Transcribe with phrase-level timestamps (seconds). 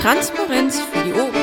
[0.00, 1.34] Transparenz für die Ohren.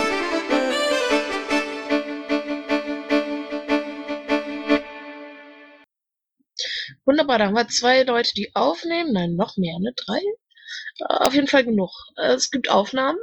[7.03, 9.11] Wunderbar, da haben wir zwei Leute, die aufnehmen.
[9.11, 9.91] Nein, noch mehr, ne?
[9.97, 10.19] Drei?
[10.99, 11.91] Äh, auf jeden Fall genug.
[12.15, 13.19] Äh, es gibt Aufnahmen.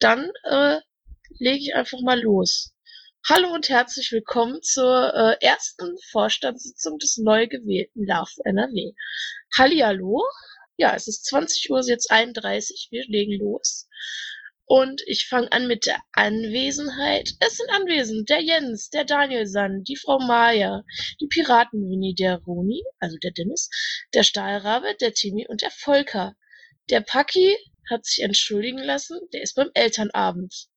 [0.00, 0.80] Dann äh,
[1.38, 2.72] lege ich einfach mal los.
[3.28, 8.94] Hallo und herzlich willkommen zur äh, ersten Vorstandssitzung des neu gewählten LAF NRW.
[9.56, 10.24] Hallihallo.
[10.76, 12.88] Ja, es ist 20 Uhr, jetzt 31.
[12.90, 13.86] Wir legen los.
[14.70, 17.32] Und ich fange an mit der Anwesenheit.
[17.40, 20.84] Es sind anwesend der Jens, der Daniel Sand, die Frau Maya,
[21.20, 23.68] die Piraten-Winnie, der Roni, also der Dennis,
[24.14, 26.36] der Stahlrabe, der Timmy und der Volker.
[26.88, 27.58] Der Paki
[27.90, 30.68] hat sich entschuldigen lassen, der ist beim Elternabend.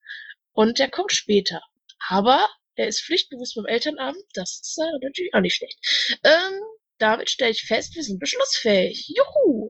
[0.54, 1.62] Und der kommt später.
[2.10, 5.78] Aber er ist pflichtbewusst beim Elternabend, das ist natürlich auch nicht schlecht.
[6.24, 6.62] Ähm,
[6.98, 9.14] damit stelle ich fest, wir sind beschlussfähig.
[9.16, 9.70] Juhu!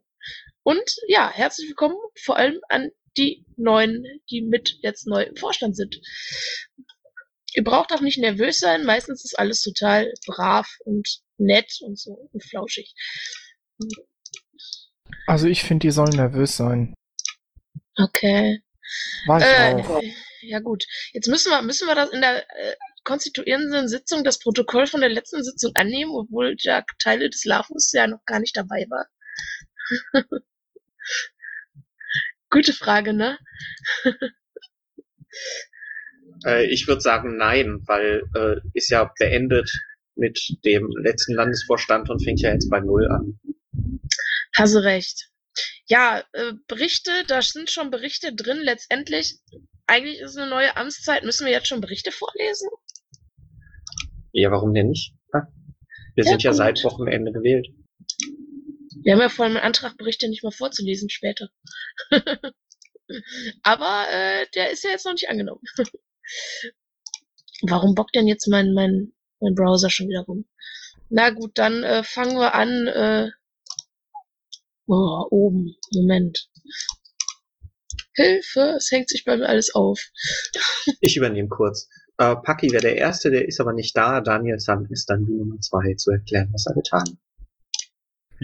[0.64, 5.76] Und ja, herzlich willkommen vor allem an die Neuen, die mit jetzt neu im Vorstand
[5.76, 6.00] sind.
[7.56, 12.30] Ihr braucht auch nicht nervös sein, meistens ist alles total brav und nett und so
[12.32, 12.94] und flauschig.
[15.28, 16.94] Also ich finde, die sollen nervös sein.
[17.98, 18.62] Okay.
[19.28, 20.02] War ich Äh, auch.
[20.42, 24.88] ja gut, jetzt müssen wir, müssen wir das in der äh, konstituierenden Sitzung das Protokoll
[24.88, 28.86] von der letzten Sitzung annehmen, obwohl ja Teile des Lafus ja noch gar nicht dabei
[28.90, 29.08] war.
[32.54, 33.38] Gute Frage, ne?
[36.46, 39.72] Äh, ich würde sagen nein, weil äh, ist ja beendet
[40.16, 43.40] mit dem letzten Landesvorstand und fängt ja jetzt bei Null an.
[44.56, 45.30] Hast du recht.
[45.88, 48.60] Ja, äh, Berichte, da sind schon Berichte drin.
[48.62, 49.40] Letztendlich,
[49.88, 51.24] eigentlich ist eine neue Amtszeit.
[51.24, 52.70] Müssen wir jetzt schon Berichte vorlesen?
[54.34, 55.14] Ja, warum denn nicht?
[56.16, 56.58] Wir Ja, sind ja gut.
[56.58, 57.68] seit Wochenende gewählt.
[59.04, 61.50] Wir haben ja vorhin einen Antrag, Berichte nicht mal vorzulesen später.
[63.64, 65.62] Aber äh, der ist ja jetzt noch nicht angenommen.
[67.64, 70.46] Warum bockt denn jetzt mein, mein, mein Browser schon wieder rum?
[71.10, 72.88] Na gut, dann äh, fangen wir an.
[72.88, 73.30] Äh,
[74.88, 75.76] oh, oben.
[75.94, 76.50] Moment.
[78.16, 80.02] Hilfe, es hängt sich bei mir alles auf.
[81.02, 81.90] Ich übernehme kurz.
[82.18, 84.22] Äh, Paki wäre der Erste, der ist aber nicht da.
[84.22, 87.23] Daniel Sand ist dann die Nummer zwei zu erklären, was er getan hat.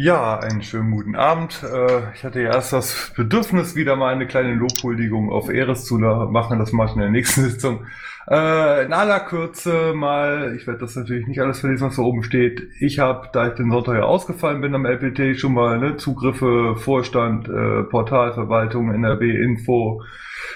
[0.02, 1.62] Ja, einen schönen guten Abend.
[1.62, 5.98] Äh, Ich hatte ja erst das Bedürfnis, wieder mal eine kleine Lobhuldigung auf Eres zu
[5.98, 6.58] machen.
[6.58, 7.86] Das mache ich in der nächsten Sitzung.
[8.28, 12.24] Äh, In aller Kürze mal, ich werde das natürlich nicht alles verlesen, was da oben
[12.24, 12.70] steht.
[12.80, 16.76] Ich habe, da ich den Sonntag ja ausgefallen bin am LPT, schon mal ne, Zugriffe,
[16.76, 20.04] Vorstand, äh, Portalverwaltung, NRW-Info,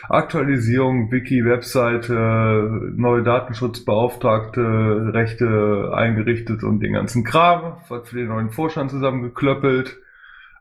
[0.09, 8.49] Aktualisierung, Wiki, Webseite, neue Datenschutzbeauftragte, Rechte eingerichtet und den ganzen Kram, was für den neuen
[8.49, 9.97] Vorstand zusammengeklöppelt.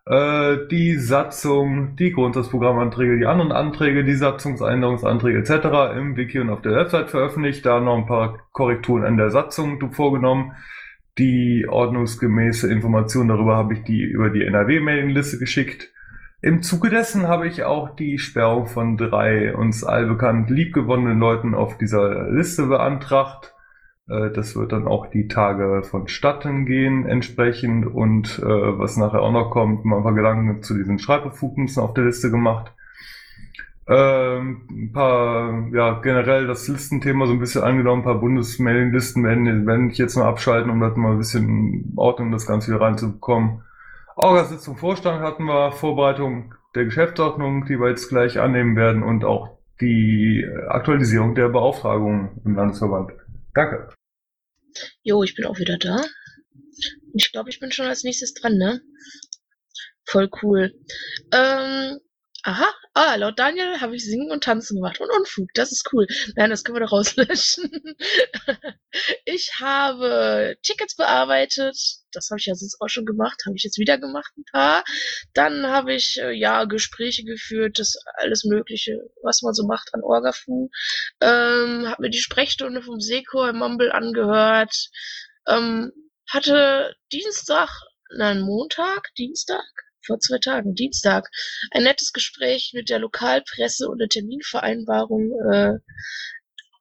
[0.05, 5.97] Äh, die Satzung, die Grundsatzprogrammanträge, die anderen Anträge, die Satzungsänderungsanträge etc.
[5.97, 9.93] im Wiki und auf der Website veröffentlicht, da noch ein paar Korrekturen an der Satzung
[9.93, 10.57] vorgenommen.
[11.19, 15.93] Die ordnungsgemäße Information darüber habe ich die über die NRW-Mailingliste geschickt.
[16.41, 21.79] Im Zuge dessen habe ich auch die Sperrung von drei uns allbekannt liebgewonnenen Leuten auf
[21.79, 23.52] dieser Liste beantragt.
[24.13, 29.33] Äh, Das wird dann auch die Tage vonstatten gehen entsprechend und äh, was nachher auch
[29.33, 32.73] noch kommt, mal ein paar Gedanken zu diesen Schreibbefugnissen auf der Liste gemacht.
[33.89, 39.67] Ähm, ein paar, ja, generell das Listenthema so ein bisschen angenommen, ein paar Bundesmailinglisten werden,
[39.67, 42.81] werden ich jetzt mal abschalten, um das mal ein bisschen in Ordnung das Ganze wieder
[42.81, 43.63] reinzubekommen.
[44.15, 49.59] Orga-Sitzung Vorstand hatten wir, Vorbereitung der Geschäftsordnung, die wir jetzt gleich annehmen werden und auch
[49.81, 53.13] die Aktualisierung der Beauftragung im Landesverband.
[53.53, 53.89] Danke.
[55.03, 56.05] Jo, ich bin auch wieder da.
[57.15, 58.83] Ich glaube, ich bin schon als nächstes dran, ne?
[60.05, 60.75] Voll cool.
[61.33, 61.99] Ähm,
[62.45, 66.07] aha, ah, laut Daniel habe ich Singen und Tanzen gemacht und Unfug, das ist cool.
[66.35, 67.71] Nein, das können wir doch rauslöschen.
[69.25, 71.77] ich habe Tickets bearbeitet,
[72.13, 74.85] das habe ich ja sonst auch schon gemacht, habe ich jetzt wieder gemacht, ein paar.
[75.35, 80.03] Dann habe ich, äh, ja, Gespräche geführt, das alles Mögliche, was man so macht an
[80.03, 80.69] Orgafu.
[81.21, 84.91] Ähm, habe mir die Sprechstunde vom Seko im Mumble angehört.
[85.47, 85.93] Ähm,
[86.29, 87.71] hatte Dienstag,
[88.17, 89.65] nein, Montag, Dienstag,
[90.05, 91.29] vor zwei Tagen, Dienstag,
[91.71, 95.79] ein nettes Gespräch mit der Lokalpresse und eine Terminvereinbarung äh,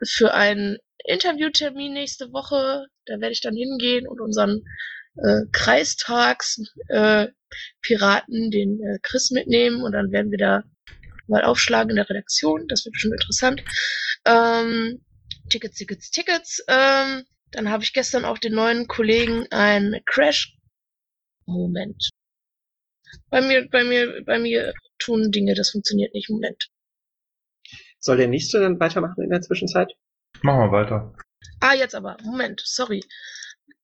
[0.06, 2.86] für einen Interviewtermin nächste Woche.
[3.06, 4.64] Da werde ich dann hingehen und unseren
[5.18, 7.28] äh, Kreistags äh,
[7.88, 10.64] den äh, Chris mitnehmen und dann werden wir da
[11.28, 12.68] mal aufschlagen in der Redaktion.
[12.68, 13.64] Das wird bestimmt interessant.
[14.26, 15.04] Ähm,
[15.50, 16.64] Tickets, Tickets, Tickets.
[16.68, 20.56] Ähm, dann habe ich gestern auch den neuen Kollegen ein Crash.
[21.46, 22.10] Moment.
[23.30, 26.30] Bei mir, bei mir, bei mir tun Dinge, das funktioniert nicht.
[26.30, 26.70] Moment.
[28.00, 29.94] Soll der nächste dann weitermachen in der Zwischenzeit?
[30.42, 31.14] Machen wir weiter.
[31.60, 32.18] Ah, jetzt aber.
[32.24, 33.04] Moment, sorry.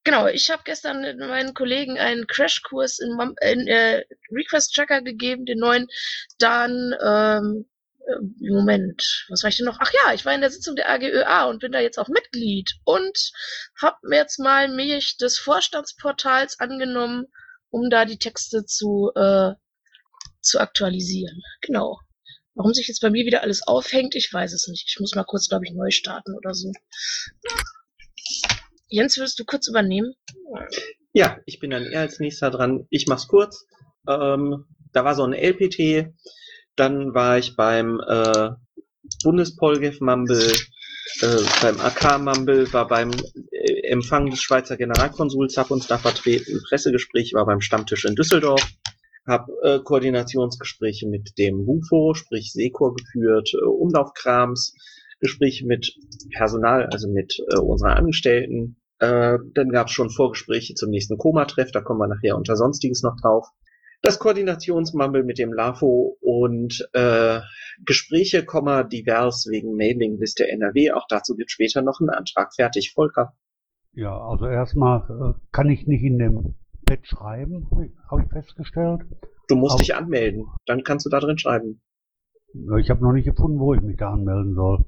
[0.03, 5.45] Genau, ich habe gestern mit meinen Kollegen einen Crashkurs in, in äh, Request Tracker gegeben,
[5.45, 5.87] den neuen.
[6.39, 7.65] Dann, ähm,
[8.07, 9.79] äh, Moment, was war ich denn noch?
[9.81, 12.71] Ach ja, ich war in der Sitzung der AGÖA und bin da jetzt auch Mitglied
[12.85, 13.31] und
[13.81, 17.25] habe mir jetzt mal mich des Vorstandsportals angenommen,
[17.69, 19.53] um da die Texte zu, äh,
[20.41, 21.41] zu aktualisieren.
[21.61, 21.99] Genau.
[22.55, 24.85] Warum sich jetzt bei mir wieder alles aufhängt, ich weiß es nicht.
[24.87, 26.71] Ich muss mal kurz, glaube ich, neu starten oder so.
[28.87, 30.13] Jens, würdest du kurz übernehmen?
[31.13, 32.87] Ja, ich bin dann eher als nächster dran.
[32.89, 33.65] Ich mach's kurz.
[34.07, 36.13] Ähm, da war so ein LPT,
[36.75, 38.51] dann war ich beim äh,
[39.23, 40.53] Bundespolgef Mumble,
[41.21, 43.11] äh, beim AK Mumble, war beim
[43.51, 48.65] äh, Empfang des Schweizer Generalkonsuls, hab uns da vertreten, Pressegespräch war beim Stammtisch in Düsseldorf,
[49.25, 54.75] hab äh, Koordinationsgespräche mit dem WUFO, sprich Sekor geführt, äh, Umlaufkrams,
[55.19, 55.95] Gespräche mit
[56.35, 58.77] Personal, also mit äh, unseren Angestellten.
[58.99, 63.03] Äh, dann gab es schon Vorgespräche zum nächsten Koma-Treff, da kommen wir nachher unter Sonstiges
[63.03, 63.47] noch drauf.
[64.01, 67.41] Das Koordinationsmumble mit dem LAFO und äh,
[67.83, 70.91] Gespräche, divers wegen Mailingliste NRW.
[70.91, 72.93] Auch dazu wird später noch ein Antrag fertig.
[72.93, 73.33] Volker.
[73.97, 76.53] Ja, also erstmal äh, kann ich nicht in dem
[76.85, 77.67] Pad schreiben,
[78.11, 79.01] habe ich festgestellt.
[79.47, 80.45] Du musst Aber- dich anmelden.
[80.67, 81.81] Dann kannst du da drin schreiben.
[82.79, 84.85] Ich habe noch nicht gefunden, wo ich mich da anmelden soll.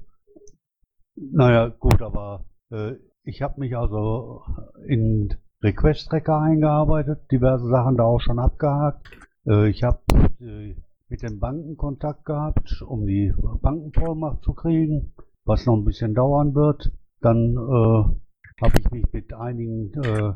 [1.16, 2.92] Naja, gut, aber äh,
[3.24, 4.42] ich habe mich also
[4.86, 9.10] in Request Tracker eingearbeitet, diverse Sachen da auch schon abgehakt.
[9.44, 9.98] Äh, ich habe
[10.40, 10.76] äh,
[11.08, 15.14] mit den Banken Kontakt gehabt, um die Bankenvollmacht zu kriegen,
[15.44, 16.92] was noch ein bisschen dauern wird.
[17.20, 18.20] Dann äh,
[18.60, 20.32] habe ich mich mit einigen äh,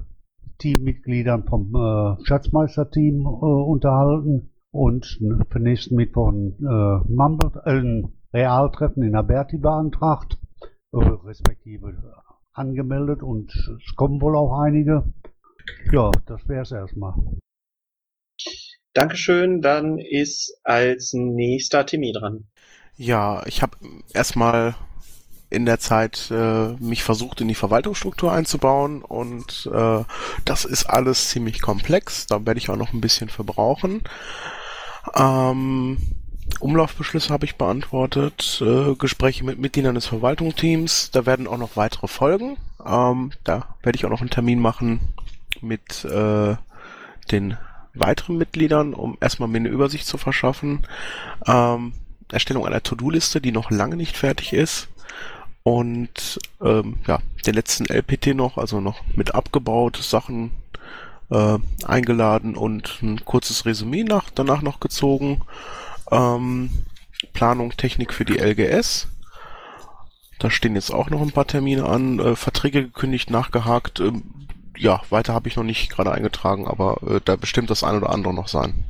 [0.59, 8.13] Teammitgliedern vom äh, Schatzmeisterteam äh, unterhalten und für nächsten Mittwoch ein, äh, Mumble, äh, ein
[8.33, 10.39] Realtreffen in Alberti beantragt,
[10.93, 11.95] äh, respektive
[12.53, 15.13] angemeldet und es kommen wohl auch einige.
[15.93, 17.15] Ja, das wäre es erstmal.
[18.93, 19.61] Dankeschön.
[19.61, 22.47] Dann ist als nächster Timmy dran.
[22.97, 23.77] Ja, ich habe
[24.13, 24.77] erstmal
[25.55, 30.05] in der Zeit äh, mich versucht, in die Verwaltungsstruktur einzubauen und äh,
[30.45, 32.27] das ist alles ziemlich komplex.
[32.27, 34.03] Da werde ich auch noch ein bisschen verbrauchen.
[35.15, 35.99] Ähm,
[36.61, 41.11] Umlaufbeschlüsse habe ich beantwortet, äh, Gespräche mit Mitgliedern des Verwaltungsteams.
[41.11, 42.57] Da werden auch noch weitere folgen.
[42.85, 45.01] Ähm, da werde ich auch noch einen Termin machen
[45.61, 46.57] mit äh,
[47.31, 47.57] den
[47.95, 50.87] weiteren Mitgliedern, um erstmal mir eine Übersicht zu verschaffen.
[51.47, 51.93] Ähm,
[52.31, 54.89] Erstellung einer To-Do-Liste, die noch lange nicht fertig ist.
[55.65, 60.51] Und ähm, ja, den letzten LPT noch, also noch mit abgebaut, Sachen
[61.31, 65.41] äh, eingeladen und ein kurzes Resümee nach, danach noch gezogen.
[66.11, 66.71] Ähm,
[67.33, 69.09] Planung, Technik für die LGS.
[70.39, 74.01] Da stehen jetzt auch noch ein paar Termine an, äh, Verträge gekündigt, nachgehakt.
[74.01, 74.47] Ähm,
[74.77, 78.11] ja, weiter habe ich noch nicht gerade eingetragen, aber äh, da bestimmt das ein oder
[78.11, 78.85] andere noch sein.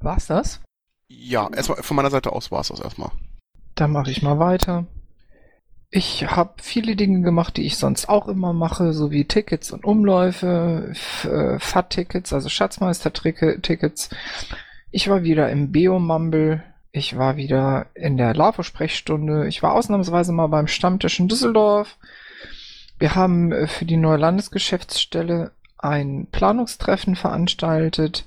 [0.00, 0.60] War's das?
[1.06, 3.12] Ja, erstmal von meiner Seite aus war es das erstmal.
[3.82, 4.86] Dann mache ich mal weiter.
[5.90, 10.92] Ich habe viele Dinge gemacht, die ich sonst auch immer mache, sowie Tickets und Umläufe,
[11.24, 14.10] äh, FAT-Tickets, also Schatzmeister-Tickets.
[14.92, 16.62] Ich war wieder im Beo-Mumble.
[16.92, 19.48] Ich war wieder in der LAFO-Sprechstunde.
[19.48, 21.98] Ich war ausnahmsweise mal beim Stammtisch in Düsseldorf.
[23.00, 28.26] Wir haben äh, für die neue Landesgeschäftsstelle ein Planungstreffen veranstaltet,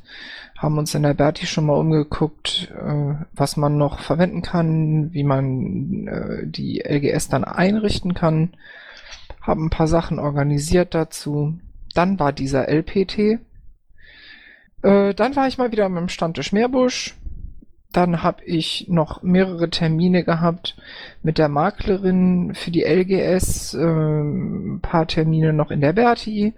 [0.58, 5.24] haben uns in der Berti schon mal umgeguckt, äh, was man noch verwenden kann, wie
[5.24, 8.54] man äh, die LGS dann einrichten kann,
[9.42, 11.60] haben ein paar Sachen organisiert dazu.
[11.94, 13.40] Dann war dieser LPT.
[14.82, 17.16] Äh, dann war ich mal wieder mit dem Stammtisch Meerbusch.
[17.92, 20.76] Dann habe ich noch mehrere Termine gehabt
[21.22, 26.54] mit der Maklerin für die LGS, äh, ein paar Termine noch in der Berti.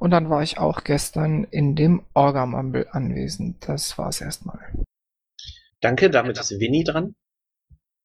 [0.00, 3.68] Und dann war ich auch gestern in dem Orgamumble anwesend.
[3.68, 4.72] Das war's erstmal.
[5.80, 7.14] Danke, damit ist Winnie dran.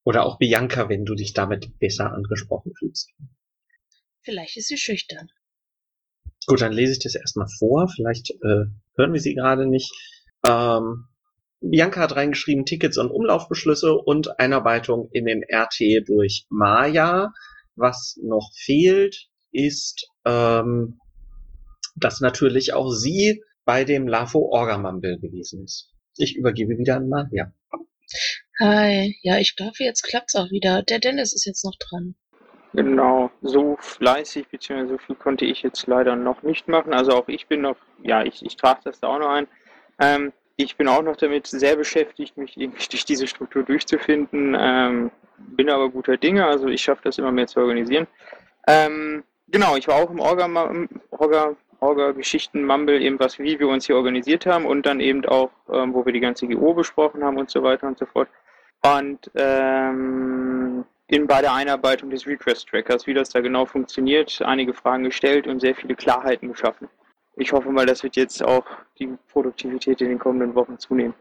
[0.04, 3.12] Oder auch Bianca, wenn du dich damit besser angesprochen fühlst.
[4.24, 5.30] Vielleicht ist sie schüchtern.
[6.48, 7.88] Gut, dann lese ich das erstmal vor.
[7.88, 8.66] Vielleicht äh,
[8.98, 9.90] hören wir sie gerade nicht.
[10.46, 11.08] Ähm,
[11.62, 17.32] Bianca hat reingeschrieben Tickets und Umlaufbeschlüsse und Einarbeitung in den RT durch Maya.
[17.76, 21.00] Was noch fehlt, ist, ähm,
[21.96, 25.90] dass natürlich auch sie bei dem LAFO Orgamumble gewesen ist.
[26.18, 27.52] Ich übergebe wieder an Maria.
[28.60, 30.84] Hi, ja, ich glaube, jetzt klappt's auch wieder.
[30.84, 32.16] Der Dennis ist jetzt noch dran.
[32.74, 36.94] Genau, so fleißig, beziehungsweise so viel konnte ich jetzt leider noch nicht machen.
[36.94, 39.48] Also auch ich bin noch, ja, ich, ich trage das da auch noch ein.
[40.00, 44.56] Ähm, ich bin auch noch damit sehr beschäftigt, mich irgendwie durch diese Struktur durchzufinden.
[44.60, 48.08] Ähm, bin aber guter Dinge, also ich schaffe das immer mehr zu organisieren.
[48.68, 50.46] Ähm, genau, ich war auch im Orga,
[51.12, 55.26] Orga, Orga Geschichten Mumble, eben was, wie wir uns hier organisiert haben und dann eben
[55.26, 58.30] auch, ähm, wo wir die ganze GO besprochen haben und so weiter und so fort.
[58.84, 64.74] Und ähm, in, bei der Einarbeitung des Request Trackers, wie das da genau funktioniert, einige
[64.74, 66.88] Fragen gestellt und sehr viele Klarheiten geschaffen.
[67.38, 68.66] Ich hoffe mal, das wird jetzt auch
[68.98, 71.14] die Produktivität in den kommenden Wochen zunehmen.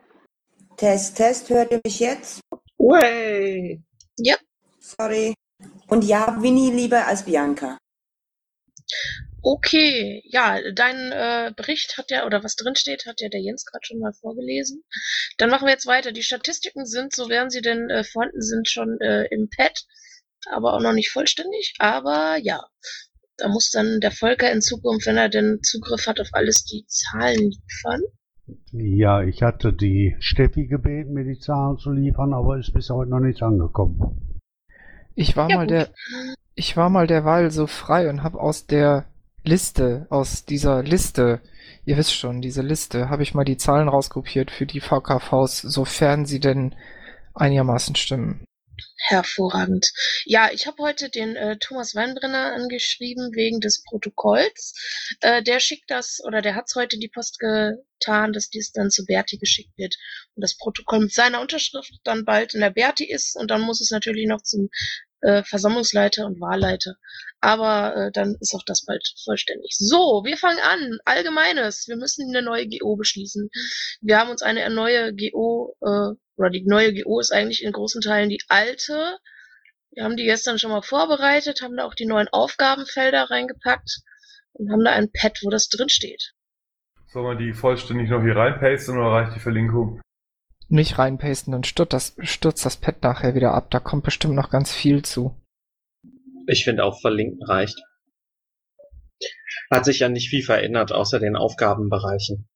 [0.77, 2.41] Test, Test, hört ihr mich jetzt?
[2.79, 3.83] Way!
[4.19, 4.37] Ja.
[4.79, 5.35] Sorry.
[5.89, 7.79] Und ja, Winnie lieber als Bianca.
[9.47, 13.67] Okay, ja, dein äh, Bericht hat ja, oder was drin steht, hat ja der Jens
[13.67, 14.83] gerade schon mal vorgelesen.
[15.37, 16.13] Dann machen wir jetzt weiter.
[16.13, 19.85] Die Statistiken sind, so wären sie denn äh, vorhanden sind, schon äh, im Pad,
[20.51, 21.75] aber auch noch nicht vollständig.
[21.79, 22.65] Aber ja,
[23.37, 26.87] da muss dann der Volker in Zukunft, wenn er denn Zugriff hat auf alles, die
[26.89, 28.03] Zahlen liefern.
[28.73, 33.11] Ja, ich hatte die Steffi gebeten, mir die Zahlen zu liefern, aber ist bis heute
[33.11, 34.41] noch nichts angekommen.
[35.15, 35.71] Ich war Ja, mal gut.
[35.71, 35.91] der,
[36.55, 39.07] ich war mal derweil so frei und habe aus der
[39.45, 41.41] Liste, aus dieser Liste,
[41.85, 46.25] ihr wisst schon, diese Liste, habe ich mal die Zahlen rauskopiert für die VKVs, sofern
[46.25, 46.75] sie denn
[47.35, 48.47] einigermaßen stimmen.
[48.97, 49.93] Hervorragend.
[50.25, 54.73] Ja, ich habe heute den äh, Thomas Weinbrenner angeschrieben wegen des Protokolls.
[55.21, 59.05] Äh, der schickt das, oder der hat's heute die Post getan, dass dies dann zu
[59.05, 59.95] Berti geschickt wird.
[60.35, 63.83] Und das Protokoll mit seiner Unterschrift dann bald in der Berti ist und dann muss
[63.83, 64.71] es natürlich noch zum
[65.25, 66.97] äh, Versammlungsleiter und Wahlleiter.
[67.41, 69.75] Aber äh, dann ist auch das bald vollständig.
[69.79, 70.99] So, wir fangen an.
[71.05, 71.89] Allgemeines.
[71.89, 73.49] Wir müssen eine neue GO beschließen.
[74.01, 78.03] Wir haben uns eine neue GO, äh, oder die neue GO ist eigentlich in großen
[78.03, 79.19] Teilen die alte.
[79.93, 84.01] Wir haben die gestern schon mal vorbereitet, haben da auch die neuen Aufgabenfelder reingepackt
[84.53, 86.33] und haben da ein Pad, wo das drin steht.
[87.07, 90.01] Soll man die vollständig noch hier reinpasten oder reicht die Verlinkung?
[90.75, 93.71] Nicht reinpasten, dann stürzt das, stürzt das Pad nachher wieder ab.
[93.71, 95.41] Da kommt bestimmt noch ganz viel zu.
[96.49, 97.79] Ich finde auch verlinken reicht.
[99.71, 102.49] Hat sich ja nicht viel verändert, außer den Aufgabenbereichen.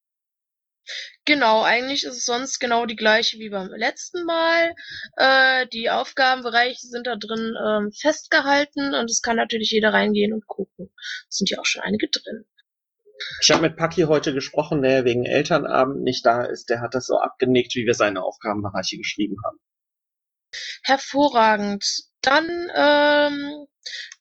[1.23, 4.75] Genau, eigentlich ist es sonst genau die gleiche wie beim letzten Mal.
[5.15, 10.45] Äh, die Aufgabenbereiche sind da drin ähm, festgehalten und es kann natürlich jeder reingehen und
[10.45, 10.91] gucken.
[11.29, 12.43] Es sind ja auch schon einige drin.
[13.41, 16.69] Ich habe mit Paki heute gesprochen, der wegen Elternabend nicht da ist.
[16.69, 19.57] Der hat das so abgenickt, wie wir seine Aufgabenbereiche geschrieben haben.
[20.83, 21.85] Hervorragend.
[22.21, 22.45] Dann
[22.75, 23.65] ähm,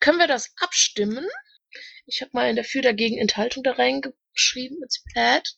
[0.00, 1.26] können wir das abstimmen.
[2.06, 5.48] Ich habe mal in der Für dagegen Enthaltung da reingeschrieben ins Pad.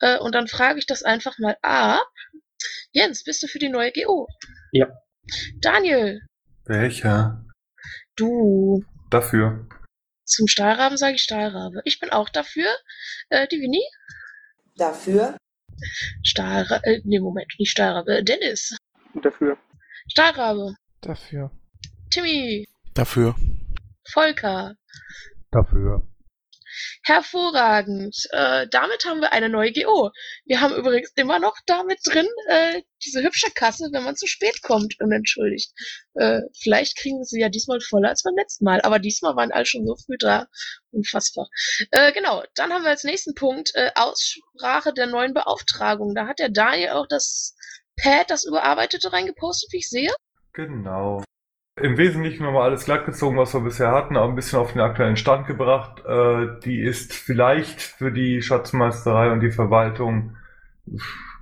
[0.00, 2.06] Äh, und dann frage ich das einfach mal ab.
[2.92, 4.28] Jens, bist du für die neue GO?
[4.72, 4.88] Ja.
[5.60, 6.22] Daniel,
[6.64, 7.44] Welcher?
[8.16, 8.84] du.
[9.10, 9.68] Dafür.
[10.28, 11.80] Zum Stahlraben sage ich Stahlrabe.
[11.84, 12.68] Ich bin auch dafür.
[13.30, 13.84] Äh, die Winnie?
[14.76, 15.36] Dafür?
[16.22, 16.84] Stahlrabe.
[16.84, 18.22] Äh, nee, Moment, nicht Stahlrabe.
[18.22, 18.76] Dennis.
[19.14, 19.56] Und dafür.
[20.10, 20.74] Stahlrabe.
[21.00, 21.50] Dafür.
[22.10, 22.66] Timmy.
[22.94, 23.34] Dafür.
[24.12, 24.74] Volker.
[25.50, 26.06] Dafür.
[27.02, 28.16] Hervorragend.
[28.30, 30.10] Äh, damit haben wir eine neue GO.
[30.44, 34.62] Wir haben übrigens immer noch damit drin äh, diese hübsche Kasse, wenn man zu spät
[34.62, 35.72] kommt, unentschuldigt.
[36.14, 39.52] Äh, vielleicht kriegen wir sie ja diesmal voller als beim letzten Mal, aber diesmal waren
[39.52, 40.46] alle schon so früh da.
[40.90, 41.48] Unfassbar.
[41.90, 46.14] Äh, genau, dann haben wir als nächsten Punkt äh, Aussprache der neuen Beauftragung.
[46.14, 47.54] Da hat der Daniel auch das
[48.00, 50.12] Pad, das überarbeitete, reingepostet, wie ich sehe.
[50.52, 51.22] Genau.
[51.82, 55.16] Im Wesentlichen nochmal alles glattgezogen, was wir bisher hatten, aber ein bisschen auf den aktuellen
[55.16, 56.04] Stand gebracht.
[56.06, 60.36] Äh, die ist vielleicht für die Schatzmeisterei und die Verwaltung,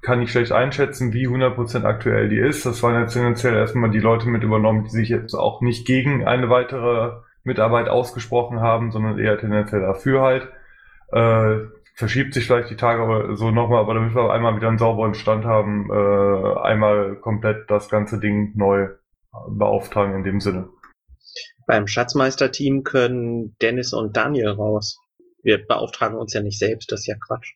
[0.03, 2.65] kann ich schlecht einschätzen, wie 100% aktuell die ist.
[2.65, 6.27] Das waren jetzt tendenziell erstmal die Leute mit übernommen, die sich jetzt auch nicht gegen
[6.27, 10.49] eine weitere Mitarbeit ausgesprochen haben, sondern eher tendenziell dafür halt.
[11.11, 14.79] Äh, verschiebt sich vielleicht die Tage aber so nochmal, aber damit wir einmal wieder einen
[14.79, 18.89] sauberen Stand haben, äh, einmal komplett das ganze Ding neu
[19.49, 20.69] beauftragen in dem Sinne.
[21.67, 24.99] Beim Schatzmeisterteam können Dennis und Daniel raus.
[25.43, 27.55] Wir beauftragen uns ja nicht selbst, das ist ja Quatsch.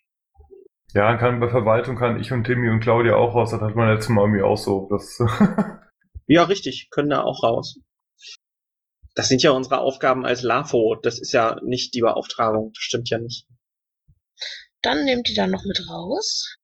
[0.93, 3.51] Ja, kann bei Verwaltung kann ich und Timmy und Claudia auch raus.
[3.51, 4.89] Das hat man letztes Mal irgendwie auch so.
[4.91, 5.19] Das
[6.31, 7.81] Ja, richtig, können da auch raus.
[9.17, 10.95] Das sind ja unsere Aufgaben als LAFO.
[11.03, 12.71] Das ist ja nicht die Beauftragung.
[12.73, 13.49] Das stimmt ja nicht.
[14.81, 16.57] Dann nehmt die dann noch mit raus.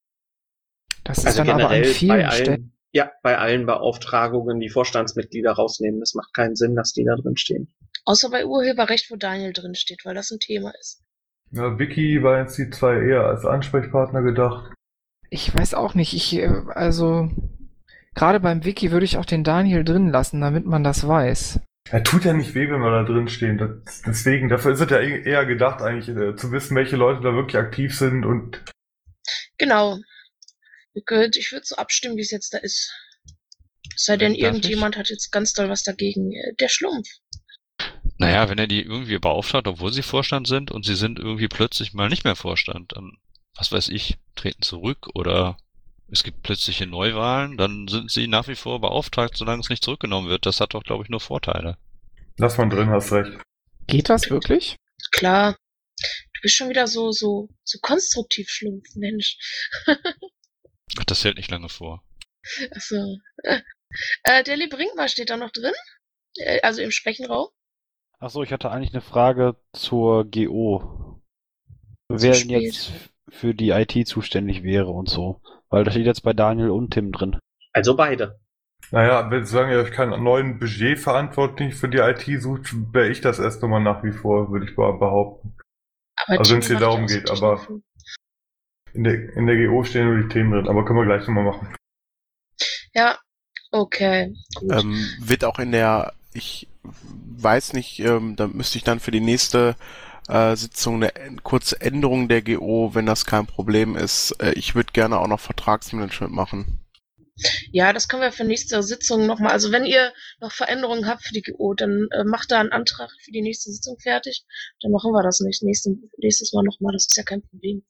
[1.03, 2.76] Das ist Also dann aber an generell vielen bei Stellen.
[2.97, 6.01] Ja, bei allen Beauftragungen die Vorstandsmitglieder rausnehmen.
[6.01, 7.69] Das macht keinen Sinn, dass die da drin stehen.
[8.07, 11.03] Außer bei Urheberrecht, wo Daniel drin steht, weil das ein Thema ist.
[11.51, 14.73] ja, Vicky war jetzt die zwei eher als Ansprechpartner gedacht.
[15.29, 16.15] Ich weiß auch nicht.
[16.15, 17.29] Ich, äh, also,
[18.15, 21.61] gerade beim Wiki würde ich auch den Daniel drin lassen, damit man das weiß.
[21.91, 23.59] Er tut ja nicht weh, wenn wir da drin stehen.
[23.59, 27.21] Das, deswegen, dafür ist es ja eh- eher gedacht, eigentlich äh, zu wissen, welche Leute
[27.21, 28.65] da wirklich aktiv sind und
[29.59, 29.99] Genau.
[31.05, 32.93] Gut, ich würde so abstimmen, wie es jetzt da ist.
[33.95, 36.33] Es sei denn, irgendjemand hat jetzt ganz doll was dagegen.
[36.33, 37.09] Äh, Der Schlumpf.
[38.19, 41.93] Naja, wenn er die irgendwie beauftragt, obwohl sie Vorstand sind und sie sind irgendwie plötzlich
[41.93, 43.19] mal nicht mehr Vorstand, dann,
[43.55, 45.59] was weiß ich, treten zurück oder
[46.11, 50.29] es gibt plötzliche Neuwahlen, dann sind sie nach wie vor beauftragt, solange es nicht zurückgenommen
[50.29, 50.47] wird.
[50.47, 51.77] Das hat doch, glaube ich, nur Vorteile.
[52.39, 53.33] Lass mal drin, hast recht.
[53.87, 54.77] Geht das wirklich?
[55.11, 55.57] Klar.
[55.99, 59.37] Du bist schon wieder so, so, so konstruktiv, Schlumpf, Mensch.
[60.99, 62.03] Ach, das hält nicht lange vor.
[62.75, 63.19] Achso.
[64.25, 65.73] Äh, der Brinkma steht da noch drin?
[66.39, 67.49] Äh, also im Sprechenraum?
[68.19, 71.23] Achso, ich hatte eigentlich eine Frage zur GO.
[72.09, 72.93] Wer denn jetzt
[73.29, 75.41] für die IT zuständig wäre und so.
[75.69, 77.39] Weil da steht jetzt bei Daniel und Tim drin.
[77.73, 78.41] Also beide.
[78.91, 83.39] Naja, wenn solange ihr euch keinen neuen Budgetverantwortlichen für die IT sucht, wäre ich das
[83.39, 85.57] erst nochmal nach wie vor, würde ich mal behaupten.
[86.27, 87.85] Aber Also wenn es hier darum geht, aber Techniken.
[88.93, 91.45] In der, in der GO stehen nur die Themen drin, aber können wir gleich nochmal
[91.45, 91.75] machen.
[92.95, 93.19] Ja,
[93.71, 94.35] okay.
[94.71, 99.21] Ähm, wird auch in der, ich weiß nicht, ähm, da müsste ich dann für die
[99.21, 99.77] nächste
[100.29, 101.13] äh, Sitzung eine
[101.43, 104.33] kurze Änderung der GO, wenn das kein Problem ist.
[104.41, 106.81] Äh, ich würde gerne auch noch Vertragsmanagement machen.
[107.71, 109.53] Ja, das können wir für nächste Sitzung nochmal.
[109.53, 113.11] Also wenn ihr noch Veränderungen habt für die GO, dann äh, macht da einen Antrag
[113.23, 114.47] für die nächste Sitzung fertig.
[114.81, 116.95] Dann machen wir das nicht nächste, nächstes Mal nochmal.
[116.95, 117.85] Das ist ja kein Problem.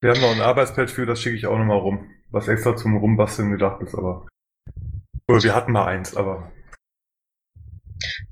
[0.00, 2.12] Wir haben noch ein Arbeitspad für, das schicke ich auch nochmal rum.
[2.30, 4.26] Was extra zum Rumbasteln gedacht ist, aber.
[5.28, 6.52] Oder wir hatten mal eins, aber.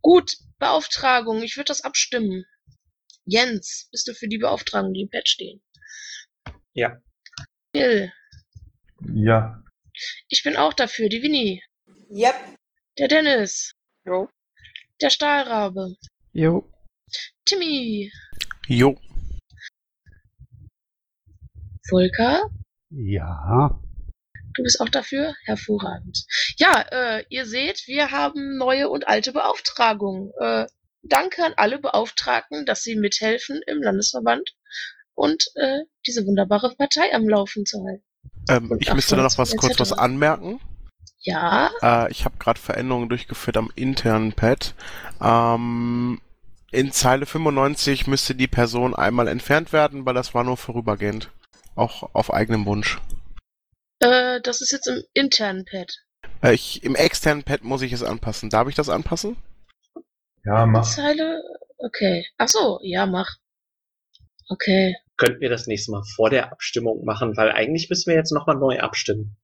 [0.02, 1.42] Gut, Beauftragung.
[1.42, 2.44] Ich würde das abstimmen.
[3.24, 5.62] Jens, bist du für die Beauftragung, die im Pad stehen?
[6.74, 6.98] Ja.
[7.72, 8.12] Bill,
[9.12, 9.62] Ja.
[10.28, 11.08] ich bin auch dafür.
[11.08, 11.62] Die Winnie,
[12.10, 12.34] Yep.
[12.98, 13.72] der Dennis,
[14.04, 14.28] Jo.
[15.00, 15.96] der Stahlrabe,
[16.32, 16.70] Jo.
[17.46, 18.12] Timmy,
[18.68, 18.96] Jo.
[21.88, 22.50] Volker,
[22.90, 23.80] Ja.
[24.56, 25.34] Du bist auch dafür?
[25.44, 26.24] Hervorragend.
[26.58, 30.30] Ja, äh, ihr seht, wir haben neue und alte Beauftragungen.
[30.40, 30.66] Äh,
[31.02, 34.54] danke an alle Beauftragten, dass sie mithelfen im Landesverband
[35.14, 38.04] und äh, diese wunderbare Partei am Laufen zu halten.
[38.48, 40.60] Ähm, ich müsste da noch was kurz was anmerken.
[41.18, 44.74] Ja, Äh, ich habe gerade Veränderungen durchgeführt am internen Pad.
[45.20, 46.20] Ähm,
[46.70, 51.30] in Zeile 95 müsste die Person einmal entfernt werden, weil das war nur vorübergehend.
[51.74, 53.00] Auch auf eigenem Wunsch.
[54.00, 55.92] äh, das ist jetzt im internen Pad.
[56.42, 58.50] Äh, ich, Im externen Pad muss ich es anpassen.
[58.50, 59.36] Darf ich das anpassen?
[60.44, 60.84] Ja, mach.
[60.84, 61.42] Zeile,
[61.78, 62.26] okay.
[62.38, 63.36] Ach so, ja, mach.
[64.48, 64.94] Okay.
[65.16, 68.56] Könnten wir das nächste Mal vor der Abstimmung machen, weil eigentlich müssen wir jetzt nochmal
[68.56, 69.36] neu abstimmen.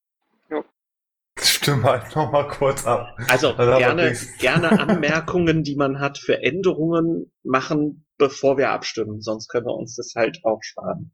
[1.39, 3.17] Stimme halt nochmal kurz ab.
[3.29, 9.23] Also gerne, gerne Anmerkungen, die man hat für Änderungen machen, bevor wir abstimmen.
[9.23, 11.13] Sonst können wir uns das halt auch sparen.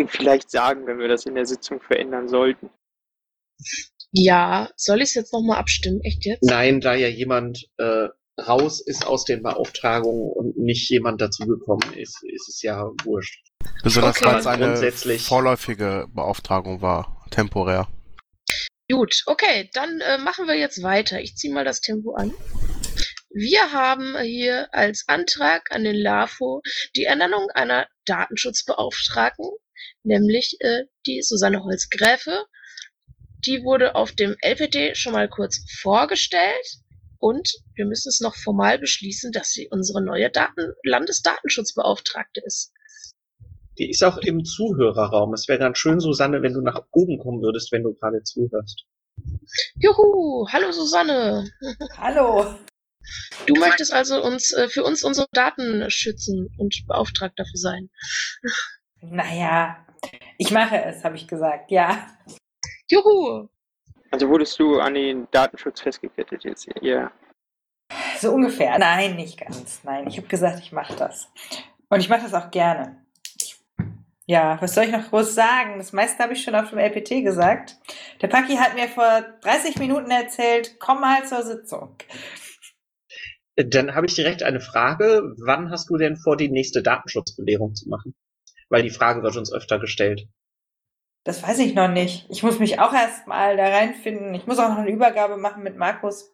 [0.00, 2.70] Und vielleicht sagen, wenn wir das in der Sitzung verändern sollten.
[4.12, 6.00] Ja, soll ich es jetzt nochmal abstimmen?
[6.02, 6.42] Echt jetzt?
[6.42, 8.08] Nein, da ja jemand äh,
[8.40, 13.44] raus ist aus den Beauftragungen und nicht jemand dazugekommen ist, ist es ja wurscht.
[13.82, 14.26] Besonders Okay.
[14.26, 17.86] weil es eine Grundsätzlich- vorläufige Beauftragung war, temporär.
[18.90, 21.20] Gut, okay, dann äh, machen wir jetzt weiter.
[21.20, 22.32] Ich ziehe mal das Tempo an.
[23.32, 26.62] Wir haben hier als Antrag an den LAFO
[26.96, 29.46] die Ernennung einer Datenschutzbeauftragten,
[30.02, 32.46] nämlich äh, die Susanne Holz-Gräfe.
[33.46, 36.80] Die wurde auf dem LPT schon mal kurz vorgestellt
[37.18, 42.72] und wir müssen es noch formal beschließen, dass sie unsere neue Daten Landesdatenschutzbeauftragte ist.
[43.78, 45.32] Die ist auch im Zuhörerraum.
[45.32, 48.84] Es wäre ganz schön, Susanne, wenn du nach oben kommen würdest, wenn du gerade zuhörst.
[49.76, 51.50] Juhu, hallo Susanne.
[51.96, 52.58] Hallo.
[53.46, 57.90] Du möchtest also uns äh, für uns unsere Daten schützen und beauftragt dafür sein.
[59.02, 59.84] Naja,
[60.38, 62.06] ich mache es, habe ich gesagt, ja.
[62.90, 63.48] Juhu!
[64.10, 66.74] Also wurdest du an den Datenschutz festgekettet jetzt hier?
[66.82, 67.12] Ja.
[68.18, 68.78] So ungefähr.
[68.78, 69.80] Nein, nicht ganz.
[69.84, 71.28] Nein, ich habe gesagt, ich mache das.
[71.88, 73.04] Und ich mache das auch gerne.
[73.40, 73.58] Ich,
[74.26, 75.78] ja, was soll ich noch groß sagen?
[75.78, 77.76] Das meiste habe ich schon auf dem LPT gesagt.
[78.20, 81.96] Der Paki hat mir vor 30 Minuten erzählt, komm mal zur Sitzung.
[83.56, 85.34] Dann habe ich direkt eine Frage.
[85.44, 88.14] Wann hast du denn vor, die nächste Datenschutzbelehrung zu machen?
[88.70, 90.26] Weil die Frage wird uns öfter gestellt.
[91.24, 92.26] Das weiß ich noch nicht.
[92.30, 94.34] Ich muss mich auch erst mal da reinfinden.
[94.34, 96.32] Ich muss auch noch eine Übergabe machen mit Markus.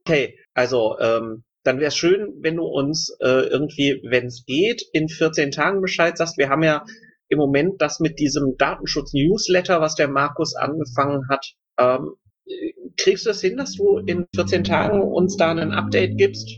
[0.00, 4.82] Okay, also ähm, dann wäre es schön, wenn du uns äh, irgendwie, wenn es geht,
[4.92, 6.38] in 14 Tagen Bescheid sagst.
[6.38, 6.84] Wir haben ja
[7.28, 11.54] im Moment das mit diesem Datenschutz-Newsletter, was der Markus angefangen hat.
[11.78, 12.14] Ähm,
[12.46, 16.48] äh, kriegst du es hin, dass du in 14 Tagen uns da ein Update gibst,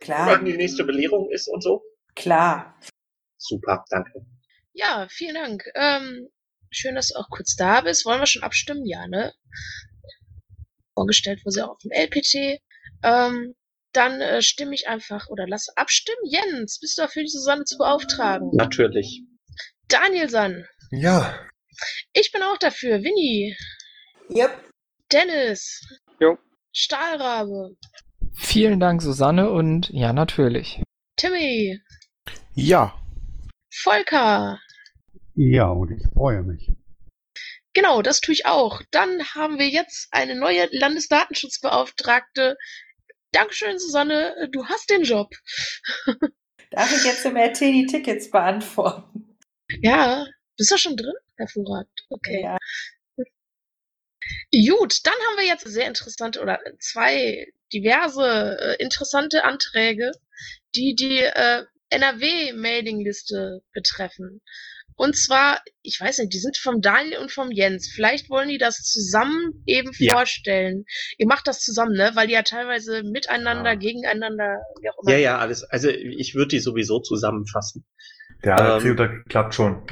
[0.00, 1.82] Klar, wann die nächste Belehrung ist und so?
[2.14, 2.76] klar.
[3.46, 4.24] Super, danke.
[4.72, 5.64] Ja, vielen Dank.
[5.74, 6.28] Ähm,
[6.70, 8.04] Schön, dass du auch kurz da bist.
[8.04, 8.84] Wollen wir schon abstimmen?
[8.84, 9.32] Ja, ne?
[10.94, 12.60] Vorgestellt wurde sie auch auf dem LPT.
[13.02, 13.54] Ähm,
[13.92, 16.18] dann äh, stimme ich einfach oder lass abstimmen.
[16.24, 18.50] Jens, bist du dafür, die Susanne zu beauftragen?
[18.54, 19.22] Natürlich.
[19.88, 21.38] Danielson, Ja,
[22.12, 23.02] ich bin auch dafür.
[23.04, 23.56] Winnie,
[24.34, 24.50] Yep.
[25.12, 25.86] Dennis,
[26.18, 26.38] Jo.
[26.72, 27.76] Stahlrabe,
[28.32, 30.82] Vielen Dank, Susanne, und ja, natürlich.
[31.16, 31.78] Timmy,
[32.54, 32.98] Ja,
[33.84, 34.62] Volker.
[35.34, 36.72] Ja, und ich freue mich.
[37.74, 38.80] Genau, das tue ich auch.
[38.90, 42.56] Dann haben wir jetzt eine neue Landesdatenschutzbeauftragte.
[43.30, 44.48] Dankeschön, Susanne.
[44.52, 45.34] Du hast den Job.
[46.70, 49.36] Darf ich jetzt im RT die Tickets beantworten?
[49.82, 51.14] Ja, bist du schon drin?
[51.36, 52.06] Hervorragend.
[52.08, 52.42] Okay.
[52.42, 52.56] Ja.
[54.50, 60.12] Gut, dann haben wir jetzt sehr interessante oder zwei diverse äh, interessante Anträge,
[60.74, 64.40] die die äh, NRW-Mailingliste betreffen.
[64.96, 67.90] Und zwar, ich weiß nicht, die sind vom Daniel und vom Jens.
[67.92, 70.12] Vielleicht wollen die das zusammen eben Ja.
[70.12, 70.84] vorstellen.
[71.18, 72.12] Ihr macht das zusammen, ne?
[72.14, 73.76] Weil die ja teilweise miteinander, Ja.
[73.76, 75.10] gegeneinander, wie auch immer.
[75.12, 75.64] Ja, ja, alles.
[75.64, 77.84] Also ich würde die sowieso zusammenfassen.
[78.44, 79.82] der Ähm, Theater klappt schon.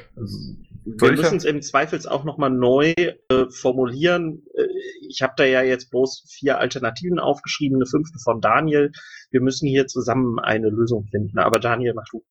[0.84, 3.14] Wir müssen es im Zweifels auch nochmal neu äh,
[3.50, 4.42] formulieren.
[4.54, 4.66] Äh,
[5.08, 8.90] ich habe da ja jetzt bloß vier Alternativen aufgeschrieben, eine fünfte von Daniel.
[9.30, 11.38] Wir müssen hier zusammen eine Lösung finden.
[11.38, 12.24] Aber Daniel, mach du.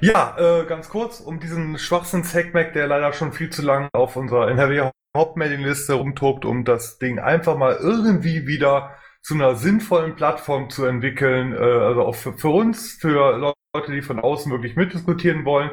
[0.00, 4.48] Ja, äh, ganz kurz, um diesen Schwachsinns-Hackmack, der leider schon viel zu lange auf unserer
[4.50, 11.52] NRW-Hauptmailingliste rumtobt, um das Ding einfach mal irgendwie wieder zu einer sinnvollen Plattform zu entwickeln,
[11.52, 15.70] äh, also auch für, für uns, für Leute, die von außen wirklich mitdiskutieren wollen,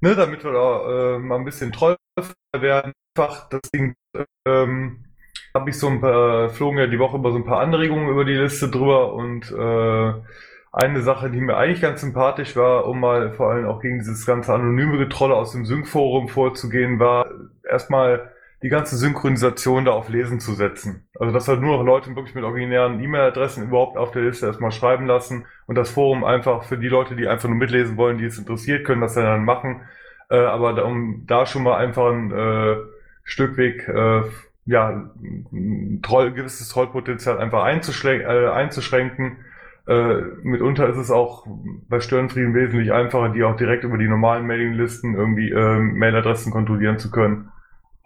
[0.00, 1.94] ne, damit wir da äh, mal ein bisschen treu
[2.56, 2.92] werden.
[3.16, 3.94] Einfach das Ding,
[4.46, 5.04] ähm,
[5.54, 8.24] habe ich so ein paar, flogen ja die Woche über so ein paar Anregungen über
[8.24, 10.12] die Liste drüber und äh,
[10.72, 14.26] eine Sache, die mir eigentlich ganz sympathisch war, um mal vor allem auch gegen dieses
[14.26, 17.30] ganze anonyme Getrolle aus dem Sync-Forum vorzugehen, war
[17.68, 21.08] erstmal die ganze Synchronisation da auf Lesen zu setzen.
[21.18, 24.72] Also dass halt nur noch Leute wirklich mit originären E-Mail-Adressen überhaupt auf der Liste erstmal
[24.72, 28.24] schreiben lassen und das Forum einfach für die Leute, die einfach nur mitlesen wollen, die
[28.24, 29.82] es interessiert, können das dann machen.
[30.28, 32.76] Äh, aber da, um da schon mal einfach ein äh,
[33.24, 34.22] Stückweg äh,
[34.68, 35.10] ja,
[35.50, 39.38] ein Troll, gewisses Trollpotenzial einfach einzuschränken, äh, einzuschränken.
[39.86, 41.46] Äh, mitunter ist es auch
[41.88, 46.98] bei Störenfrieden wesentlich einfacher, die auch direkt über die normalen Mailinglisten irgendwie äh, Mailadressen kontrollieren
[46.98, 47.48] zu können.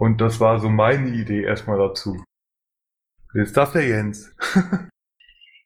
[0.03, 2.25] Und das war so meine Idee erstmal dazu.
[3.35, 4.35] Jetzt darf der Jens.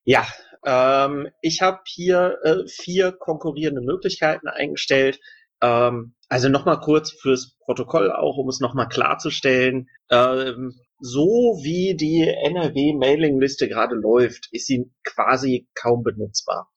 [0.08, 0.24] Ja,
[0.64, 5.18] ähm, ich habe hier äh, vier konkurrierende Möglichkeiten eingestellt.
[5.60, 9.88] Ähm, also nochmal kurz fürs Protokoll auch, um es nochmal klarzustellen.
[10.10, 16.70] Ähm, so wie die NRW-Mailingliste gerade läuft, ist sie quasi kaum benutzbar.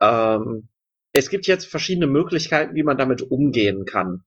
[0.00, 0.68] Ähm,
[1.12, 4.24] es gibt jetzt verschiedene Möglichkeiten, wie man damit umgehen kann.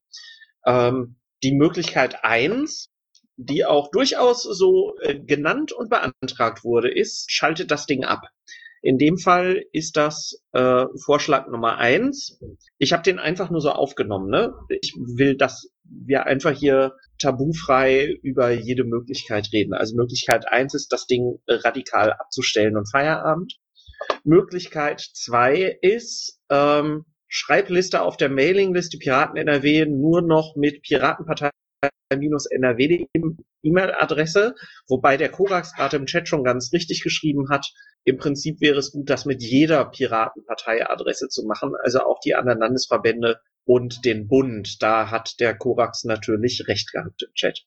[0.66, 2.90] Ähm, die Möglichkeit eins,
[3.38, 8.22] die auch durchaus so äh, genannt und beantragt wurde, ist, schaltet das Ding ab.
[8.84, 12.40] In dem Fall ist das äh, Vorschlag Nummer eins.
[12.80, 14.30] Ich habe den einfach nur so aufgenommen.
[14.30, 14.54] Ne?
[14.70, 19.74] Ich will, dass wir einfach hier tabufrei über jede Möglichkeit reden.
[19.74, 23.60] Also Möglichkeit eins ist, das Ding radikal abzustellen und Feierabend.
[24.24, 31.50] Möglichkeit zwei ist, ähm, Schreibliste auf der Mailingliste Piraten NRW nur noch mit Piratenpartei
[32.10, 33.06] NRW
[33.64, 34.54] E-Mail-Adresse,
[34.90, 37.72] wobei der Korax gerade im Chat schon ganz richtig geschrieben hat.
[38.04, 42.60] Im Prinzip wäre es gut, das mit jeder Piratenpartei-Adresse zu machen, also auch die anderen
[42.60, 44.82] Landesverbände und den Bund.
[44.82, 47.66] Da hat der Korax natürlich recht gehabt im Chat.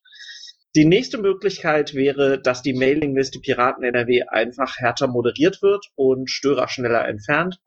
[0.75, 6.67] Die nächste Möglichkeit wäre, dass die Mailingliste Piraten NRW einfach härter moderiert wird und Störer
[6.67, 7.59] schneller entfernt.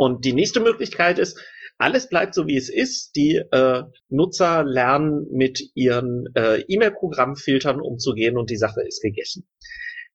[0.00, 1.38] Und die nächste Möglichkeit ist,
[1.76, 3.16] alles bleibt so wie es ist.
[3.16, 9.46] Die äh, Nutzer lernen mit ihren äh, E-Mail-Programmfiltern umzugehen und die Sache ist gegessen.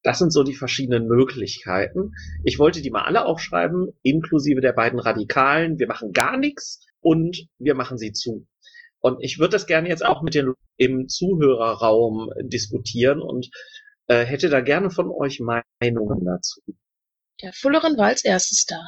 [0.01, 2.13] Das sind so die verschiedenen Möglichkeiten.
[2.43, 5.77] Ich wollte die mal alle aufschreiben, inklusive der beiden Radikalen.
[5.77, 8.47] Wir machen gar nichts und wir machen sie zu.
[9.01, 13.51] Und ich würde das gerne jetzt auch mit den im Zuhörerraum diskutieren und
[14.07, 16.61] äh, hätte da gerne von euch Meinungen dazu.
[17.43, 18.81] Der Fullerin war als erstes da.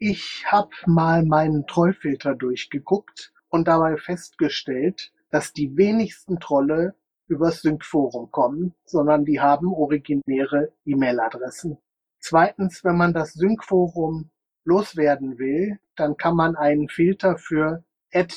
[0.00, 6.94] Ich habe mal meinen Trollfilter durchgeguckt und dabei festgestellt, dass die wenigsten Trolle
[7.26, 11.78] übers Sync-Forum kommen, sondern die haben originäre E-Mail-Adressen.
[12.20, 14.30] Zweitens, wenn man das Sync-Forum
[14.64, 17.82] loswerden will, dann kann man einen Filter für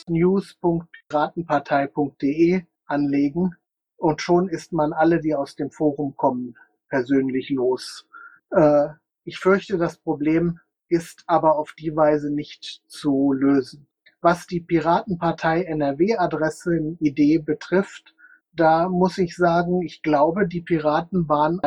[0.08, 3.56] news.piratenpartei.de anlegen
[3.98, 6.56] und schon ist man alle, die aus dem Forum kommen,
[6.90, 8.08] persönlich los.
[8.50, 8.88] Äh,
[9.24, 10.60] ich fürchte, das Problem
[10.92, 13.88] ist aber auf die Weise nicht zu lösen.
[14.20, 18.14] Was die Piratenpartei NRW-Adressen-Idee betrifft,
[18.54, 21.62] da muss ich sagen, ich glaube, die Piraten waren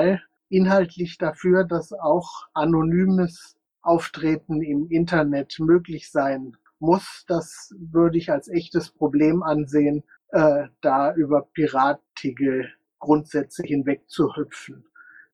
[0.50, 7.24] inhaltlich dafür, dass auch anonymes Auftreten im Internet möglich sein muss.
[7.26, 14.84] Das würde ich als echtes Problem ansehen, äh, da über piratige Grundsätze hinwegzuhüpfen.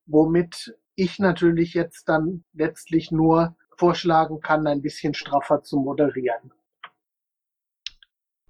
[0.05, 6.53] Womit ich natürlich jetzt dann letztlich nur vorschlagen kann, ein bisschen straffer zu moderieren.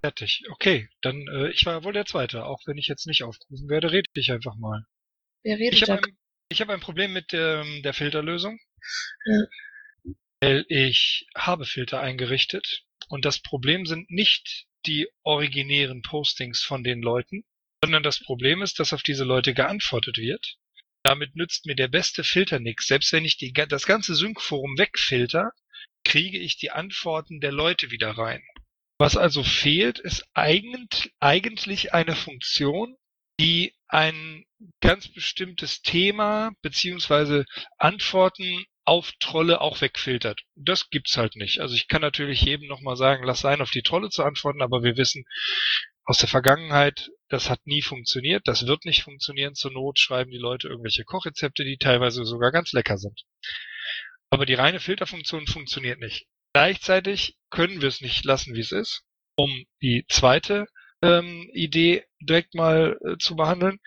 [0.02, 0.44] Fertig.
[0.52, 2.44] Okay, dann äh, ich war wohl der Zweite.
[2.46, 4.86] Auch wenn ich jetzt nicht aufgerufen werde, rede ich einfach mal.
[5.44, 6.18] Wer redet Ich habe ein,
[6.50, 8.60] ich hab ein Problem mit ähm, der Filterlösung,
[9.26, 9.44] Ja.
[10.42, 17.02] weil ich habe Filter eingerichtet und das Problem sind nicht die originären Postings von den
[17.02, 17.46] Leuten,
[17.82, 20.58] sondern das Problem ist, dass auf diese Leute geantwortet wird.
[21.04, 22.88] Damit nützt mir der beste Filter nichts.
[22.88, 25.52] Selbst wenn ich die, das ganze Sync-Forum wegfilter,
[26.04, 28.44] kriege ich die Antworten der Leute wieder rein.
[28.98, 32.96] Was also fehlt, ist eigentlich, eigentlich eine Funktion,
[33.40, 34.46] die ein
[34.80, 37.46] ganz bestimmtes Thema beziehungsweise
[37.78, 40.42] Antworten auf Trolle auch wegfiltert.
[40.56, 41.60] Das gibt's halt nicht.
[41.60, 44.84] Also ich kann natürlich jedem nochmal sagen, lass sein, auf die Trolle zu antworten, aber
[44.84, 45.24] wir wissen
[46.04, 49.56] aus der Vergangenheit, das hat nie funktioniert, das wird nicht funktionieren.
[49.56, 53.22] Zur Not schreiben die Leute irgendwelche Kochrezepte, die teilweise sogar ganz lecker sind.
[54.30, 56.26] Aber die reine Filterfunktion funktioniert nicht.
[56.54, 59.04] Gleichzeitig können wir es nicht lassen, wie es ist,
[59.38, 60.66] um die zweite
[61.02, 63.80] ähm, Idee direkt mal äh, zu behandeln.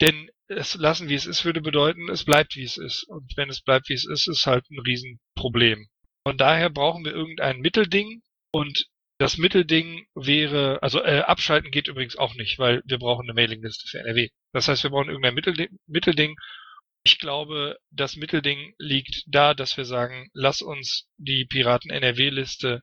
[0.00, 3.04] Denn es lassen, wie es ist, würde bedeuten, es bleibt, wie es ist.
[3.04, 5.86] Und wenn es bleibt, wie es ist, ist halt ein Riesenproblem.
[6.26, 8.86] Von daher brauchen wir irgendein Mittelding und
[9.18, 13.88] das Mittelding wäre, also äh, abschalten geht übrigens auch nicht, weil wir brauchen eine Mailingliste
[13.88, 14.28] für NRW.
[14.52, 16.36] Das heißt, wir brauchen irgendein Mittelding, Mittelding.
[17.02, 22.82] Ich glaube, das Mittelding liegt da, dass wir sagen, lass uns die Piraten NRW-Liste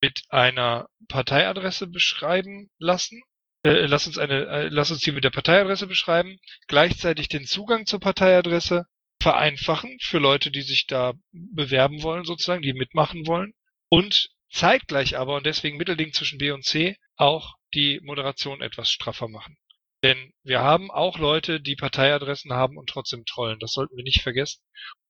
[0.00, 3.22] mit einer Parteiadresse beschreiben lassen.
[3.64, 7.84] Äh, lass uns eine, äh, lass uns die mit der Parteiadresse beschreiben, gleichzeitig den Zugang
[7.84, 8.86] zur Parteiadresse
[9.20, 13.52] vereinfachen für Leute, die sich da bewerben wollen, sozusagen, die mitmachen wollen.
[13.88, 19.28] Und zeitgleich aber, und deswegen Mittelding zwischen B und C, auch die Moderation etwas straffer
[19.28, 19.56] machen.
[20.02, 23.58] Denn wir haben auch Leute, die Parteiadressen haben und trotzdem trollen.
[23.58, 24.60] Das sollten wir nicht vergessen.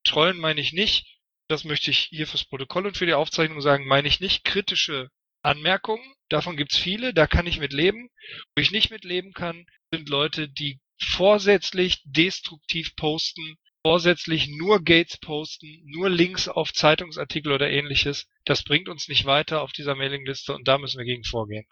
[0.05, 1.07] Trollen meine ich nicht,
[1.49, 5.09] das möchte ich hier fürs Protokoll und für die Aufzeichnung sagen, meine ich nicht kritische
[5.43, 6.15] Anmerkungen.
[6.29, 8.09] Davon gibt's viele, da kann ich mit leben.
[8.55, 15.17] Wo ich nicht mit leben kann, sind Leute, die vorsätzlich destruktiv posten, vorsätzlich nur Gates
[15.17, 18.27] posten, nur Links auf Zeitungsartikel oder ähnliches.
[18.45, 21.65] Das bringt uns nicht weiter auf dieser Mailingliste und da müssen wir gegen vorgehen.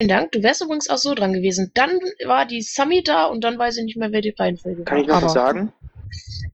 [0.00, 0.30] Vielen Dank.
[0.30, 1.72] Du wärst übrigens auch so dran gewesen.
[1.74, 4.98] Dann war die Sami da und dann weiß ich nicht mehr, wer die Reihenfolge Kann
[4.98, 5.02] war.
[5.02, 5.72] ich noch was sagen?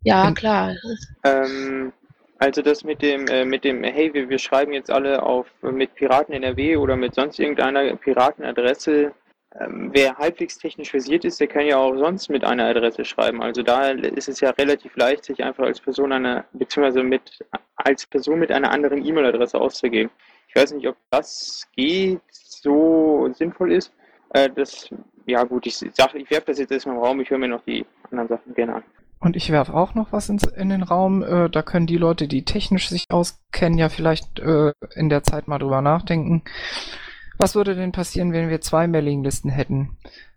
[0.05, 0.75] Ja, klar.
[1.23, 1.93] Ähm,
[2.38, 5.95] also das mit dem, äh, mit dem, hey, wir, wir schreiben jetzt alle auf mit
[5.97, 9.12] Piraten NRW oder mit sonst irgendeiner Piratenadresse.
[9.61, 13.40] Ähm, wer halbwegs technisch versiert ist, der kann ja auch sonst mit einer Adresse schreiben.
[13.40, 17.45] Also da ist es ja relativ leicht, sich einfach als Person eine, beziehungsweise mit
[17.77, 20.11] als Person mit einer anderen E-Mail-Adresse auszugeben.
[20.49, 23.93] Ich weiß nicht, ob das geht, so sinnvoll ist.
[24.31, 24.90] Äh, das,
[25.27, 27.64] ja gut, ich sag, ich werfe das jetzt erstmal im Raum, ich höre mir noch
[27.64, 28.83] die anderen Sachen gerne an.
[29.21, 31.23] Und ich werfe auch noch was ins, in den Raum.
[31.23, 35.49] Äh, da können die Leute, die technisch sich auskennen, ja vielleicht äh, in der Zeit
[35.49, 36.43] mal drüber nachdenken.
[37.38, 39.97] Was würde denn passieren, wenn wir zwei Mailinglisten hätten?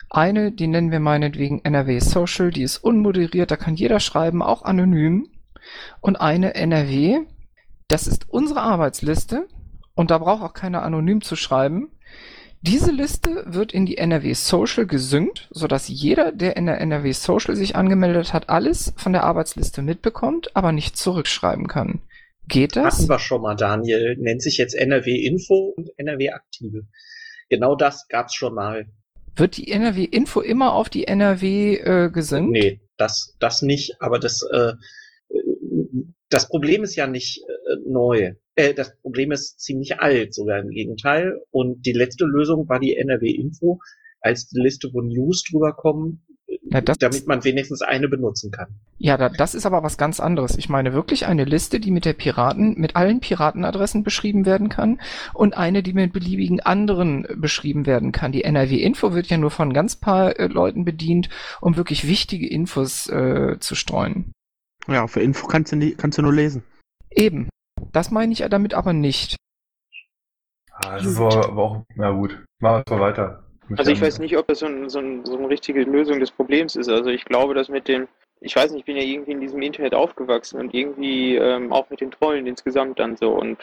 [0.10, 4.64] Eine, die nennen wir meinetwegen NRW Social, die ist unmoderiert, da kann jeder schreiben, auch
[4.64, 5.28] anonym.
[6.00, 7.20] Und eine NRW,
[7.88, 9.48] das ist unsere Arbeitsliste
[9.96, 11.90] und da braucht auch keiner anonym zu schreiben.
[12.62, 17.56] Diese Liste wird in die NRW Social gesynkt, sodass jeder, der in der NRW Social
[17.56, 22.02] sich angemeldet hat, alles von der Arbeitsliste mitbekommt, aber nicht zurückschreiben kann.
[22.48, 22.98] Geht das?
[22.98, 24.16] Hatten wir schon mal, Daniel.
[24.18, 26.88] Nennt sich jetzt NRW Info und NRW Aktive.
[27.50, 28.88] Genau das gab's schon mal.
[29.36, 32.52] Wird die NRW Info immer auf die NRW äh, gesynkt?
[32.52, 34.74] Nee, das, das nicht, aber das, äh,
[36.30, 38.34] das Problem ist ja nicht äh, neu.
[38.56, 41.42] Äh, das Problem ist ziemlich alt, sogar im Gegenteil.
[41.52, 43.80] Und die letzte Lösung war die NRW Info,
[44.22, 46.26] als die Liste, wo News drüber kommen,
[46.70, 48.68] Na, das, damit man wenigstens eine benutzen kann.
[48.98, 50.58] ja, da, das ist aber was ganz anderes.
[50.58, 55.00] Ich meine wirklich eine Liste, die mit der Piraten, mit allen Piratenadressen beschrieben werden kann
[55.34, 58.32] und eine, die mit beliebigen anderen beschrieben werden kann.
[58.32, 61.30] Die NRW Info wird ja nur von ganz paar äh, Leuten bedient,
[61.62, 64.34] um wirklich wichtige Infos äh, zu streuen.
[64.88, 66.64] Ja, für Info kannst du, nie, kannst du nur lesen.
[67.12, 67.50] Eben.
[67.92, 69.36] Das meine ich damit aber nicht.
[70.72, 72.44] Ah, das ist aber, aber auch, na gut.
[72.60, 73.47] Machen wir mal weiter.
[73.76, 76.32] Also ich weiß nicht, ob das so, ein, so, ein, so eine richtige Lösung des
[76.32, 76.88] Problems ist.
[76.90, 78.08] Also ich glaube, dass mit dem,
[78.40, 81.90] ich weiß nicht, ich bin ja irgendwie in diesem Internet aufgewachsen und irgendwie ähm, auch
[81.90, 83.32] mit den Trollen insgesamt dann so.
[83.32, 83.58] Und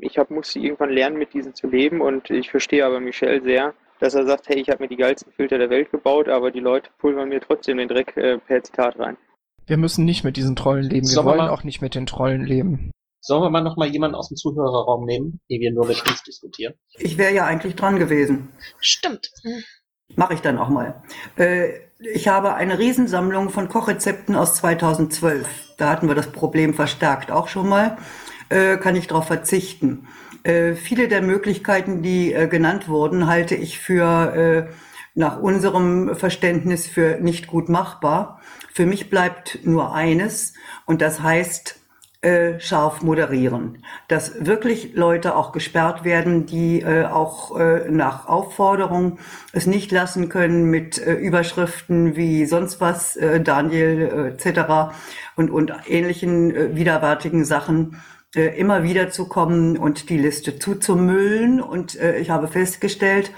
[0.00, 3.74] ich hab, musste irgendwann lernen, mit diesen zu leben und ich verstehe aber Michel sehr,
[3.98, 6.60] dass er sagt, hey, ich habe mir die geilsten Filter der Welt gebaut, aber die
[6.60, 9.16] Leute pulvern mir trotzdem den Dreck äh, per Zitat rein.
[9.66, 11.02] Wir müssen nicht mit diesen Trollen leben.
[11.02, 12.92] Wir Sollen wir wollen mal- auch nicht mit den Trollen leben.
[13.26, 16.22] Sollen wir mal noch mal jemanden aus dem Zuhörerraum nehmen, die wir nur mit uns
[16.22, 16.74] diskutieren?
[16.96, 18.50] Ich wäre ja eigentlich dran gewesen.
[18.78, 19.32] Stimmt.
[20.14, 21.02] Mache ich dann auch mal.
[21.36, 25.74] Äh, ich habe eine Riesensammlung von Kochrezepten aus 2012.
[25.76, 27.98] Da hatten wir das Problem verstärkt auch schon mal.
[28.48, 30.06] Äh, kann ich darauf verzichten.
[30.44, 34.68] Äh, viele der Möglichkeiten, die genannt wurden, halte ich für
[35.16, 38.40] nach unserem Verständnis für nicht gut machbar.
[38.72, 41.75] Für mich bleibt nur eines und das heißt
[42.26, 43.84] äh, scharf moderieren.
[44.08, 49.20] Dass wirklich Leute auch gesperrt werden, die äh, auch äh, nach Aufforderung
[49.52, 54.96] es nicht lassen können mit äh, Überschriften wie sonst was, äh, Daniel etc.
[55.36, 58.02] und, und ähnlichen äh, widerwärtigen Sachen
[58.34, 61.62] immer wieder zu kommen und die Liste zuzumüllen.
[61.62, 63.30] Und ich habe festgestellt,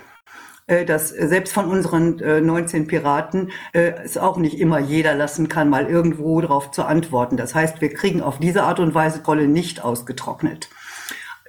[0.87, 5.49] dass äh, selbst von unseren äh, 19 Piraten äh, es auch nicht immer jeder lassen
[5.49, 7.37] kann, mal irgendwo darauf zu antworten.
[7.37, 10.69] Das heißt, wir kriegen auf diese Art und Weise Rolle nicht ausgetrocknet.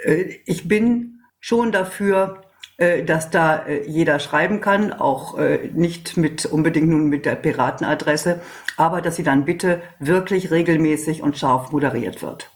[0.03, 2.41] Äh, ich bin schon dafür,
[2.79, 7.35] äh, dass da äh, jeder schreiben kann, auch äh, nicht mit unbedingt nun mit der
[7.35, 8.41] Piratenadresse,
[8.77, 12.49] aber dass sie dann bitte wirklich regelmäßig und scharf moderiert wird.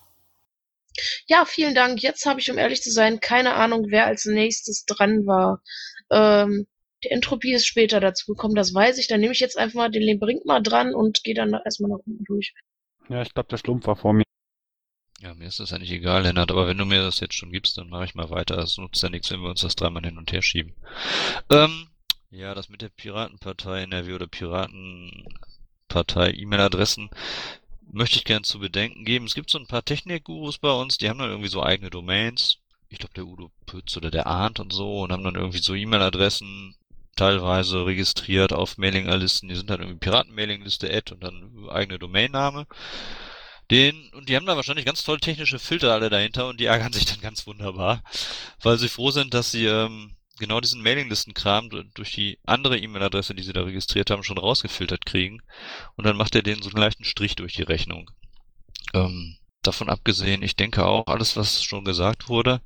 [1.27, 2.01] Ja, vielen Dank.
[2.01, 5.61] Jetzt habe ich, um ehrlich zu sein, keine Ahnung, wer als nächstes dran war.
[6.13, 6.67] Ähm,
[7.03, 9.07] die Entropie ist später dazu gekommen, das weiß ich.
[9.07, 11.99] Dann nehme ich jetzt einfach mal den Lebring mal dran und gehe dann erstmal nach
[12.05, 12.53] unten durch.
[13.09, 14.23] Ja, ich glaube, der Schlumpf war vor mir.
[15.19, 17.77] Ja, mir ist das eigentlich egal, Lennart, aber wenn du mir das jetzt schon gibst,
[17.77, 18.57] dann mache ich mal weiter.
[18.57, 20.73] Es nutzt ja nichts, wenn wir uns das dreimal hin und her schieben.
[21.49, 21.87] Ähm,
[22.29, 27.09] ja, das mit der Piratenpartei NRW oder Piratenpartei E-Mail-Adressen
[27.91, 29.25] möchte ich gern zu bedenken geben.
[29.25, 32.59] Es gibt so ein paar Technikgurus bei uns, die haben dann irgendwie so eigene Domains.
[32.93, 35.73] Ich glaube, der Udo Pütz oder der Arndt und so und haben dann irgendwie so
[35.73, 36.75] E-Mail-Adressen
[37.15, 39.49] teilweise registriert auf Mailinglisten.
[39.49, 42.67] Die sind dann irgendwie Piratenmailingliste Ad und dann eigene Domainname.
[43.71, 46.93] Den, und die haben da wahrscheinlich ganz tolle technische Filter alle dahinter und die ärgern
[46.93, 48.03] sich dann ganz wunderbar,
[48.61, 53.43] weil sie froh sind, dass sie ähm, genau diesen Mailinglisten-Kram durch die andere E-Mail-Adresse, die
[53.43, 55.41] sie da registriert haben, schon rausgefiltert kriegen.
[55.95, 58.11] Und dann macht er denen so einen leichten Strich durch die Rechnung.
[58.93, 62.61] Ähm, davon abgesehen, ich denke auch, alles, was schon gesagt wurde,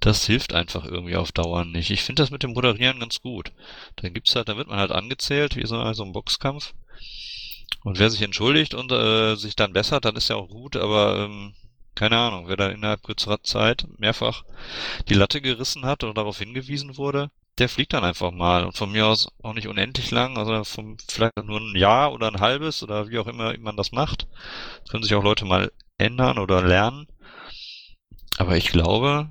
[0.00, 1.90] das hilft einfach irgendwie auf Dauer nicht.
[1.90, 3.52] Ich finde das mit dem Moderieren ganz gut.
[3.96, 6.74] Dann gibt's halt, dann wird man halt angezählt, wie so, so ein Boxkampf.
[7.84, 11.24] Und wer sich entschuldigt und äh, sich dann bessert, dann ist ja auch gut, aber
[11.24, 11.54] ähm,
[11.94, 14.44] keine Ahnung, wer da innerhalb kürzerer Zeit mehrfach
[15.08, 18.64] die Latte gerissen hat oder darauf hingewiesen wurde, der fliegt dann einfach mal.
[18.64, 22.28] Und von mir aus auch nicht unendlich lang, also vom, vielleicht nur ein Jahr oder
[22.28, 24.28] ein halbes oder wie auch immer man das macht.
[24.82, 27.06] Das können sich auch Leute mal ändern oder lernen.
[28.38, 29.28] Aber ich glaube,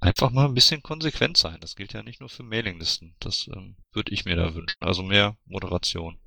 [0.00, 1.58] einfach mal ein bisschen konsequent sein.
[1.60, 3.14] Das gilt ja nicht nur für Mailinglisten.
[3.18, 4.76] Das ähm, würde ich mir da wünschen.
[4.80, 6.18] Also mehr Moderation.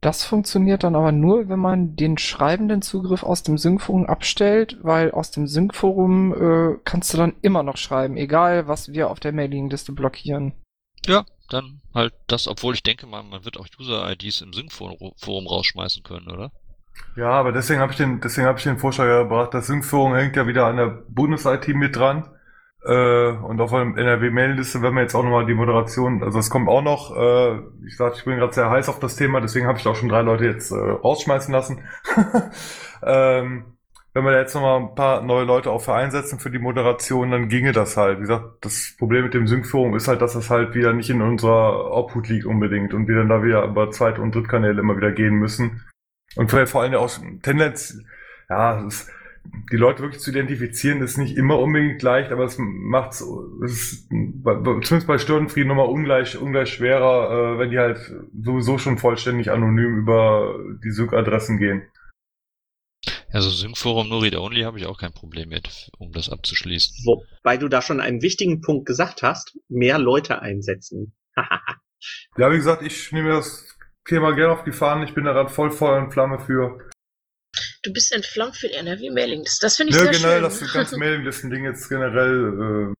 [0.00, 5.10] Das funktioniert dann aber nur, wenn man den schreibenden Zugriff aus dem Sync-Forum abstellt, weil
[5.12, 9.32] aus dem Sync-Forum äh, kannst du dann immer noch schreiben, egal was wir auf der
[9.32, 10.52] Mailingliste blockieren.
[11.06, 16.02] Ja, dann halt das, obwohl ich denke mal, man wird auch User-IDs im Sync-Forum rausschmeißen
[16.02, 16.52] können, oder?
[17.16, 19.54] Ja, aber deswegen habe ich den, deswegen habe ich den Vorschlag ja gebracht.
[19.54, 22.28] Das Sync-Forum hängt ja wieder an der Bundes-IT mit dran.
[22.84, 26.68] Äh, und auf der NRW-Mailingliste werden wir jetzt auch nochmal die Moderation, also es kommt
[26.68, 29.78] auch noch, äh, ich sag, ich bin gerade sehr heiß auf das Thema, deswegen habe
[29.78, 31.80] ich auch schon drei Leute jetzt äh, rausschmeißen lassen.
[33.02, 33.64] ähm,
[34.12, 37.30] wenn wir da jetzt nochmal ein paar neue Leute auch für einsetzen für die Moderation,
[37.30, 38.18] dann ginge das halt.
[38.18, 41.22] Wie gesagt, das Problem mit dem Sync-Forum ist halt, dass das halt wieder nicht in
[41.22, 45.10] unserer Obhut liegt unbedingt und wir dann da wieder über Zweit- und Drittkanäle immer wieder
[45.10, 45.82] gehen müssen.
[46.36, 47.10] Und vor vor allem auch
[47.42, 47.98] Tendenz,
[48.48, 49.10] ja, ist,
[49.70, 53.18] die Leute wirklich zu identifizieren, ist nicht immer unbedingt leicht, aber es macht es
[54.08, 57.98] zumindest bei Störenfrieden nochmal ungleich, ungleich schwerer, äh, wenn die halt
[58.42, 61.82] sowieso schon vollständig anonym über die Sync-Adressen gehen.
[63.30, 67.04] Also Sync-Forum nur Read-Only habe ich auch kein Problem mit, um das abzuschließen.
[67.04, 71.14] Wobei du da schon einen wichtigen Punkt gesagt hast, mehr Leute einsetzen.
[72.36, 73.73] Ja, wie gesagt, ich nehme das
[74.06, 76.78] Thema gerne auf die Fahnen, ich bin da gerade voll Feuer und Flamme für.
[77.82, 79.64] Du bist entflammt für die NRW-Mailingliste.
[79.64, 80.60] Das finde ich Ja, sehr generell, schön.
[80.60, 82.94] das ganze Mailinglisten-Ding jetzt generell äh,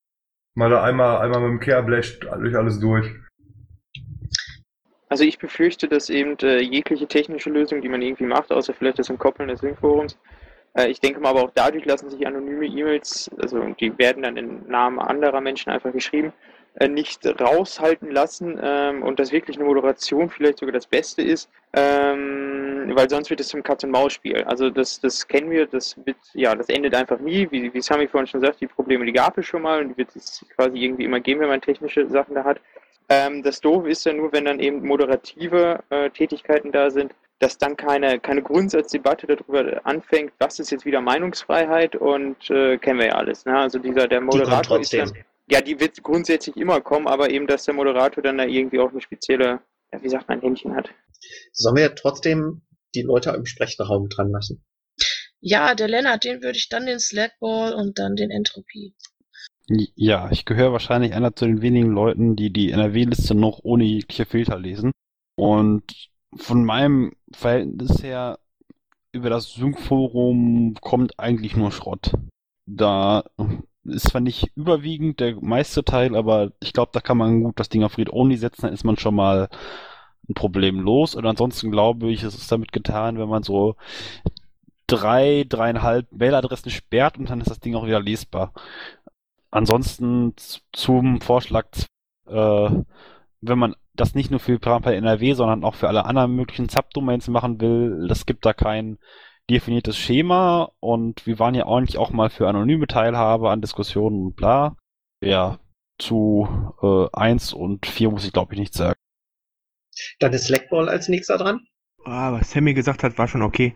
[0.54, 3.10] mal da einmal, einmal mit dem Kehrblech durch alles durch.
[5.08, 8.98] Also ich befürchte, dass eben äh, jegliche technische Lösung, die man irgendwie macht, außer vielleicht
[8.98, 10.18] das Entkoppeln des Sync-Forums,
[10.76, 14.36] äh, ich denke mal, aber auch dadurch lassen sich anonyme E-Mails, also die werden dann
[14.36, 16.53] im Namen anderer Menschen einfach geschrieben, äh,
[16.88, 22.90] nicht raushalten lassen ähm, und dass wirklich eine Moderation vielleicht sogar das Beste ist, ähm,
[22.94, 24.42] weil sonst wird es zum Katz-und-Maus-Spiel.
[24.44, 28.08] Also das, das kennen wir, das wird, ja, das endet einfach nie, wie, wie Sami
[28.08, 30.78] vorhin schon sagt, die Probleme, die gab es schon mal und die wird es quasi
[30.78, 32.60] irgendwie immer geben, wenn man technische Sachen da hat.
[33.08, 37.58] Ähm, das Doofe ist ja nur, wenn dann eben moderative äh, Tätigkeiten da sind, dass
[37.58, 43.06] dann keine, keine Grundsatzdebatte darüber anfängt, was ist jetzt wieder Meinungsfreiheit und äh, kennen wir
[43.06, 43.44] ja alles.
[43.44, 43.56] Ne?
[43.56, 45.12] Also dieser, der Moderator ist dann,
[45.48, 48.90] ja, die wird grundsätzlich immer kommen, aber eben, dass der Moderator dann da irgendwie auch
[48.90, 49.60] eine spezielle,
[49.92, 50.90] ja, wie sagt man, Händchen hat.
[51.52, 52.62] Sollen wir trotzdem
[52.94, 54.64] die Leute im Sprechraum dran lassen?
[55.40, 58.94] Ja, der Lennart, den würde ich dann den Slackball und dann den Entropie.
[59.66, 64.26] Ja, ich gehöre wahrscheinlich einer zu den wenigen Leuten, die die NRW-Liste noch ohne jegliche
[64.26, 64.92] Filter lesen.
[65.36, 68.38] Und von meinem Verhältnis her
[69.12, 72.12] über das Sync-Forum kommt eigentlich nur Schrott.
[72.66, 73.24] Da
[73.84, 77.68] ist zwar nicht überwiegend der meiste Teil, aber ich glaube, da kann man gut das
[77.68, 79.48] Ding auf Read-Only setzen, dann ist man schon mal
[80.28, 81.14] ein Problem los.
[81.14, 83.76] Und ansonsten glaube ich, es ist damit getan, wenn man so
[84.86, 88.52] drei, dreieinhalb Mailadressen sperrt und dann ist das Ding auch wieder lesbar.
[89.50, 90.34] Ansonsten
[90.72, 91.66] zum Vorschlag,
[92.26, 92.70] äh,
[93.40, 97.28] wenn man das nicht nur für Prampa NRW, sondern auch für alle anderen möglichen Subdomains
[97.28, 98.98] machen will, es gibt da kein
[99.50, 104.36] definiertes Schema und wir waren ja eigentlich auch mal für anonyme Teilhabe an Diskussionen und
[104.36, 104.76] bla.
[105.22, 105.58] Ja,
[105.98, 106.48] zu
[106.82, 108.98] äh, 1 und 4 muss ich glaube ich nicht sagen.
[110.18, 111.60] Dann ist Slackball als nächster dran.
[112.04, 113.74] Ah, was Sammy gesagt hat, war schon okay.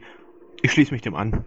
[0.62, 1.44] Ich schließe mich dem an.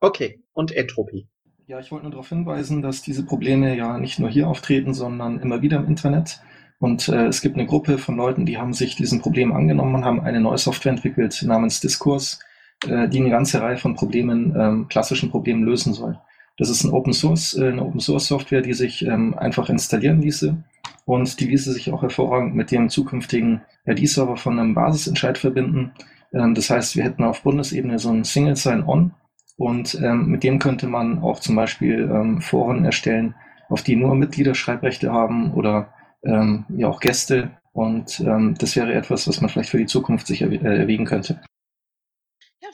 [0.00, 1.28] Okay, und Entropie.
[1.66, 5.40] Ja, ich wollte nur darauf hinweisen, dass diese Probleme ja nicht nur hier auftreten, sondern
[5.40, 6.40] immer wieder im Internet.
[6.78, 10.04] Und äh, es gibt eine Gruppe von Leuten, die haben sich diesem Problem angenommen und
[10.04, 12.40] haben eine neue Software entwickelt namens Diskurs,
[12.88, 16.18] äh, die eine ganze Reihe von Problemen, ähm, klassischen Problemen lösen soll.
[16.56, 20.22] Das ist ein Open Source, äh, eine Open Source Software, die sich ähm, einfach installieren
[20.22, 20.56] ließe
[21.04, 25.92] und die ließe sich auch hervorragend mit dem zukünftigen RD-Server von einem Basisentscheid verbinden.
[26.32, 29.12] Ähm, das heißt, wir hätten auf Bundesebene so ein Single Sign-On
[29.56, 33.34] und ähm, mit dem könnte man auch zum Beispiel ähm, Foren erstellen,
[33.68, 35.88] auf die nur Mitglieder Schreibrechte haben oder
[36.24, 37.50] ähm, ja auch Gäste.
[37.72, 41.40] Und ähm, das wäre etwas, was man vielleicht für die Zukunft sich äh, erwägen könnte.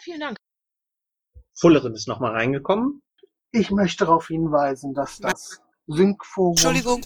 [0.00, 0.36] Vielen Dank.
[1.54, 3.02] Fullerin ist nochmal reingekommen.
[3.52, 6.52] Ich möchte darauf hinweisen, dass das Sync-Forum.
[6.52, 7.04] Entschuldigung.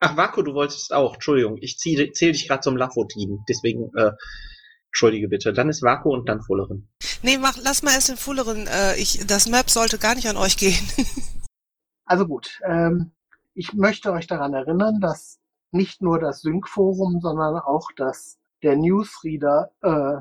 [0.00, 1.14] Ach, Vako, du wolltest auch.
[1.14, 3.44] Entschuldigung, ich zähle zähl dich gerade zum Lafo-Team.
[3.48, 4.12] Deswegen, äh,
[4.88, 5.52] entschuldige bitte.
[5.52, 6.88] Dann ist Vako und dann Fullerin.
[7.22, 8.66] Nee, mach, lass mal erst den Fulleren.
[8.66, 10.88] Äh, ich, das Map sollte gar nicht an euch gehen.
[12.10, 13.12] Also gut, ähm,
[13.54, 15.38] ich möchte euch daran erinnern, dass
[15.70, 20.20] nicht nur das Sync-Forum, sondern auch das, der Newsreader äh,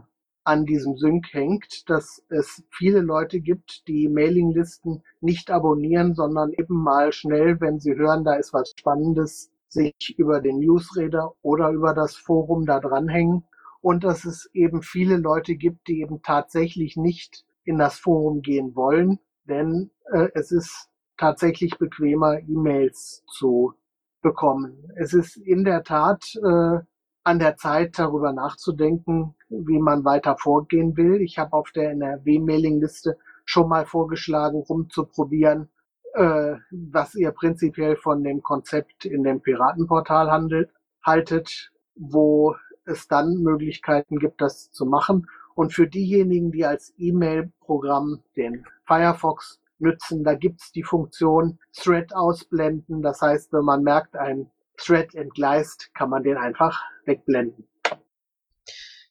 [0.49, 6.81] an diesem Sync hängt, dass es viele Leute gibt, die Mailinglisten nicht abonnieren, sondern eben
[6.81, 11.93] mal schnell, wenn sie hören, da ist was Spannendes, sich über den Newsreader oder über
[11.93, 13.43] das Forum da dranhängen
[13.81, 18.75] und dass es eben viele Leute gibt, die eben tatsächlich nicht in das Forum gehen
[18.75, 23.75] wollen, denn äh, es ist tatsächlich bequemer, E-Mails zu
[24.23, 24.91] bekommen.
[24.95, 26.79] Es ist in der Tat äh,
[27.23, 31.21] an der Zeit, darüber nachzudenken, wie man weiter vorgehen will.
[31.21, 35.69] Ich habe auf der NRW-Mailingliste schon mal vorgeschlagen, rumzuprobieren,
[36.13, 40.71] äh, was ihr prinzipiell von dem Konzept in dem Piratenportal handelt,
[41.03, 45.27] haltet, wo es dann Möglichkeiten gibt, das zu machen.
[45.55, 53.01] Und für diejenigen, die als E-Mail-Programm den Firefox nützen, da gibt's die Funktion Thread ausblenden.
[53.01, 57.67] Das heißt, wenn man merkt, ein Thread entgleist, kann man den einfach wegblenden.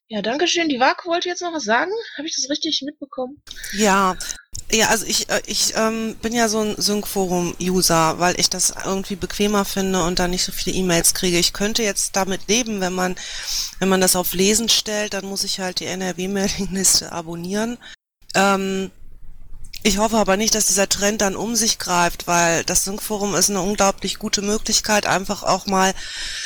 [0.08, 0.68] Ja, danke schön.
[0.68, 1.92] Die Vaku wollte jetzt noch was sagen.
[2.16, 3.42] Habe ich das richtig mitbekommen?
[3.74, 4.16] Ja,
[4.70, 9.16] ja, also ich, äh, ich ähm, bin ja so ein Sync-Forum-User, weil ich das irgendwie
[9.16, 11.38] bequemer finde und da nicht so viele E-Mails kriege.
[11.38, 13.16] Ich könnte jetzt damit leben, wenn man,
[13.78, 17.78] wenn man das auf Lesen stellt, dann muss ich halt die NRW-Mailingliste abonnieren.
[18.34, 18.90] Ähm,
[19.84, 23.48] ich hoffe aber nicht, dass dieser Trend dann um sich greift, weil das Sync-Forum ist
[23.48, 25.94] eine unglaublich gute Möglichkeit, einfach auch mal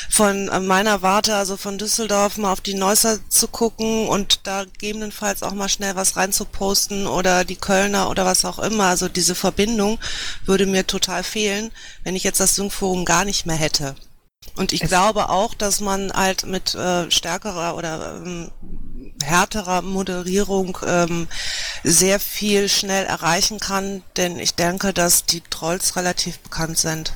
[0.09, 4.65] von äh, meiner Warte, also von Düsseldorf, mal auf die Neusser zu gucken und da
[4.65, 8.85] gegebenenfalls auch mal schnell was reinzuposten oder die Kölner oder was auch immer.
[8.85, 9.99] Also diese Verbindung
[10.45, 11.71] würde mir total fehlen,
[12.03, 13.95] wenn ich jetzt das Sync-Forum gar nicht mehr hätte.
[14.55, 18.51] Und ich es glaube auch, dass man halt mit äh, stärkerer oder ähm,
[19.23, 21.27] härterer Moderierung ähm,
[21.83, 27.13] sehr viel schnell erreichen kann, denn ich denke, dass die Trolls relativ bekannt sind.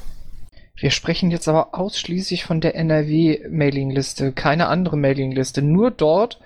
[0.75, 5.61] Wir sprechen jetzt aber ausschließlich von der NRW-Mailingliste, keine andere Mailingliste.
[5.63, 6.39] Nur dort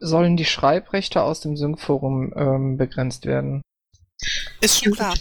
[0.00, 3.62] sollen die Schreibrechte aus dem Sync-Forum ähm, begrenzt werden.
[4.60, 5.14] Ist schon klar.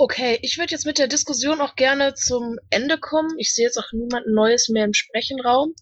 [0.00, 3.30] Okay, ich würde jetzt mit der Diskussion auch gerne zum Ende kommen.
[3.36, 5.74] Ich sehe jetzt auch niemanden Neues mehr im Sprechenraum.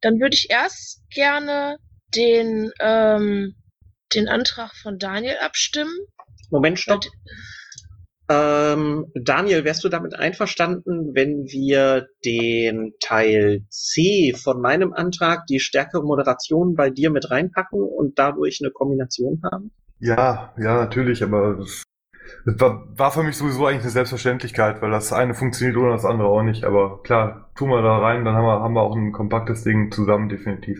[0.00, 1.76] Dann würde ich erst gerne
[2.12, 3.54] den, ähm,
[4.12, 5.94] den Antrag von Daniel abstimmen.
[6.50, 7.04] Moment, stopp.
[8.28, 15.60] Ähm, Daniel, wärst du damit einverstanden, wenn wir den Teil C von meinem Antrag, die
[15.60, 19.70] stärkere Moderation bei dir mit reinpacken und dadurch eine Kombination haben?
[20.00, 21.64] Ja, ja, natürlich, aber
[22.44, 26.04] das, war, war für mich sowieso eigentlich eine Selbstverständlichkeit, weil das eine funktioniert ohne das
[26.04, 26.64] andere auch nicht.
[26.64, 29.92] Aber klar, tun wir da rein, dann haben wir, haben wir auch ein kompaktes Ding
[29.92, 30.78] zusammen, definitiv.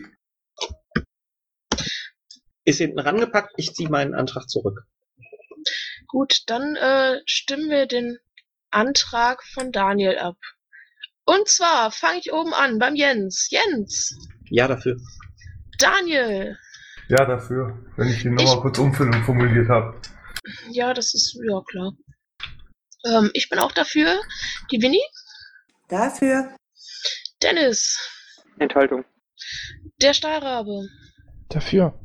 [2.64, 4.86] Ist hinten rangepackt, ich ziehe meinen Antrag zurück.
[6.06, 8.18] Gut, dann äh, stimmen wir den
[8.70, 10.36] Antrag von Daniel ab.
[11.24, 13.48] Und zwar fange ich oben an beim Jens.
[13.50, 14.16] Jens,
[14.50, 14.96] Ja, dafür.
[15.78, 16.58] Daniel.
[17.08, 19.94] Ja, dafür, wenn ich die Nummer kurz umfüllen und formuliert habe.
[20.70, 21.92] Ja, das ist ja klar.
[23.04, 24.20] Ähm, ich bin auch dafür.
[24.70, 25.02] Die Winnie?
[25.88, 26.56] Dafür.
[27.42, 27.98] Dennis.
[28.58, 29.04] Enthaltung.
[30.02, 30.88] Der Stahlrabe.
[31.48, 31.98] Dafür.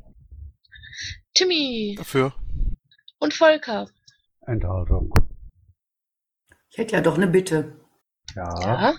[1.34, 1.96] Timmy.
[1.98, 2.34] Dafür.
[3.20, 3.90] Und Volker.
[4.48, 5.14] Enthaltung.
[6.70, 7.80] Ich hätte ja doch eine Bitte.
[8.36, 8.96] Ja.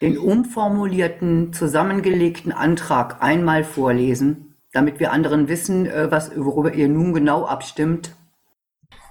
[0.00, 7.12] Den umformulierten, zusammengelegten Antrag einmal vorlesen, damit wir anderen wissen, äh, was, worüber ihr nun
[7.12, 8.14] genau abstimmt.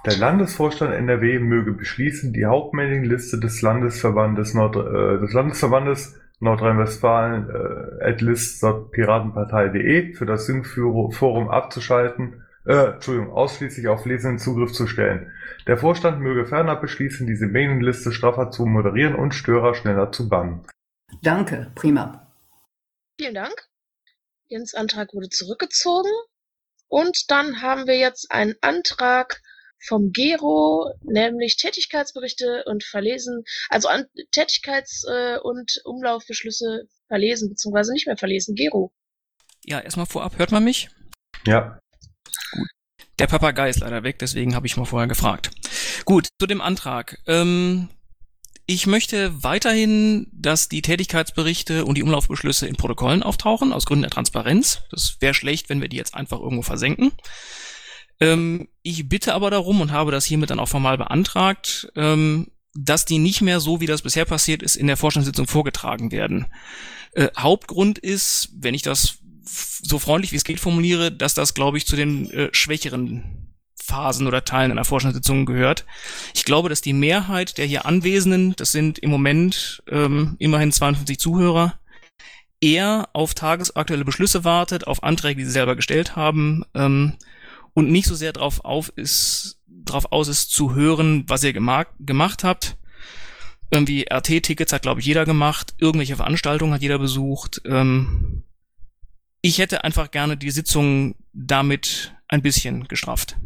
[0.04, 8.04] Der Landesvorstand NRW möge beschließen, die Hauptmailingliste des Landesverbandes Nord, äh, des Landesverbandes Nordrhein-Westfalen äh,
[8.04, 15.32] at list.piratenpartei.de für das Sync-Forum abzuschalten, äh, Entschuldigung, ausschließlich auf lesenden Zugriff zu stellen.
[15.66, 20.64] Der Vorstand möge ferner beschließen, diese Mailingliste straffer zu moderieren und Störer schneller zu bannen.
[21.22, 22.32] Danke, prima.
[23.18, 23.68] Vielen Dank.
[24.46, 26.10] Jens Antrag wurde zurückgezogen.
[26.86, 29.40] Und dann haben wir jetzt einen Antrag
[29.80, 34.04] vom Gero, nämlich Tätigkeitsberichte und verlesen, also an
[34.34, 38.54] Tätigkeits- äh, und Umlaufbeschlüsse verlesen, beziehungsweise nicht mehr verlesen.
[38.54, 38.92] Gero.
[39.64, 40.88] Ja, erstmal vorab, hört man mich?
[41.46, 41.78] Ja.
[43.18, 45.50] Der Papagei ist leider weg, deswegen habe ich mal vorher gefragt.
[46.04, 47.18] Gut, zu dem Antrag.
[47.26, 47.88] Ähm,
[48.70, 54.10] ich möchte weiterhin, dass die Tätigkeitsberichte und die Umlaufbeschlüsse in Protokollen auftauchen, aus Gründen der
[54.10, 54.82] Transparenz.
[54.90, 57.12] Das wäre schlecht, wenn wir die jetzt einfach irgendwo versenken.
[58.20, 63.04] Ähm, ich bitte aber darum und habe das hiermit dann auch formal beantragt, ähm, dass
[63.04, 66.46] die nicht mehr so, wie das bisher passiert ist, in der Vorstandssitzung vorgetragen werden.
[67.12, 71.78] Äh, Hauptgrund ist, wenn ich das so freundlich wie es geht formuliere, dass das, glaube
[71.78, 75.86] ich, zu den äh, schwächeren Phasen oder Teilen einer Vorstandssitzung gehört.
[76.34, 81.18] Ich glaube, dass die Mehrheit der hier Anwesenden, das sind im Moment ähm, immerhin 52
[81.18, 81.78] Zuhörer,
[82.60, 87.14] eher auf tagesaktuelle Beschlüsse wartet, auf Anträge, die sie selber gestellt haben ähm,
[87.74, 91.88] und nicht so sehr darauf auf ist, drauf aus ist zu hören, was ihr gemacht,
[91.98, 92.76] gemacht habt.
[93.70, 95.74] Irgendwie RT-Tickets hat, glaube ich, jeder gemacht.
[95.78, 97.60] Irgendwelche Veranstaltungen hat jeder besucht.
[97.66, 98.44] Ähm,
[99.42, 103.36] ich hätte einfach gerne die Sitzung damit ein bisschen gestrafft.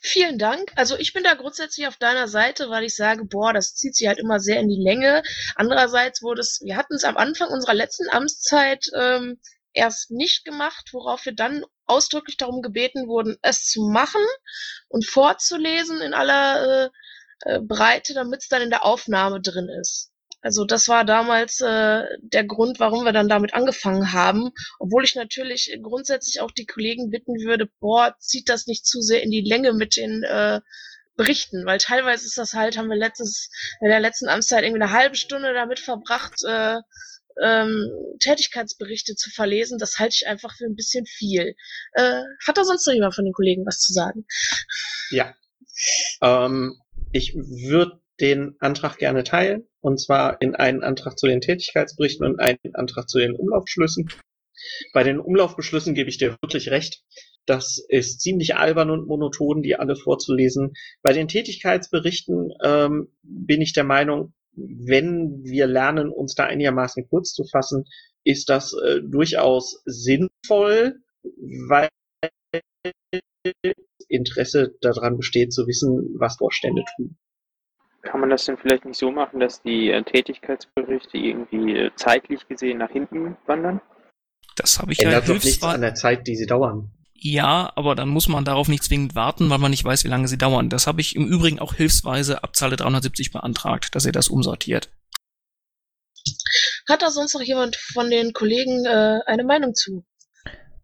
[0.00, 0.72] Vielen Dank.
[0.74, 4.08] Also ich bin da grundsätzlich auf deiner Seite, weil ich sage, boah, das zieht sich
[4.08, 5.22] halt immer sehr in die Länge.
[5.54, 9.38] Andererseits wurde es, wir hatten es am Anfang unserer letzten Amtszeit ähm,
[9.72, 14.22] erst nicht gemacht, worauf wir dann ausdrücklich darum gebeten wurden, es zu machen
[14.88, 16.90] und vorzulesen in aller äh,
[17.44, 20.10] äh, Breite, damit es dann in der Aufnahme drin ist.
[20.42, 25.14] Also das war damals äh, der Grund, warum wir dann damit angefangen haben, obwohl ich
[25.14, 29.42] natürlich grundsätzlich auch die Kollegen bitten würde, boah, zieht das nicht zu sehr in die
[29.42, 30.60] Länge mit den äh,
[31.14, 34.92] Berichten, weil teilweise ist das halt, haben wir letztes, in der letzten Amtszeit irgendwie eine
[34.92, 36.78] halbe Stunde damit verbracht, äh,
[37.42, 39.78] ähm, Tätigkeitsberichte zu verlesen.
[39.78, 41.54] Das halte ich einfach für ein bisschen viel.
[41.94, 44.26] Äh, hat da sonst noch jemand von den Kollegen was zu sagen?
[45.10, 45.34] Ja.
[46.22, 46.80] Ähm,
[47.12, 49.66] ich würde den Antrag gerne teilen.
[49.80, 54.08] Und zwar in einen Antrag zu den Tätigkeitsberichten und einen Antrag zu den Umlaufbeschlüssen.
[54.92, 57.02] Bei den Umlaufbeschlüssen gebe ich dir wirklich recht.
[57.46, 60.74] Das ist ziemlich albern und monoton, die alle vorzulesen.
[61.02, 67.32] Bei den Tätigkeitsberichten ähm, bin ich der Meinung, wenn wir lernen, uns da einigermaßen kurz
[67.32, 67.84] zu fassen,
[68.24, 71.00] ist das äh, durchaus sinnvoll,
[71.68, 71.88] weil
[74.08, 77.16] Interesse daran besteht, zu wissen, was Vorstände tun.
[78.02, 82.46] Kann man das denn vielleicht nicht so machen, dass die äh, Tätigkeitsberichte irgendwie äh, zeitlich
[82.48, 83.80] gesehen nach hinten wandern?
[84.56, 85.74] Das habe ich ja Ändert doch nichts hilfsweise.
[85.74, 86.90] an der Zeit, die sie dauern.
[87.24, 90.26] Ja, aber dann muss man darauf nicht zwingend warten, weil man nicht weiß, wie lange
[90.26, 90.68] sie dauern.
[90.68, 94.90] Das habe ich im Übrigen auch hilfsweise ab Zeile 370 beantragt, dass ihr das umsortiert.
[96.88, 100.04] Hat da sonst noch jemand von den Kollegen äh, eine Meinung zu?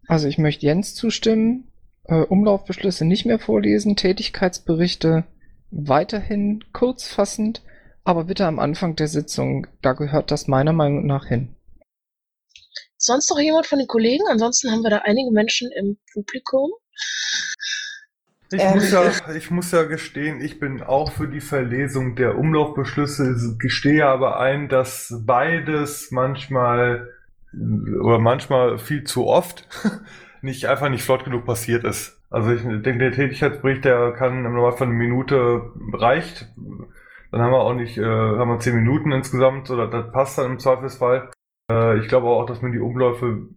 [0.07, 1.73] Also ich möchte Jens zustimmen.
[2.05, 5.25] Äh, Umlaufbeschlüsse nicht mehr vorlesen, Tätigkeitsberichte
[5.71, 7.63] weiterhin kurz fassend,
[8.05, 9.67] aber bitte am Anfang der Sitzung.
[9.81, 11.53] Da gehört das meiner Meinung nach hin.
[12.99, 14.25] Sonst noch jemand von den Kollegen?
[14.29, 16.69] Ansonsten haben wir da einige Menschen im Publikum.
[18.51, 22.37] Ich, Ähm, muss ja, ich muss ja gestehen, ich bin auch für die Verlesung der
[22.37, 27.09] Umlaufbeschlüsse, gestehe aber ein, dass beides manchmal
[27.53, 29.67] oder manchmal viel zu oft
[30.41, 32.19] nicht einfach nicht flott genug passiert ist.
[32.29, 36.47] Also ich denke, der Tätigkeitsbericht, der kann im Normalfall eine Minute reicht.
[37.31, 40.51] Dann haben wir auch nicht, äh, haben wir zehn Minuten insgesamt oder das passt dann
[40.51, 41.29] im Zweifelsfall.
[41.69, 43.47] Äh, ich glaube auch, dass man die Umläufe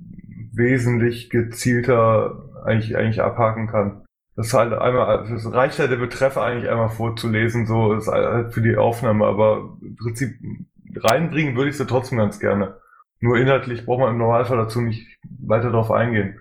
[0.52, 4.04] wesentlich gezielter eigentlich, eigentlich abhaken kann.
[4.36, 8.54] Das ist halt einmal, es reicht ja der Betreff eigentlich einmal vorzulesen, so ist halt
[8.54, 10.38] für die Aufnahme, aber im Prinzip
[10.96, 12.76] reinbringen würde ich sie trotzdem ganz gerne.
[13.20, 16.38] Nur inhaltlich braucht man im Normalfall dazu nicht weiter drauf eingehen.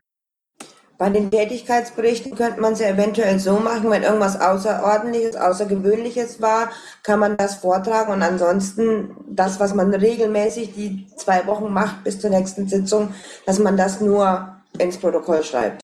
[1.02, 6.72] Bei den Tätigkeitsberichten könnte man es ja eventuell so machen, wenn irgendwas Außerordentliches, Außergewöhnliches war,
[7.02, 12.20] kann man das vortragen und ansonsten das, was man regelmäßig die zwei Wochen macht bis
[12.20, 13.16] zur nächsten Sitzung,
[13.48, 15.82] dass man das nur ins Protokoll schreibt.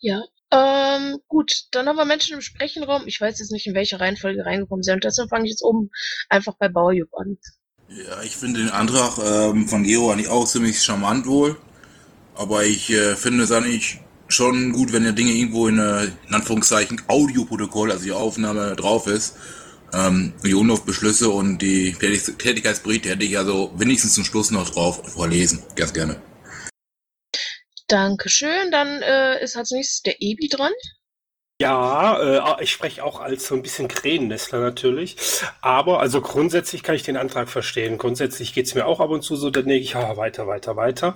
[0.00, 0.20] Ja.
[0.50, 3.02] Ähm, gut, dann haben wir Menschen im Sprechenraum.
[3.06, 5.04] Ich weiß jetzt nicht, in welche Reihenfolge reingekommen sind.
[5.04, 5.88] Deshalb fange ich jetzt oben
[6.28, 7.38] einfach bei Baujup an.
[7.90, 11.56] Ja, ich finde den Antrag ähm, von Gero eigentlich auch ziemlich charmant wohl.
[12.34, 16.34] Aber ich äh, finde es eigentlich schon gut, wenn ja Dinge irgendwo in, äh, in
[16.34, 19.36] Anführungszeichen Audioprotokoll, also die Aufnahme drauf ist.
[19.94, 25.02] Ähm, die Umlaufbeschlüsse und die Tätig Tätigkeitsberichte hätte ich also wenigstens zum Schluss noch drauf
[25.12, 25.62] vorlesen.
[25.76, 26.20] Ganz gerne.
[27.88, 28.70] Dankeschön.
[28.70, 30.72] Dann äh, ist als nächstes der Ebi dran.
[31.62, 35.16] Ja, äh, ich spreche auch als so ein bisschen Krähennestler natürlich.
[35.60, 37.98] Aber also grundsätzlich kann ich den Antrag verstehen.
[37.98, 41.14] Grundsätzlich geht's mir auch ab und zu so, dann denke ich, ja, weiter, weiter, weiter.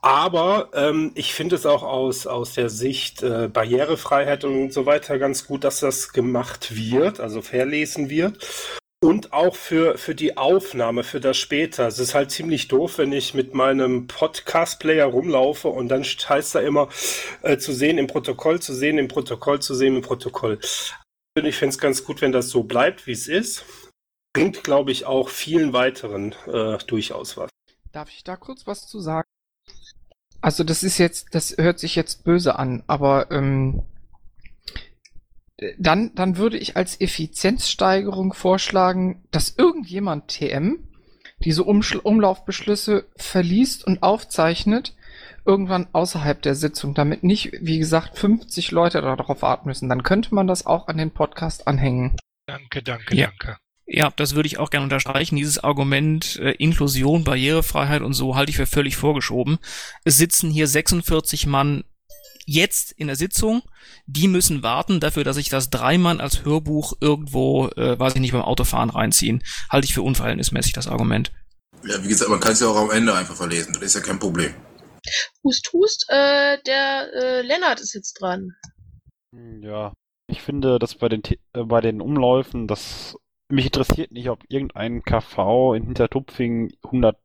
[0.00, 5.18] Aber ähm, ich finde es auch aus, aus der Sicht äh, Barrierefreiheit und so weiter
[5.18, 8.38] ganz gut, dass das gemacht wird, also verlesen wird.
[9.02, 11.86] Und auch für, für die Aufnahme, für das später.
[11.86, 16.60] Es ist halt ziemlich doof, wenn ich mit meinem Podcast-Player rumlaufe und dann heißt da
[16.60, 16.90] immer
[17.40, 20.58] äh, zu sehen im Protokoll, zu sehen im Protokoll, zu sehen im Protokoll.
[21.34, 23.64] Ich fände es ganz gut, wenn das so bleibt, wie es ist.
[24.34, 27.48] Bringt, glaube ich, auch vielen weiteren äh, durchaus was.
[27.92, 29.26] Darf ich da kurz was zu sagen?
[30.42, 33.82] Also das ist jetzt, das hört sich jetzt böse an, aber ähm,
[35.78, 40.78] dann, dann würde ich als Effizienzsteigerung vorschlagen, dass irgendjemand TM
[41.44, 44.94] diese Umschl Umlaufbeschlüsse verliest und aufzeichnet,
[45.46, 49.88] irgendwann außerhalb der Sitzung, damit nicht, wie gesagt, 50 Leute darauf warten müssen.
[49.88, 52.16] Dann könnte man das auch an den Podcast anhängen.
[52.46, 53.28] Danke, danke, Ja.
[53.28, 53.56] danke.
[53.92, 55.34] Ja, das würde ich auch gerne unterstreichen.
[55.34, 59.58] Dieses Argument äh, Inklusion, Barrierefreiheit und so halte ich für völlig vorgeschoben.
[60.04, 61.82] Es sitzen hier 46 Mann
[62.50, 63.62] jetzt in der Sitzung.
[64.06, 68.32] Die müssen warten dafür, dass ich das dreimal als Hörbuch irgendwo, äh, weiß ich nicht,
[68.32, 69.42] beim Autofahren reinziehen.
[69.68, 71.32] Halte ich für unverhältnismäßig, das Argument.
[71.84, 73.72] Ja, wie gesagt, man kann es ja auch am Ende einfach verlesen.
[73.74, 74.52] Das ist ja kein Problem.
[75.44, 76.06] Hust, hust.
[76.08, 78.52] Äh, der äh, Lennart ist jetzt dran.
[79.62, 79.94] Ja,
[80.26, 81.22] ich finde, dass bei den,
[81.52, 83.16] äh, bei den Umläufen, das
[83.48, 87.16] mich interessiert nicht, ob irgendein KV in Hintertupfing 100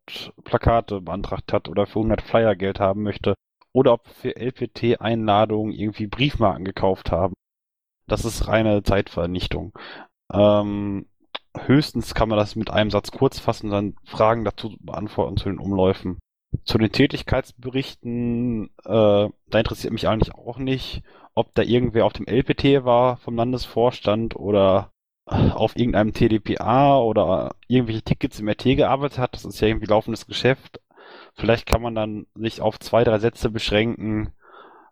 [0.44, 3.36] Plakate beantragt hat oder für 100 Flyer Geld haben möchte
[3.76, 7.34] oder ob für LPT-Einladungen irgendwie Briefmarken gekauft haben.
[8.08, 9.78] Das ist reine Zeitvernichtung.
[10.32, 11.08] Ähm,
[11.58, 15.50] höchstens kann man das mit einem Satz kurz fassen und dann Fragen dazu beantworten zu
[15.50, 16.20] den Umläufen.
[16.64, 21.04] Zu den Tätigkeitsberichten, äh, da interessiert mich eigentlich auch nicht,
[21.34, 24.94] ob da irgendwer auf dem LPT war vom Landesvorstand oder
[25.26, 29.34] auf irgendeinem TDPA oder irgendwelche Tickets im RT gearbeitet hat.
[29.34, 30.80] Das ist ja irgendwie laufendes Geschäft.
[31.36, 34.30] Vielleicht kann man dann sich auf zwei, drei Sätze beschränken,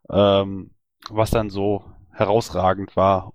[0.09, 0.71] ähm,
[1.09, 3.33] was dann so herausragend war.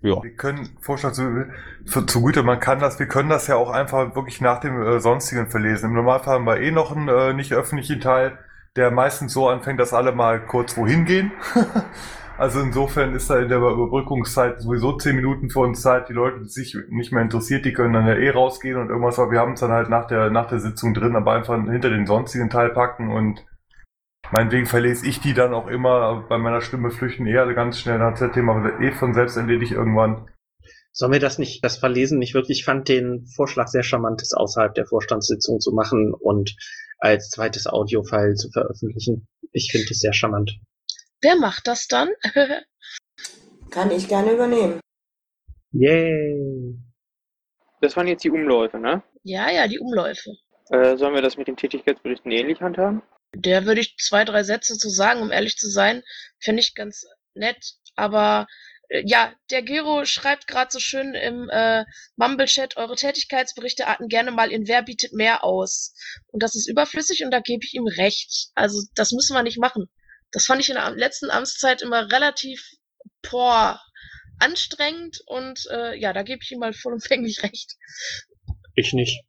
[0.00, 0.22] Ja.
[0.22, 1.46] Wir können, Vorschlag zu,
[1.84, 5.00] für, zugute, man kann das, wir können das ja auch einfach wirklich nach dem äh,
[5.00, 5.90] sonstigen verlesen.
[5.90, 8.38] Im Normalfall haben wir eh noch einen äh, nicht öffentlichen Teil,
[8.76, 11.32] der meistens so anfängt, dass alle mal kurz wohin gehen.
[12.38, 16.08] also insofern ist da in der Überbrückungszeit sowieso zehn Minuten für uns Zeit.
[16.08, 19.18] Die Leute, die sich nicht mehr interessiert, die können dann ja eh rausgehen und irgendwas,
[19.18, 21.90] aber wir haben es dann halt nach der, nach der Sitzung drin, aber einfach hinter
[21.90, 23.44] den sonstigen Teil packen und
[24.30, 28.12] Meinetwegen verlese ich die dann auch immer, bei meiner Stimme flüchten eher ganz schnell, dann
[28.12, 30.28] hat das Thema eh von selbst erledigt irgendwann.
[30.92, 32.58] Sollen wir das nicht, das Verlesen nicht wirklich?
[32.58, 36.56] Ich fand den Vorschlag sehr charmant, es außerhalb der Vorstandssitzung zu machen und
[36.98, 39.28] als zweites Audiofile zu veröffentlichen.
[39.52, 40.58] Ich finde es sehr charmant.
[41.20, 42.08] Wer macht das dann?
[43.70, 44.80] Kann ich gerne übernehmen.
[45.72, 46.74] Yay!
[47.80, 49.02] Das waren jetzt die Umläufe, ne?
[49.22, 50.30] ja, ja, die Umläufe.
[50.70, 53.02] Äh, sollen wir das mit den Tätigkeitsberichten ähnlich handhaben?
[53.34, 56.02] Der würde ich zwei, drei Sätze zu sagen, um ehrlich zu sein,
[56.40, 57.04] finde ich ganz
[57.34, 57.74] nett.
[57.94, 58.46] Aber
[58.88, 61.84] Äh, Ja, der Gero schreibt gerade so schön im äh,
[62.16, 65.94] Mumble-Chat, eure Tätigkeitsberichte arten gerne mal in Wer bietet mehr aus.
[66.28, 68.48] Und das ist überflüssig und da gebe ich ihm recht.
[68.54, 69.88] Also das müssen wir nicht machen.
[70.32, 72.64] Das fand ich in der letzten Amtszeit immer relativ
[73.22, 73.80] boah,
[74.38, 77.76] anstrengend und äh, ja, da gebe ich ihm mal vollumfänglich recht.
[78.74, 79.24] Ich nicht.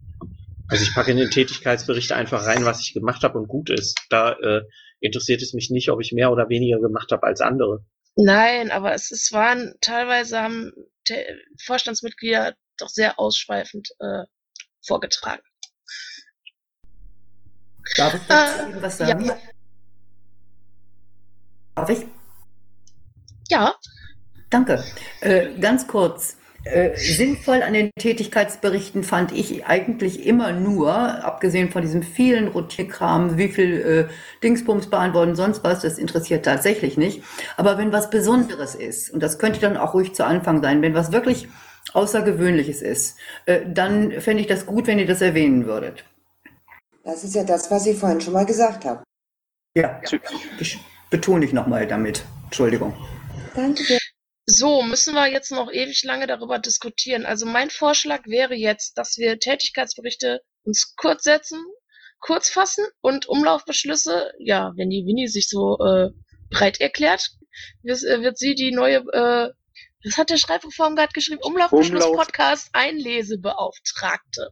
[0.68, 4.00] Also ich packe in den Tätigkeitsbericht einfach rein, was ich gemacht habe und gut ist.
[4.10, 4.62] Da äh,
[5.00, 7.84] interessiert es mich nicht, ob ich mehr oder weniger gemacht habe als andere.
[8.16, 10.72] Nein, aber es, es waren teilweise haben
[11.06, 14.26] Te- Vorstandsmitglieder doch sehr ausschweifend äh,
[14.86, 15.41] vorgetragen.
[17.95, 19.26] Darf ich dazu eben was sagen?
[19.26, 19.38] ja.
[21.80, 22.06] Darf ich?
[23.50, 23.74] Ja.
[24.50, 24.84] Danke.
[25.22, 26.36] Äh, ganz kurz.
[26.66, 33.38] Äh, sinnvoll an den Tätigkeitsberichten fand ich eigentlich immer nur, abgesehen von diesem vielen Rotierkram,
[33.38, 34.14] wie viel äh,
[34.44, 37.24] Dingsbums beantworten, sonst was, das interessiert tatsächlich nicht.
[37.56, 40.94] Aber wenn was Besonderes ist, und das könnte dann auch ruhig zu Anfang sein, wenn
[40.94, 41.48] was wirklich
[41.94, 46.04] Außergewöhnliches ist, äh, dann fände ich das gut, wenn ihr das erwähnen würdet.
[47.06, 49.02] Das ist ja das, was ich vorhin schon mal gesagt habe.
[49.78, 50.02] Ja,
[50.60, 50.78] ich
[51.10, 52.24] betone ich nochmal damit.
[52.45, 52.95] Entschuldigung.
[53.55, 53.99] Danke.
[54.45, 57.26] So, müssen wir jetzt noch ewig lange darüber diskutieren.
[57.26, 61.60] Also mein Vorschlag wäre jetzt, dass wir Tätigkeitsberichte uns kurz setzen,
[62.20, 66.10] kurz fassen und Umlaufbeschlüsse, ja, wenn die Winnie sich so äh,
[66.49, 67.30] breit erklärt,
[67.84, 69.49] wird, äh, wird sie die neue, äh,
[70.03, 71.41] was hat der Schreibreform gerade geschrieben?
[71.43, 72.26] Umlaufbeschluss Umlauf.
[72.26, 74.49] Podcast Einlesebeauftragte.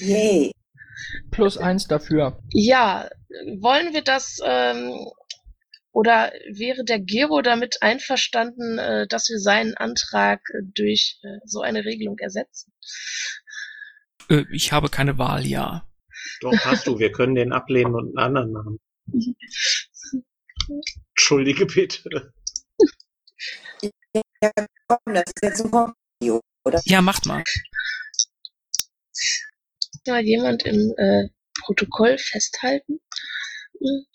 [0.00, 0.52] Yay.
[1.30, 2.40] Plus eins dafür.
[2.50, 3.08] Ja,
[3.60, 5.06] wollen wir das ähm,
[5.98, 11.60] oder wäre der Gero damit einverstanden, äh, dass wir seinen Antrag äh, durch äh, so
[11.60, 12.72] eine Regelung ersetzen?
[14.52, 15.88] Ich habe keine Wahl, ja.
[16.40, 17.00] Doch, hast du.
[17.00, 18.78] Wir können den ablehnen und einen anderen machen.
[21.16, 22.32] Entschuldige bitte.
[24.40, 24.50] Ja,
[24.86, 26.80] komm, das ist jetzt ein Video, oder?
[26.84, 27.42] Ja, macht mal.
[30.06, 31.28] Mal jemand im äh,
[31.64, 33.00] Protokoll festhalten?
[33.80, 34.06] Hm.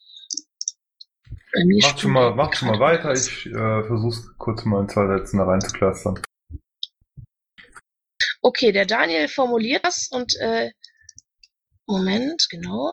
[1.53, 3.13] Bei mir Macht schon mal, macht schon mal weiter.
[3.13, 6.19] Ich äh, versuch's kurz mal in zwei Sätzen da reinzuklastern.
[8.41, 10.71] Okay, der Daniel formuliert das und äh,
[11.85, 12.91] Moment, genau.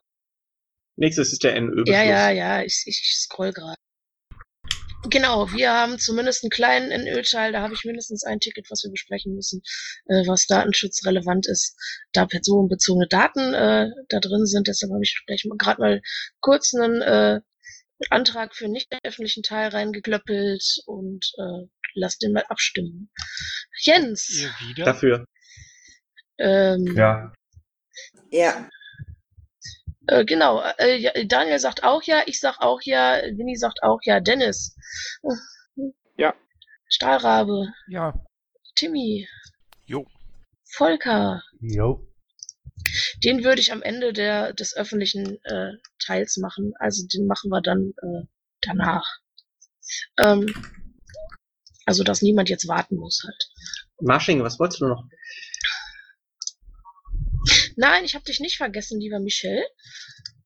[0.96, 1.88] Nächstes ist der NÖ-Beschluss.
[1.88, 3.76] Ja, ja, ja, ich, ich, ich scroll gerade.
[5.08, 8.90] Genau, wir haben zumindest einen kleinen NÖ-Teil, da habe ich mindestens ein Ticket, was wir
[8.90, 9.62] besprechen müssen,
[10.06, 11.74] äh, was datenschutzrelevant ist,
[12.12, 14.68] da personenbezogene Daten äh, da drin sind.
[14.68, 16.02] Deshalb habe ich gleich mal gerade mal
[16.40, 17.40] kurz einen äh,
[18.08, 23.10] Antrag für nicht öffentlichen Teil reingeklöppelt und äh, lass den mal abstimmen.
[23.82, 24.46] Jens.
[24.76, 25.26] Dafür.
[26.38, 27.32] Ähm, Ja.
[28.30, 28.68] Ja.
[30.06, 34.00] Äh, genau, äh, ja, Daniel sagt auch ja, ich sag auch ja, Winnie sagt auch
[34.02, 34.74] ja, Dennis.
[36.16, 36.34] Ja.
[36.88, 37.72] Stahlrabe.
[37.88, 38.14] Ja.
[38.74, 39.28] Timmy.
[39.84, 40.06] Jo.
[40.64, 41.42] Volker.
[41.60, 42.09] Jo.
[43.24, 46.72] Den würde ich am Ende der, des öffentlichen äh, Teils machen.
[46.78, 48.26] Also den machen wir dann äh,
[48.60, 49.06] danach.
[50.18, 50.46] Ähm,
[51.86, 53.50] also, dass niemand jetzt warten muss halt.
[54.00, 55.04] Marsching, was wolltest du noch?
[57.76, 59.64] Nein, ich habe dich nicht vergessen, lieber Michel.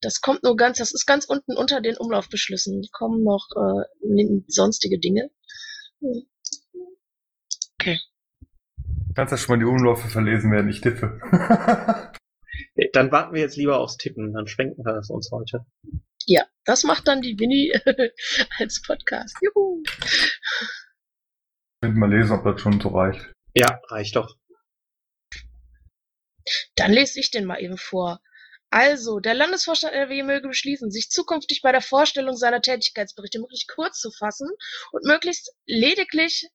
[0.01, 2.83] Das kommt nur ganz, das ist ganz unten unter den Umlaufbeschlüssen.
[2.83, 5.31] Die kommen noch äh, sonstige Dinge.
[6.01, 6.27] Hm.
[9.15, 11.21] Kannst ja schon mal die Umläufe verlesen, während ich tippe.
[12.93, 15.65] Dann warten wir jetzt lieber aufs Tippen, dann schwenken wir das uns heute.
[16.27, 17.73] Ja, das macht dann die Winnie
[18.59, 19.37] als Podcast.
[19.43, 19.83] Juhu.
[21.81, 23.33] Könnt mal lesen, ob das schon so reicht.
[23.55, 24.37] Ja, reicht doch.
[26.75, 28.21] Dann lese ich den mal eben vor.
[28.71, 34.01] Also, der Landesvorstand NRW möge beschließen, sich zukünftig bei der Vorstellung seiner Tätigkeitsberichte möglichst kurz
[34.01, 34.49] zu fassen
[34.91, 36.49] und möglichst lediglich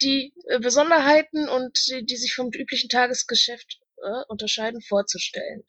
[0.00, 5.64] die äh, Besonderheiten und die, die sich vom üblichen Tagesgeschäft äh, unterscheiden, vorzustellen.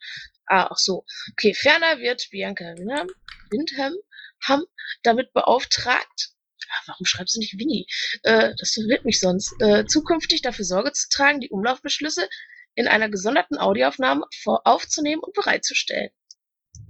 [0.46, 1.06] Ah, ach so.
[1.34, 3.08] Okay, ferner wird Bianca Windham,
[3.50, 3.94] Windham
[4.48, 4.66] Ham
[5.04, 6.34] damit beauftragt,
[6.70, 7.88] Ah, warum schreibst du nicht Winnie?
[8.24, 9.54] Äh, das verwirrt mich sonst.
[9.60, 12.28] Äh, zukünftig dafür Sorge zu tragen, die Umlaufbeschlüsse
[12.76, 16.10] in einer gesonderten Audioaufnahme vor aufzunehmen und bereitzustellen.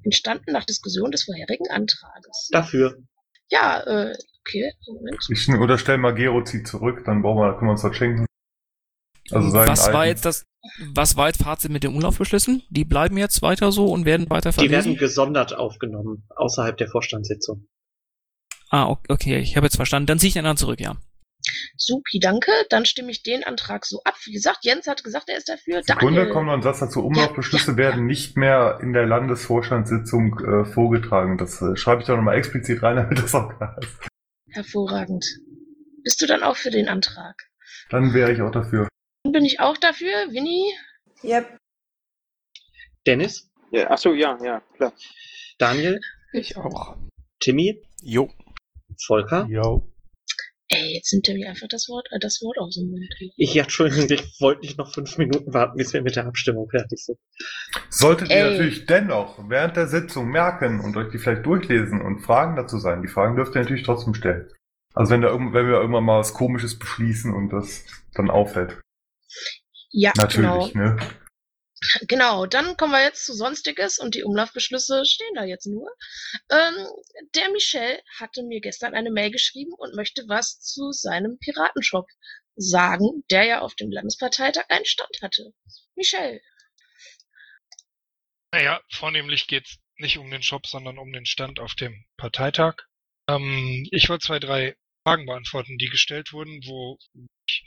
[0.04, 2.50] Entstanden nach Diskussion des vorherigen Antrages.
[2.52, 2.98] Dafür.
[3.50, 5.26] Ja, äh, okay, Moment.
[5.30, 8.27] Ich, oder stell mal Gero zieht zurück, dann brauchen wir, können wir uns das schenken.
[9.32, 10.46] Also was war jetzt das,
[10.94, 12.64] was war jetzt Fazit mit den Umlaufbeschlüssen?
[12.70, 14.98] Die bleiben jetzt weiter so und werden weiter Die werden verlesen?
[14.98, 17.68] gesondert aufgenommen, außerhalb der Vorstandssitzung.
[18.70, 20.08] Ah, okay, ich habe jetzt verstanden.
[20.08, 20.98] Dann ziehe ich den anderen zurück, ja.
[21.78, 22.52] Supi, danke.
[22.70, 24.16] Dann stimme ich den Antrag so ab.
[24.26, 25.82] Wie gesagt, Jens hat gesagt, er ist dafür.
[25.84, 26.34] Sekunde, Daniel.
[26.34, 27.06] kommt noch ein Satz dazu.
[27.06, 31.38] Umlaufbeschlüsse werden nicht mehr in der Landesvorstandssitzung äh, vorgetragen.
[31.38, 33.96] Das äh, schreibe ich doch nochmal explizit rein, damit das auch klar ist.
[34.50, 35.26] Hervorragend.
[36.04, 37.36] bist du dann auch für den Antrag?
[37.90, 38.88] Dann wäre ich auch dafür.
[39.32, 40.08] Bin ich auch dafür.
[40.32, 40.72] Winnie?
[41.24, 41.58] Yep.
[43.06, 43.50] Dennis?
[43.72, 44.94] Ja, achso, ja, ja, klar.
[45.58, 46.00] Daniel?
[46.34, 46.96] Ich auch.
[47.40, 47.82] Timmy?
[48.02, 48.30] Jo.
[49.06, 49.46] Volker?
[49.50, 49.90] Jo.
[50.70, 53.08] Ey, jetzt nimmt er mir einfach das Wort, äh, das Wort aus dem Mund.
[53.38, 56.70] Ich, ja, Entschuldigung, ich wollte nicht noch fünf Minuten warten, bis wir mit der Abstimmung
[56.70, 57.18] fertig sind.
[57.90, 58.52] Solltet ihr Ey.
[58.52, 63.02] natürlich dennoch während der Sitzung merken und euch die vielleicht durchlesen und Fragen dazu sein,
[63.02, 64.50] die Fragen dürft ihr natürlich trotzdem stellen.
[64.94, 68.82] Also wenn, da, irgend- wenn wir irgendwann mal was Komisches beschließen und das dann auffällt.
[69.92, 70.96] Ja, Natürlich, genau.
[70.96, 70.98] ne?
[72.08, 75.90] Genau, dann kommen wir jetzt zu Sonstiges und die Umlaufbeschlüsse stehen da jetzt nur.
[76.50, 76.88] Ähm,
[77.36, 82.08] der Michel hatte mir gestern eine Mail geschrieben und möchte was zu seinem Piratenshop
[82.56, 85.54] sagen, der ja auf dem Landesparteitag einen Stand hatte.
[85.96, 86.42] Michel.
[88.52, 92.76] Naja, vornehmlich geht's nicht um den Shop, sondern um den Stand auf dem Parteitag.
[93.30, 94.76] Ähm, ich wollte zwei, drei
[95.08, 97.00] Fragen beantworten, die gestellt wurden, wo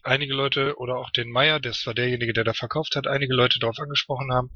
[0.02, 3.58] einige Leute oder auch den Meier, das war derjenige, der da verkauft hat, einige Leute
[3.58, 4.50] darauf angesprochen haben,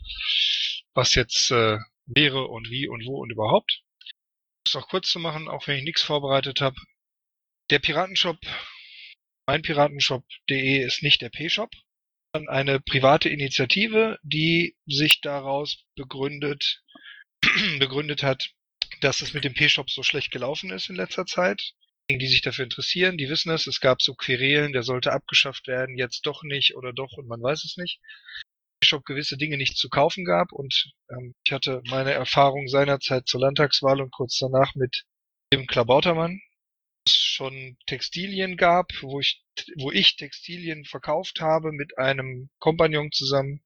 [0.93, 3.81] was jetzt äh, wäre und wie und wo und überhaupt.
[4.03, 6.77] Um es auch kurz zu machen, auch wenn ich nichts vorbereitet habe.
[7.71, 8.37] Der Piratenshop,
[9.47, 11.71] meinpiratenshop.de ist nicht der P-Shop,
[12.35, 16.83] sondern eine private Initiative, die sich daraus begründet,
[17.79, 18.51] begründet hat,
[19.01, 21.73] dass es mit dem P-Shop so schlecht gelaufen ist in letzter Zeit.
[22.11, 23.67] Die sich dafür interessieren, die wissen es.
[23.67, 27.43] Es gab so Querelen, der sollte abgeschafft werden, jetzt doch nicht oder doch und man
[27.43, 28.01] weiß es nicht.
[28.81, 33.41] P-Shop gewisse Dinge nicht zu kaufen gab und ähm, ich hatte meine Erfahrung seinerzeit zur
[33.41, 35.05] Landtagswahl und kurz danach mit
[35.53, 36.41] dem Klabautermann,
[37.07, 39.43] es schon Textilien gab, wo ich,
[39.77, 43.63] wo ich Textilien verkauft habe mit einem Kompagnon zusammen.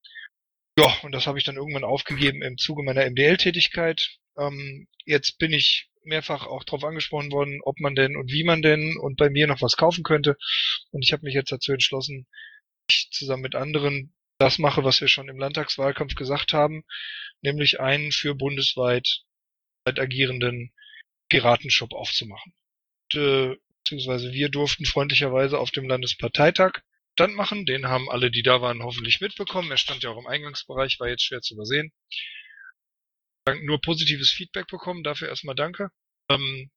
[0.77, 4.17] Ja, und das habe ich dann irgendwann aufgegeben im Zuge meiner MDL-Tätigkeit.
[4.37, 8.61] Ähm, jetzt bin ich mehrfach auch darauf angesprochen worden, ob man denn und wie man
[8.61, 10.37] denn und bei mir noch was kaufen könnte.
[10.91, 12.27] Und ich habe mich jetzt dazu entschlossen,
[12.89, 16.83] ich zusammen mit anderen das mache, was wir schon im Landtagswahlkampf gesagt haben,
[17.41, 19.23] nämlich einen für bundesweit
[19.85, 20.73] weit agierenden
[21.29, 22.53] Piratenshop aufzumachen.
[23.13, 26.81] Und, äh, beziehungsweise wir durften freundlicherweise auf dem Landesparteitag
[27.19, 27.65] Stand machen.
[27.65, 29.69] Den haben alle, die da waren, hoffentlich mitbekommen.
[29.71, 31.91] Er stand ja auch im Eingangsbereich, war jetzt schwer zu übersehen.
[33.61, 35.89] Nur positives Feedback bekommen, dafür erstmal danke.
[36.29, 36.69] Ähm,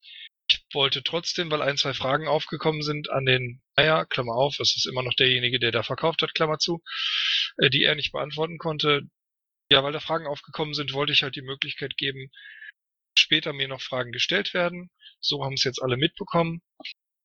[0.48, 4.76] ich wollte trotzdem, weil ein, zwei Fragen aufgekommen sind an den Meier, Klammer auf, es
[4.76, 6.82] ist immer noch derjenige, der da verkauft hat, Klammer zu,
[7.58, 9.02] äh, die er nicht beantworten konnte.
[9.70, 12.30] Ja, weil da Fragen aufgekommen sind, wollte ich halt die Möglichkeit geben,
[13.18, 14.90] später mir noch Fragen gestellt werden.
[15.20, 16.62] So haben es jetzt alle mitbekommen.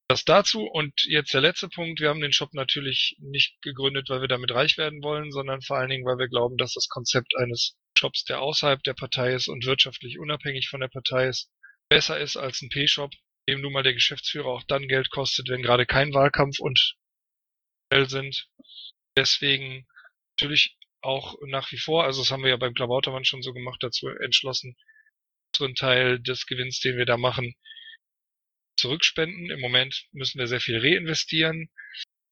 [0.10, 2.00] Das dazu und jetzt der letzte Punkt.
[2.00, 5.78] Wir haben den Shop natürlich nicht gegründet, weil wir damit reich werden wollen, sondern vor
[5.78, 9.48] allen Dingen, weil wir glauben, dass das Konzept eines Shops, der außerhalb der Partei ist
[9.48, 11.52] und wirtschaftlich unabhängig von der Partei ist,
[11.90, 13.12] besser ist als ein P-Shop,
[13.50, 16.96] dem nun mal der Geschäftsführer auch dann Geld kostet, wenn gerade kein Wahlkampf und
[17.92, 18.50] sind.
[19.16, 19.88] Deswegen
[20.36, 23.82] natürlich auch nach wie vor, also das haben wir ja beim Klabautermann schon so gemacht,
[23.82, 24.76] dazu entschlossen,
[25.54, 27.56] unseren Teil des Gewinns, den wir da machen,
[28.78, 29.50] zurückspenden.
[29.50, 31.70] Im Moment müssen wir sehr viel reinvestieren,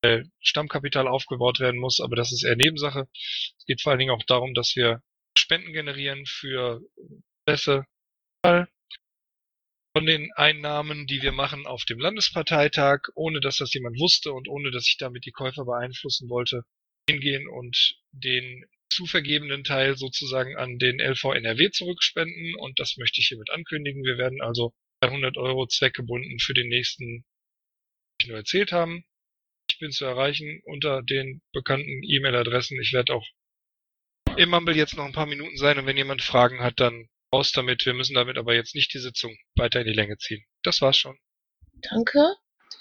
[0.02, 3.08] weil Stammkapital aufgebaut werden muss, aber das ist eher Nebensache.
[3.14, 5.02] Es geht vor allen Dingen auch darum, dass wir
[5.46, 6.82] Spenden generieren für
[7.46, 7.86] Presse.
[8.44, 14.48] Von den Einnahmen, die wir machen auf dem Landesparteitag, ohne dass das jemand wusste und
[14.48, 16.64] ohne dass ich damit die Käufer beeinflussen wollte,
[17.08, 23.22] hingehen und den zu vergebenen Teil sozusagen an den LV NRW zurückspenden und das möchte
[23.22, 24.04] ich hiermit ankündigen.
[24.04, 27.24] Wir werden also 300 Euro zweckgebunden für den nächsten,
[28.22, 29.06] die nur erzählt haben.
[29.70, 32.82] Ich bin zu erreichen unter den bekannten E-Mail-Adressen.
[32.82, 33.28] Ich werde auch
[34.38, 37.52] im Mumble jetzt noch ein paar Minuten sein und wenn jemand Fragen hat, dann raus
[37.54, 37.86] damit.
[37.86, 40.44] Wir müssen damit aber jetzt nicht die Sitzung weiter in die Länge ziehen.
[40.64, 41.18] Das war's schon.
[41.92, 42.36] Danke.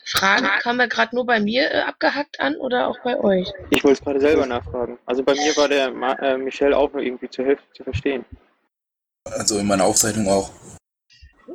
[0.06, 3.48] Fragen kam er gerade nur bei mir äh, abgehackt an oder auch bei euch?
[3.70, 4.98] Ich wollte es gerade selber nachfragen.
[5.06, 8.24] Also bei mir war der Ma äh, Michel auch nur irgendwie zur Hälfte zu verstehen.
[9.24, 10.50] Also in meiner Aufzeichnung auch.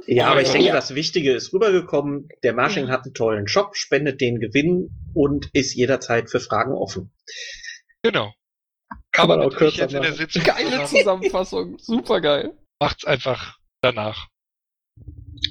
[0.07, 0.53] Ja, aber ich Ja.
[0.53, 2.29] denke, das Wichtige ist rübergekommen.
[2.43, 7.11] Der Marsching hat einen tollen Shop, spendet den Gewinn und ist jederzeit für Fragen offen.
[8.01, 8.33] Genau.
[9.11, 10.19] Kann man auch natürlich kürzer jetzt in der machen.
[10.19, 10.87] Sitzung Geile zusammen.
[10.87, 11.79] Zusammenfassung.
[11.79, 12.57] Super geil.
[12.79, 14.27] Macht's einfach danach.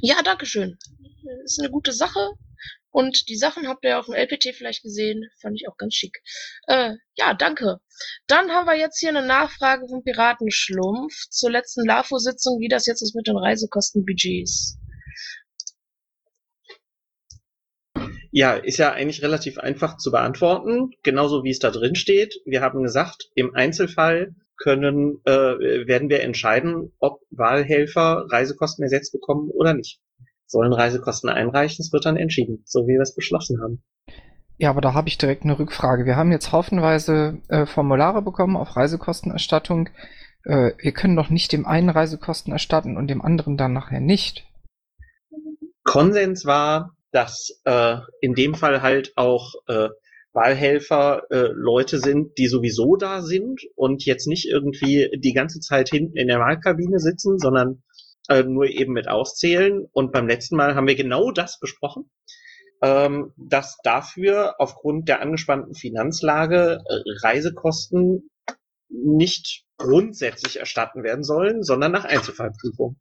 [0.00, 0.78] Ja, danke schön.
[1.44, 2.32] Ist eine gute Sache.
[2.90, 5.28] Und die Sachen habt ihr auf dem LPT vielleicht gesehen.
[5.40, 6.22] Fand ich auch ganz schick.
[6.66, 7.80] Äh, ja, danke.
[8.26, 13.02] Dann haben wir jetzt hier eine Nachfrage vom Piratenschlumpf zur letzten LAFO-Sitzung, wie das jetzt
[13.02, 14.78] ist mit den Reisekostenbudgets.
[18.30, 22.34] Ja, ist ja eigentlich relativ einfach zu beantworten, genauso wie es da drin steht.
[22.44, 29.50] Wir haben gesagt, im Einzelfall können, äh, werden wir entscheiden, ob Wahlhelfer Reisekosten ersetzt bekommen
[29.50, 30.00] oder nicht.
[30.50, 33.82] sollen Reisekosten einreichen, es wird dann entschieden, so wie wir es beschlossen haben.
[34.56, 36.06] Ja, aber da habe ich direkt eine Rückfrage.
[36.06, 39.90] Wir haben jetzt haufenweise äh, Formulare bekommen auf Reisekostenerstattung.
[40.44, 44.46] Äh, wir können doch nicht dem einen Reisekosten erstatten und dem anderen dann nachher nicht.
[45.84, 49.88] Konsens war, dass äh, in dem Fall halt auch äh,
[50.32, 55.88] Wahlhelfer äh, Leute sind, die sowieso da sind und jetzt nicht irgendwie die ganze Zeit
[55.88, 57.82] hinten in der Wahlkabine sitzen, sondern
[58.28, 59.86] äh, nur eben mit auszählen.
[59.92, 62.10] Und beim letzten Mal haben wir genau das besprochen,
[62.82, 68.30] ähm, dass dafür aufgrund der angespannten Finanzlage äh, Reisekosten
[68.88, 72.96] nicht grundsätzlich erstatten werden sollen, sondern nach Einzelfallprüfung.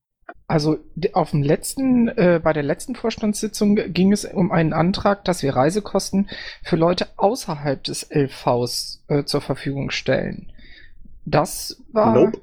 [0.48, 0.78] Also
[1.14, 5.56] auf dem letzten, äh, bei der letzten Vorstandssitzung ging es um einen Antrag, dass wir
[5.56, 6.30] Reisekosten
[6.64, 10.52] für Leute außerhalb des LVs äh, zur Verfügung stellen.
[11.26, 12.42] Das war Nope.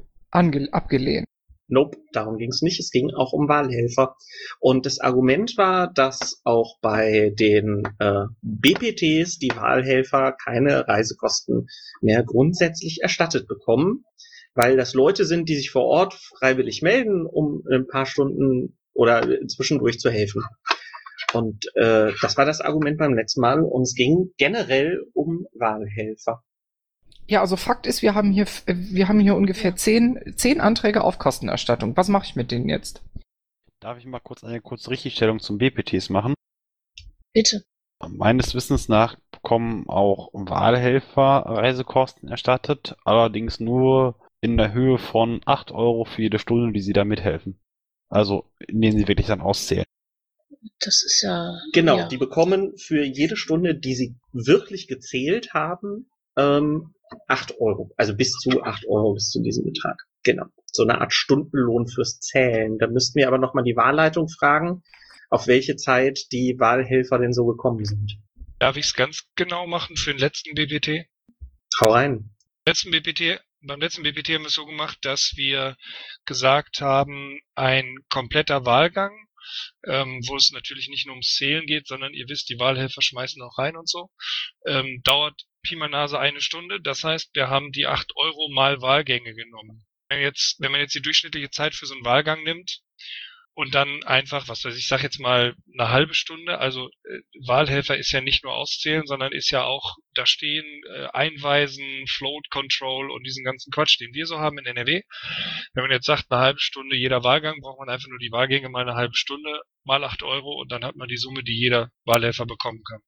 [0.73, 1.27] abgelehnt.
[1.67, 2.79] Nope, darum ging es nicht.
[2.79, 4.17] Es ging auch um Wahlhelfer.
[4.61, 11.69] Und das Argument war, dass auch bei den äh, BPTs die Wahlhelfer keine Reisekosten
[12.03, 14.05] mehr grundsätzlich erstattet bekommen,
[14.55, 19.27] weil das Leute sind, die sich vor Ort freiwillig melden, um ein paar Stunden oder
[19.49, 20.45] zwischendurch zu helfen.
[21.33, 23.61] Und äh, das war das Argument beim letzten Mal.
[23.61, 26.43] Und es ging generell um Wahlhelfer.
[27.27, 31.19] Ja, also Fakt ist, wir haben hier, wir haben hier ungefähr zehn, zehn Anträge auf
[31.19, 31.97] Kostenerstattung.
[31.97, 33.03] Was mache ich mit denen jetzt?
[33.81, 36.35] Darf ich mal kurz eine kurze Richtigstellung zum BPTs machen?
[37.33, 37.65] Bitte.
[38.07, 45.73] Meines Wissens nach bekommen auch Wahlhelfer Reisekosten erstattet, allerdings nur in der Höhe von 8
[45.73, 47.59] Euro für jede Stunde, die sie da mithelfen.
[48.09, 49.87] Also, indem sie wirklich dann auszählen.
[50.81, 51.55] Das ist ja.
[51.73, 52.09] Genau, ja.
[52.09, 56.95] die bekommen für jede Stunde, die sie wirklich gezählt haben, ähm,
[57.29, 57.91] 8 Euro.
[57.97, 60.03] Also bis zu 8 Euro bis zu diesem Betrag.
[60.23, 60.47] Genau.
[60.67, 62.79] So eine Art Stundenlohn fürs Zählen.
[62.79, 64.83] Da müssten wir aber nochmal die Wahlleitung fragen,
[65.31, 68.19] auf welche Zeit die Wahlhelfer denn so gekommen sind.
[68.59, 71.07] Darf ich es ganz genau machen für den letzten BBT?
[71.81, 72.31] Hau rein.
[72.67, 75.77] letzten BPT, beim letzten BPT haben wir es so gemacht, dass wir
[76.25, 79.13] gesagt haben, ein kompletter Wahlgang,
[79.87, 83.43] ähm, wo es natürlich nicht nur ums Zählen geht, sondern ihr wisst, die Wahlhelfer schmeißen
[83.43, 84.11] auch rein und so,
[84.67, 86.81] ähm, dauert Pi mal Nase eine Stunde.
[86.81, 89.85] Das heißt, wir haben die 8 Euro mal Wahlgänge genommen.
[90.09, 92.81] Wenn, jetzt, wenn man jetzt die durchschnittliche Zeit für so einen Wahlgang nimmt
[93.55, 97.97] und dann einfach, was weiß ich, sag jetzt mal eine halbe Stunde, also äh, Wahlhelfer
[97.97, 103.11] ist ja nicht nur auszählen, sondern ist ja auch da stehen, äh, einweisen, Float Control
[103.11, 105.03] und diesen ganzen Quatsch, den wir so haben in NRW.
[105.73, 108.69] Wenn man jetzt sagt, eine halbe Stunde jeder Wahlgang, braucht man einfach nur die Wahlgänge
[108.69, 111.91] mal eine halbe Stunde, mal acht Euro und dann hat man die Summe, die jeder
[112.05, 113.01] Wahlhelfer bekommen kann.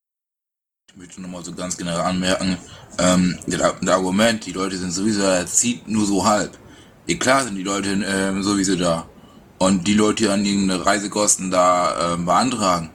[0.88, 2.56] Ich möchte nochmal so ganz generell anmerken,
[3.00, 6.56] ähm, das Argument, die Leute sind sowieso, das zieht nur so halb.
[7.08, 9.08] Ja, klar sind die Leute ähm, sowieso da.
[9.58, 12.90] Und die Leute, die an irgendeine Reisekosten da ähm, beantragen.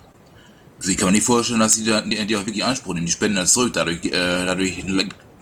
[0.84, 3.06] Ich kann mir nicht vorstellen, dass die, da, die, die auch wirklich Anspruch nehmen.
[3.06, 3.74] Die spenden das zurück.
[3.74, 4.84] Dadurch, äh, dadurch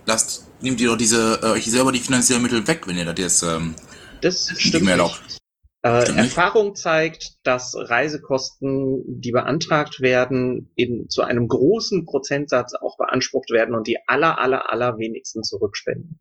[0.05, 3.19] lasst, nehmt ihr doch diese, äh, euch selber die finanziellen Mittel weg, wenn ihr das
[3.19, 3.75] jetzt ähm,
[4.21, 5.03] Das nicht stimmt mehr nicht.
[5.03, 5.39] erlaubt.
[5.81, 6.35] Äh, nicht?
[6.37, 13.75] Erfahrung zeigt, dass Reisekosten, die beantragt werden, in, zu einem großen Prozentsatz auch beansprucht werden
[13.75, 16.19] und die aller, aller, aller wenigsten zurückspenden.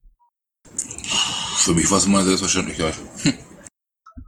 [1.57, 2.95] Für mich war es immer Selbstverständlichkeit.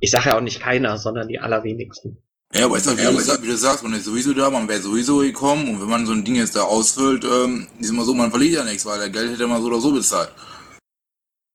[0.01, 2.17] Ich sage ja auch nicht keiner, sondern die allerwenigsten.
[2.53, 4.67] Ja, aber ist doch, wie, du, sag- wie du sagst, man ist sowieso da, man
[4.69, 8.05] wäre sowieso gekommen und wenn man so ein Ding jetzt da ausfüllt, ähm, ist immer
[8.05, 10.33] so, man verliert ja nichts, weil der Geld hätte man so oder so bezahlt.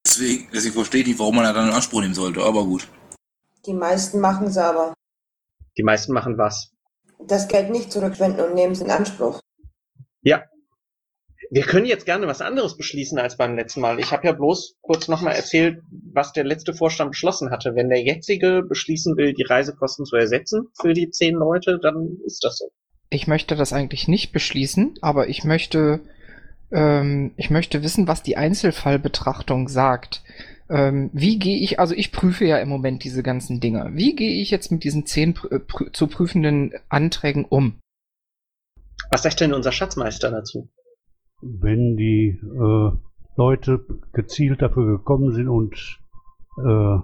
[0.06, 2.88] Deswegen, deswegen verstehe ich nicht, warum man da dann in Anspruch nehmen sollte, aber gut.
[3.66, 4.94] Die meisten machen es aber.
[5.78, 6.72] Die meisten machen was.
[7.20, 9.42] Das Geld nicht zurückspenden und nehmen es in Anspruch.
[10.22, 10.44] Ja.
[11.52, 14.00] Wir können jetzt gerne was anderes beschließen als beim letzten Mal.
[14.00, 15.82] Ich habe ja bloß kurz nochmal erzählt,
[16.14, 17.76] was der letzte Vorstand beschlossen hatte.
[17.76, 22.44] Wenn der jetzige beschließen will, die Reisekosten zu ersetzen für die zehn Leute, dann ist
[22.44, 22.72] das so.
[23.10, 26.02] Ich möchte das eigentlich nicht beschließen, aber ich möchte,
[26.72, 30.24] ähm, ich möchte wissen, was die Einzelfallbetrachtung sagt.
[30.68, 33.92] Ähm, wie gehe ich, also ich prüfe ja im Moment diese ganzen Dinge.
[33.94, 37.80] Wie gehe ich jetzt mit diesen zehn prü prü zu prüfenden Anträgen um?
[39.12, 40.70] Was sagt denn unser Schatzmeister dazu?
[41.48, 42.92] Wenn die äh,
[43.38, 46.00] Leute gezielt dafür gekommen sind und
[46.58, 46.98] äh,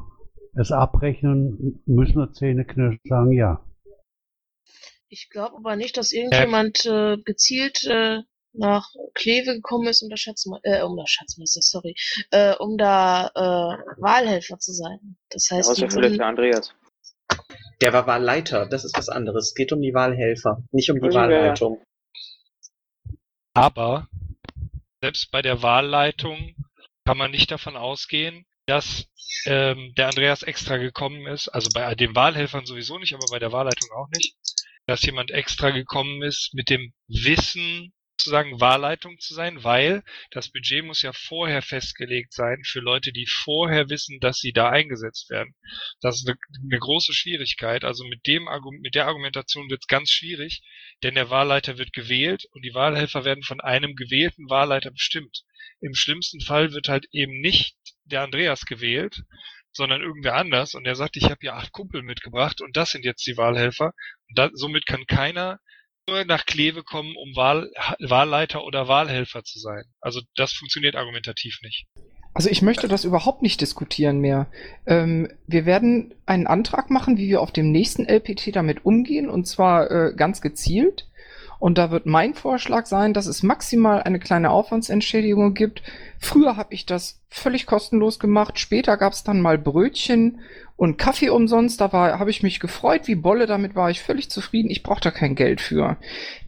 [0.60, 3.64] es abrechnen, müssen wir Zähne knirschen sagen, ja.
[5.10, 8.22] Ich glaube aber nicht, dass irgendjemand äh, gezielt äh,
[8.54, 11.96] nach Kleve gekommen ist, um der Schatzmeister, äh, um der Schatzmeister, sorry,
[12.32, 15.18] äh, um da äh, Wahlhelfer zu sein.
[15.30, 16.74] Das heißt, Außer die wurden, der Andreas.
[17.82, 19.50] Der war Wahlleiter, das ist was anderes.
[19.50, 21.14] Es geht um die Wahlhelfer, nicht um die.
[21.14, 21.82] Wahlleitung.
[23.54, 24.08] Aber
[25.02, 26.56] selbst bei der Wahlleitung
[27.06, 29.08] kann man nicht davon ausgehen, dass
[29.46, 31.50] ähm, der Andreas extra gekommen ist.
[31.50, 34.36] Also bei den Wahlhelfern sowieso nicht, aber bei der Wahlleitung auch nicht.
[34.88, 40.86] dass jemand extra gekommen ist mit dem Wissen, sozusagen Wahlleitung zu sein, weil das Budget
[40.86, 45.56] muss ja vorher festgelegt sein für Leute, die vorher wissen, dass sie da eingesetzt werden.
[46.02, 47.84] Das ist eine, eine große Schwierigkeit.
[47.84, 48.48] Also mit dem
[48.82, 50.62] mit der Argumentation wird es ganz schwierig,
[51.04, 55.44] denn der Wahlleiter wird gewählt und die Wahlhelfer werden von einem gewählten Wahlleiter bestimmt.
[55.80, 59.24] Im schlimmsten Fall wird halt eben nicht der Andreas gewählt,
[59.72, 63.06] sondern irgendwer anders und er sagt, ich habe hier acht Kumpel mitgebracht und das sind
[63.06, 63.94] jetzt die Wahlhelfer.
[64.28, 65.60] Und da, somit kann keiner
[66.26, 69.84] nach Kleve kommen, um Wahl, Wahlleiter oder Wahlhelfer zu sein.
[70.00, 71.88] Also das funktioniert argumentativ nicht.
[72.34, 74.50] Also ich möchte das überhaupt nicht diskutieren mehr.
[74.86, 79.48] Ähm, wir werden einen Antrag machen, wie wir auf dem nächsten LPT damit umgehen, und
[79.48, 81.08] zwar äh, ganz gezielt.
[81.62, 85.84] Und da wird mein Vorschlag sein, dass es maximal eine kleine Aufwandsentschädigung gibt.
[86.18, 88.58] Früher habe ich das völlig kostenlos gemacht.
[88.58, 90.40] Später gab es dann mal Brötchen
[90.76, 91.80] und Kaffee umsonst.
[91.80, 93.46] Da habe ich mich gefreut wie Bolle.
[93.46, 94.72] Damit war ich völlig zufrieden.
[94.72, 95.98] Ich brauche da kein Geld für.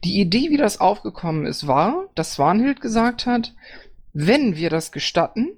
[0.02, 3.54] Die Idee, wie das aufgekommen ist, war, dass Swanhild gesagt hat,
[4.14, 5.52] wenn wir das gestatten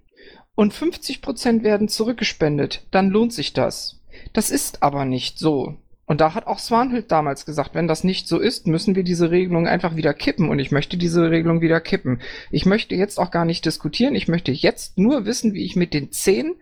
[0.54, 4.02] und 50 Prozent werden zurückgespendet, dann lohnt sich das.
[4.34, 5.76] Das ist aber nicht so.
[6.06, 9.32] Und da hat auch Swanhild damals gesagt, wenn das nicht so ist, müssen wir diese
[9.32, 10.48] Regelung einfach wieder kippen.
[10.48, 12.20] Und ich möchte diese Regelung wieder kippen.
[12.52, 14.14] Ich möchte jetzt auch gar nicht diskutieren.
[14.14, 16.54] Ich möchte jetzt nur wissen, wie ich mit den zehn,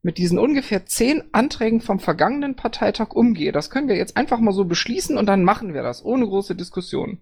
[0.00, 3.52] mit diesen ungefähr zehn Anträgen vom vergangenen Parteitag umgehe.
[3.52, 6.54] Das können wir jetzt einfach mal so beschließen und dann machen wir das, ohne große
[6.56, 7.18] Diskussion.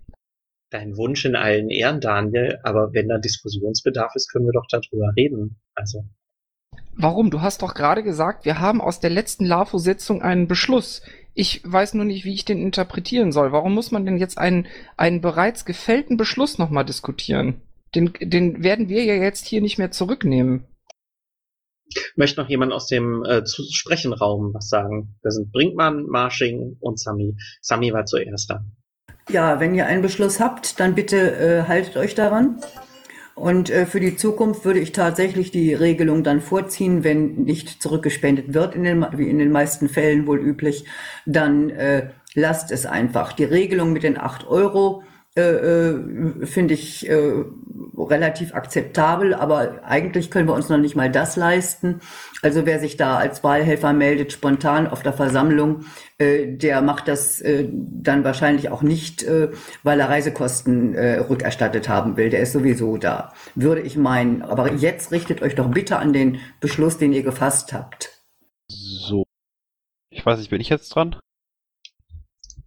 [0.71, 5.13] Dein Wunsch in allen Ehren, Daniel, aber wenn da Diskussionsbedarf ist, können wir doch darüber
[5.17, 5.61] reden.
[5.75, 6.05] Also.
[6.97, 7.31] Warum?
[7.31, 11.03] Du hast doch gerade gesagt, wir haben aus der letzten LAFO-Sitzung einen Beschluss.
[11.35, 13.51] Ich weiß nur nicht, wie ich den interpretieren soll.
[13.51, 14.67] Warum muss man denn jetzt einen,
[14.97, 17.61] einen bereits gefällten Beschluss nochmal diskutieren?
[17.95, 20.65] Den, den werden wir ja jetzt hier nicht mehr zurücknehmen.
[22.17, 25.17] Möchte noch jemand aus dem äh, zu Sprechenraum was sagen?
[25.23, 27.37] Da sind Brinkmann, Marsching und Sami.
[27.61, 28.65] Sami war zuerst da.
[29.29, 32.61] Ja, wenn ihr einen Beschluss habt, dann bitte äh, haltet euch daran.
[33.35, 38.55] Und äh, für die Zukunft würde ich tatsächlich die Regelung dann vorziehen, wenn nicht zurückgespendet
[38.55, 40.85] wird, in den, wie in den meisten Fällen wohl üblich,
[41.27, 43.33] dann äh, lasst es einfach.
[43.33, 45.03] Die Regelung mit den acht Euro
[45.37, 47.45] äh, äh, finde ich äh,
[47.99, 52.01] relativ akzeptabel, aber eigentlich können wir uns noch nicht mal das leisten.
[52.43, 55.87] Also wer sich da als Wahlhelfer meldet, spontan auf der Versammlung,
[56.19, 59.51] äh, der macht das äh, dann wahrscheinlich auch nicht, äh,
[59.83, 62.31] weil er Reisekosten äh, rückerstattet haben will.
[62.31, 64.43] Der ist sowieso da, würde ich meinen.
[64.43, 68.23] Aber jetzt richtet euch doch bitte an den Beschluss, den ihr gefasst habt.
[68.69, 69.25] So.
[70.11, 71.19] Ich weiß nicht, bin ich jetzt dran?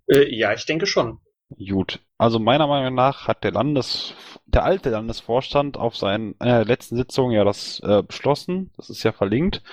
[0.07, 1.19] Äh, ja, ich denke schon.
[1.49, 2.01] Gut.
[2.17, 4.13] Also meiner Meinung nach hat der Landes,
[4.45, 8.71] der alte Landesvorstand auf seinen äh, letzten Sitzung ja das äh, beschlossen.
[8.75, 9.63] Das ist ja verlinkt.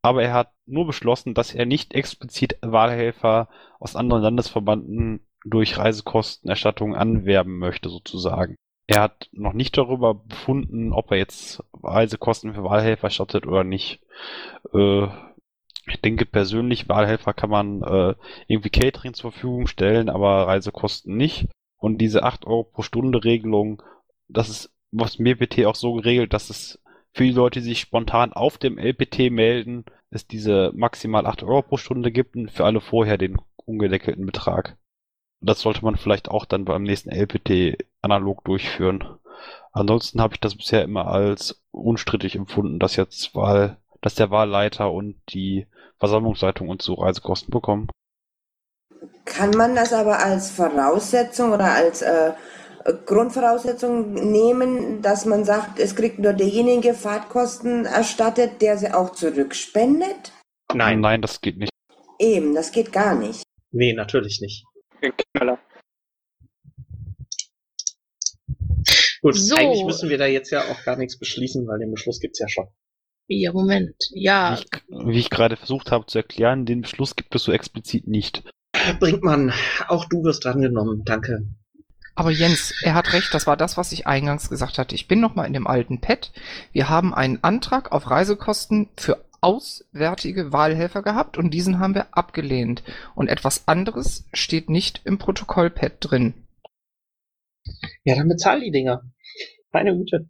[0.00, 3.48] Aber er hat nur beschlossen, dass er nicht explizit Wahlhelfer
[3.78, 8.56] aus anderen Landesverbanden durch Reisekostenerstattung anwerben möchte, sozusagen.
[8.86, 14.00] Er hat noch nicht darüber befunden, ob er jetzt Reisekosten für Wahlhelfer erstattet oder nicht.
[14.72, 15.08] Äh,
[15.90, 18.14] ich denke persönlich, Wahlhelfer kann man äh,
[18.46, 21.48] irgendwie Catering zur Verfügung stellen, aber Reisekosten nicht.
[21.76, 23.82] Und diese 8 Euro pro Stunde Regelung,
[24.28, 26.80] das ist was mir BT auch so geregelt, dass es
[27.12, 31.62] für die Leute, die sich spontan auf dem LPT melden, es diese maximal 8 Euro
[31.62, 34.78] pro Stunde gibt und für alle vorher den ungedeckelten Betrag.
[35.40, 39.04] Das sollte man vielleicht auch dann beim nächsten LPT analog durchführen.
[39.72, 44.92] Ansonsten habe ich das bisher immer als unstrittig empfunden, dass jetzt Wahl, dass der Wahlleiter
[44.92, 45.66] und die
[45.98, 47.88] Versammlungsleitung und so Reisekosten bekommen.
[49.24, 52.32] Kann man das aber als Voraussetzung oder als äh,
[53.06, 60.32] Grundvoraussetzung nehmen, dass man sagt, es kriegt nur derjenige Fahrtkosten erstattet, der sie auch zurückspendet?
[60.72, 61.00] Nein.
[61.00, 61.70] Nein, das geht nicht.
[62.18, 63.42] Eben, das geht gar nicht.
[63.70, 64.64] Nee, natürlich nicht.
[69.20, 69.56] Gut, So.
[69.56, 72.48] eigentlich müssen wir da jetzt ja auch gar nichts beschließen, weil den Beschluss gibt's ja
[72.48, 72.68] schon.
[73.28, 73.94] Ja, Moment.
[74.10, 78.42] Ja, Wie ich gerade versucht habe zu erklären, den Beschluss gibt es so explizit nicht.
[78.98, 79.52] Brinkmann,
[79.86, 81.04] auch du wirst drangenommen.
[81.04, 81.46] Danke.
[82.14, 84.94] Aber Jens, er hat recht, das war das, was ich eingangs gesagt hatte.
[84.94, 86.32] Ich bin noch mal in dem alten Pad.
[86.72, 92.82] Wir haben einen Antrag auf Reisekosten für auswärtige Wahlhelfer gehabt und diesen haben wir abgelehnt.
[93.14, 96.34] Und etwas anderes steht nicht im Protokollpad drin.
[98.04, 99.02] Ja, dann bezahl die Dinger.
[99.78, 100.28] Meine Güte.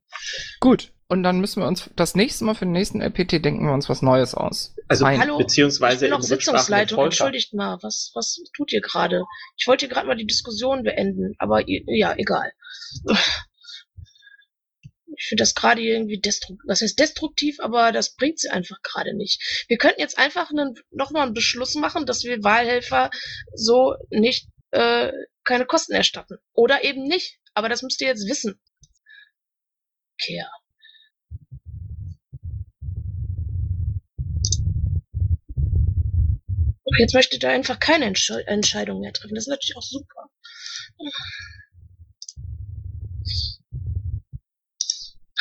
[0.60, 3.72] Gut, und dann müssen wir uns das nächste Mal für den nächsten LPT denken wir
[3.72, 4.74] uns was Neues aus.
[4.88, 5.38] Also Ein- hallo.
[5.38, 7.02] beziehungsweise ich bin noch Sitzungsleitung.
[7.02, 9.24] Entschuldigt mal, was, was tut ihr gerade?
[9.56, 12.52] Ich wollte hier gerade mal die Diskussion beenden, aber ja, egal.
[15.16, 16.62] Ich finde das gerade irgendwie destruktiv.
[16.68, 19.64] Das heißt destruktiv, aber das bringt sie einfach gerade nicht.
[19.68, 23.10] Wir könnten jetzt einfach einen, noch mal einen Beschluss machen, dass wir Wahlhelfer
[23.54, 25.10] so nicht äh,
[25.44, 26.36] keine Kosten erstatten.
[26.52, 27.38] Oder eben nicht.
[27.54, 28.60] Aber das müsst ihr jetzt wissen.
[30.20, 30.50] Okay, ja.
[36.84, 39.34] Oh, jetzt möchtet ihr einfach keine Entsch Entscheidung mehr treffen.
[39.34, 40.30] Das ist natürlich auch super.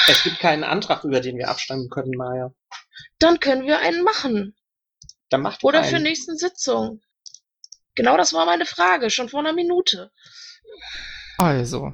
[0.10, 2.54] Es gibt keinen Antrag, über den wir abstimmen können, Maya.
[3.20, 4.56] Dann können wir einen machen.
[5.30, 5.90] Dann macht Oder einen.
[5.90, 7.02] für nächsten Sitzung.
[7.96, 10.12] Genau das war meine Frage, schon vor einer Minute.
[11.38, 11.94] Also,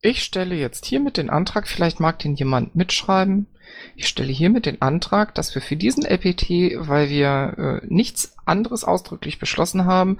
[0.00, 3.46] ich stelle jetzt hiermit den Antrag, vielleicht mag den jemand mitschreiben.
[3.96, 6.50] Ich stelle hiermit den Antrag, dass wir für diesen LPT,
[6.88, 10.18] weil wir äh, nichts anderes ausdrücklich beschlossen haben,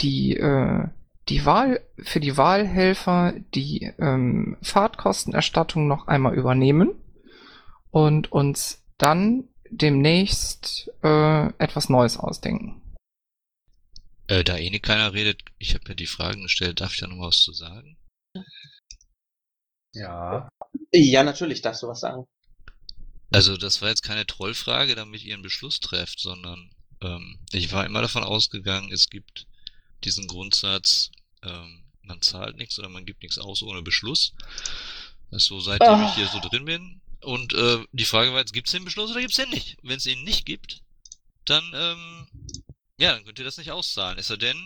[0.00, 0.88] die, äh,
[1.28, 6.92] die Wahl für die Wahlhelfer die ähm, Fahrtkostenerstattung noch einmal übernehmen
[7.90, 12.80] und uns dann demnächst äh, etwas Neues ausdenken.
[14.28, 17.06] Äh, da eh nicht keiner redet, ich habe ja die Fragen gestellt, darf ich da
[17.06, 17.96] noch was zu sagen?
[19.94, 20.48] Ja.
[20.92, 22.26] Ja, natürlich darfst du was sagen.
[23.30, 26.70] Also das war jetzt keine Trollfrage, damit ihr einen Beschluss trefft, sondern
[27.02, 29.46] ähm, ich war immer davon ausgegangen, es gibt
[30.04, 31.10] diesen Grundsatz,
[31.42, 34.32] ähm, man zahlt nichts oder man gibt nichts aus ohne Beschluss.
[35.30, 36.06] Das ist so seitdem Oh.
[36.08, 37.00] ich hier so drin bin.
[37.20, 39.76] Und äh, die Frage war jetzt, gibt es den Beschluss oder gibt es den nicht?
[39.82, 40.80] Wenn es ihn nicht gibt,
[41.44, 42.28] dann ähm,
[42.98, 44.18] ja, dann könnt ihr das nicht auszahlen.
[44.18, 44.56] Es sei denn,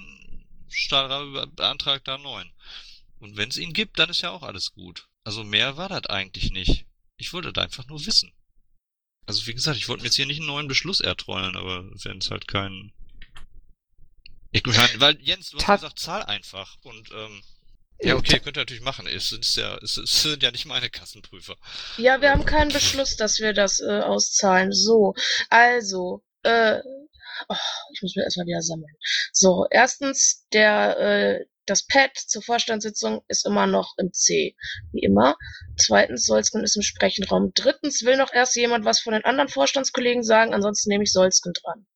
[0.69, 2.53] Stahlrabe beantragt da einen neuen.
[3.19, 5.09] Und wenn es ihn gibt, dann ist ja auch alles gut.
[5.25, 6.87] Also mehr war das eigentlich nicht.
[7.17, 8.33] Ich wollte das einfach nur wissen.
[9.27, 12.19] Also wie gesagt, ich wollte mir jetzt hier nicht einen neuen Beschluss ertrollen, aber wenn
[12.19, 12.93] es halt keinen...
[14.51, 16.77] Ich meine, weil Jens, du hast gesagt, zahl einfach.
[16.83, 17.43] Und ähm,
[18.01, 19.07] ja, okay, könnt ihr natürlich machen.
[19.07, 21.57] Es ist ja, es, es sind ja nicht meine Kassenprüfer.
[21.97, 24.73] Ja, wir haben keinen Beschluss, dass wir das äh, auszahlen.
[24.73, 25.15] So,
[25.49, 26.81] also, äh,
[27.49, 27.57] oh,
[27.93, 28.95] ich muss mir erstmal wieder sammeln.
[29.33, 34.57] So, erstens, der, äh, das Pad zur Vorstandssitzung ist immer noch im C,
[34.93, 35.37] wie immer.
[35.77, 37.53] Zweitens, Solzken ist im Sprechenraum.
[37.55, 41.53] Drittens, will noch erst jemand was von den anderen Vorstandskollegen sagen, ansonsten nehme ich Solzken
[41.53, 41.87] dran.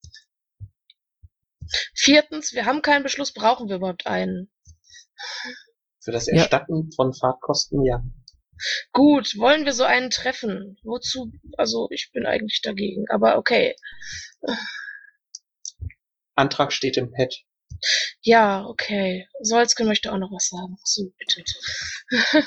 [1.94, 4.50] Viertens, wir haben keinen Beschluss, brauchen wir überhaupt einen?
[6.00, 6.34] Für das Ja.
[6.34, 8.04] Erstatten von Fahrtkosten, ja.
[8.92, 10.78] Gut, wollen wir so einen treffen?
[10.82, 11.32] Wozu?
[11.58, 13.74] Also, ich bin eigentlich dagegen, aber okay.
[16.36, 17.34] Antrag steht im Pad.
[18.22, 19.28] Ja, okay.
[19.40, 20.78] Solzken möchte auch noch was sagen.
[20.84, 21.42] So, bitte.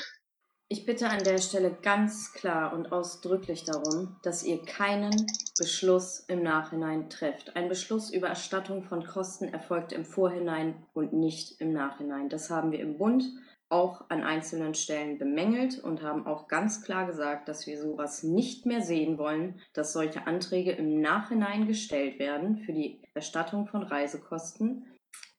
[0.72, 5.26] Ich bitte an der Stelle ganz klar und ausdrücklich darum, dass ihr keinen
[5.58, 7.56] Beschluss im Nachhinein trefft.
[7.56, 12.28] Ein Beschluss über Erstattung von Kosten erfolgt im Vorhinein und nicht im Nachhinein.
[12.28, 13.24] Das haben wir im Bund
[13.70, 18.66] auch an einzelnen Stellen bemängelt und haben auch ganz klar gesagt, dass wir sowas nicht
[18.66, 24.86] mehr sehen wollen, dass solche Anträge im Nachhinein gestellt werden für die Erstattung von Reisekosten.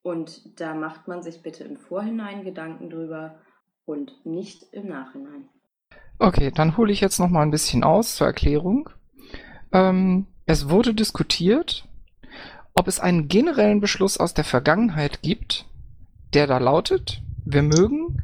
[0.02, 3.40] Und da macht man sich bitte im Vorhinein Gedanken drüber
[3.86, 5.50] und nicht im Nachhinein.
[6.18, 8.90] Okay, dann hole ich jetzt noch mal ein bisschen aus zur Erklärung.
[9.74, 11.88] Ähm, es wurde diskutiert,
[12.74, 15.66] ob es einen generellen Beschluss aus der Vergangenheit gibt,
[16.34, 18.18] der da lautet, wir mögen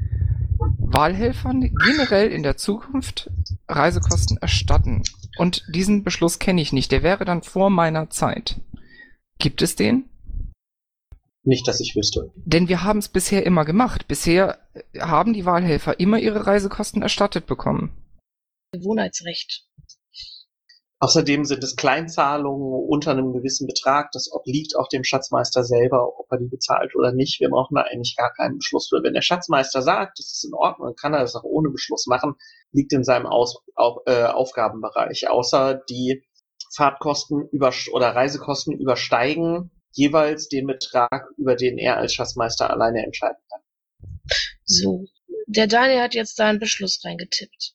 [0.79, 3.29] Wahlhelfern generell in der Zukunft
[3.67, 5.03] Reisekosten erstatten.
[5.37, 6.91] Und diesen Beschluss kenne ich nicht.
[6.91, 8.59] Der wäre dann vor meiner Zeit.
[9.37, 10.09] Gibt es den?
[11.43, 12.31] Nicht, dass ich wüsste.
[12.35, 14.07] Denn wir haben es bisher immer gemacht.
[14.07, 14.57] Bisher
[14.99, 17.91] haben die Wahlhelfer immer ihre Reisekosten erstattet bekommen.
[18.71, 19.66] Gewohnheitsrecht.
[20.99, 24.11] Außerdem sind es Kleinzahlungen unter einem gewissen Betrag.
[24.13, 27.39] Das obliegt auch dem Schatzmeister selber, ob er die bezahlt oder nicht.
[27.39, 29.03] Wir brauchen da eigentlich gar keinen Beschluss für.
[29.03, 32.33] Wenn der Schatzmeister sagt, das ist in Ordnung, kann er das auch ohne Beschluss machen,
[32.71, 35.29] liegt in seinem Aus auf, äh, Aufgabenbereich.
[35.29, 36.23] Außer die
[36.75, 43.41] Fahrtkosten über oder Reisekosten übersteigen jeweils den Betrag, über den er als Schatzmeister alleine entscheiden
[43.49, 43.61] kann.
[44.65, 45.05] So,
[45.47, 47.73] der Daniel hat jetzt da einen Beschluss reingetippt.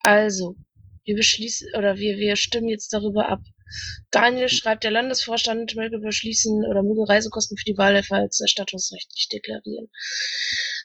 [0.00, 0.56] Also,
[1.04, 3.40] wir beschließen oder wir, wir stimmen jetzt darüber ab.
[4.10, 9.88] Daniel schreibt, der Landesvorstand möge beschließen oder möge Reisekosten für die Wahlhelfer als erstattungsrechtlich deklarieren.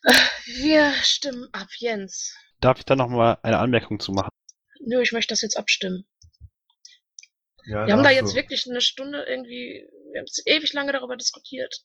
[0.04, 0.14] Äh,
[0.62, 2.34] Wir stimmen ab, Jens.
[2.62, 4.30] Darf ich da nochmal eine Anmerkung zu machen?
[4.80, 6.06] Nö, ich möchte das jetzt abstimmen.
[7.66, 8.36] Ja, wir haben da jetzt du.
[8.36, 11.84] wirklich eine Stunde irgendwie, wir haben jetzt ewig lange darüber diskutiert.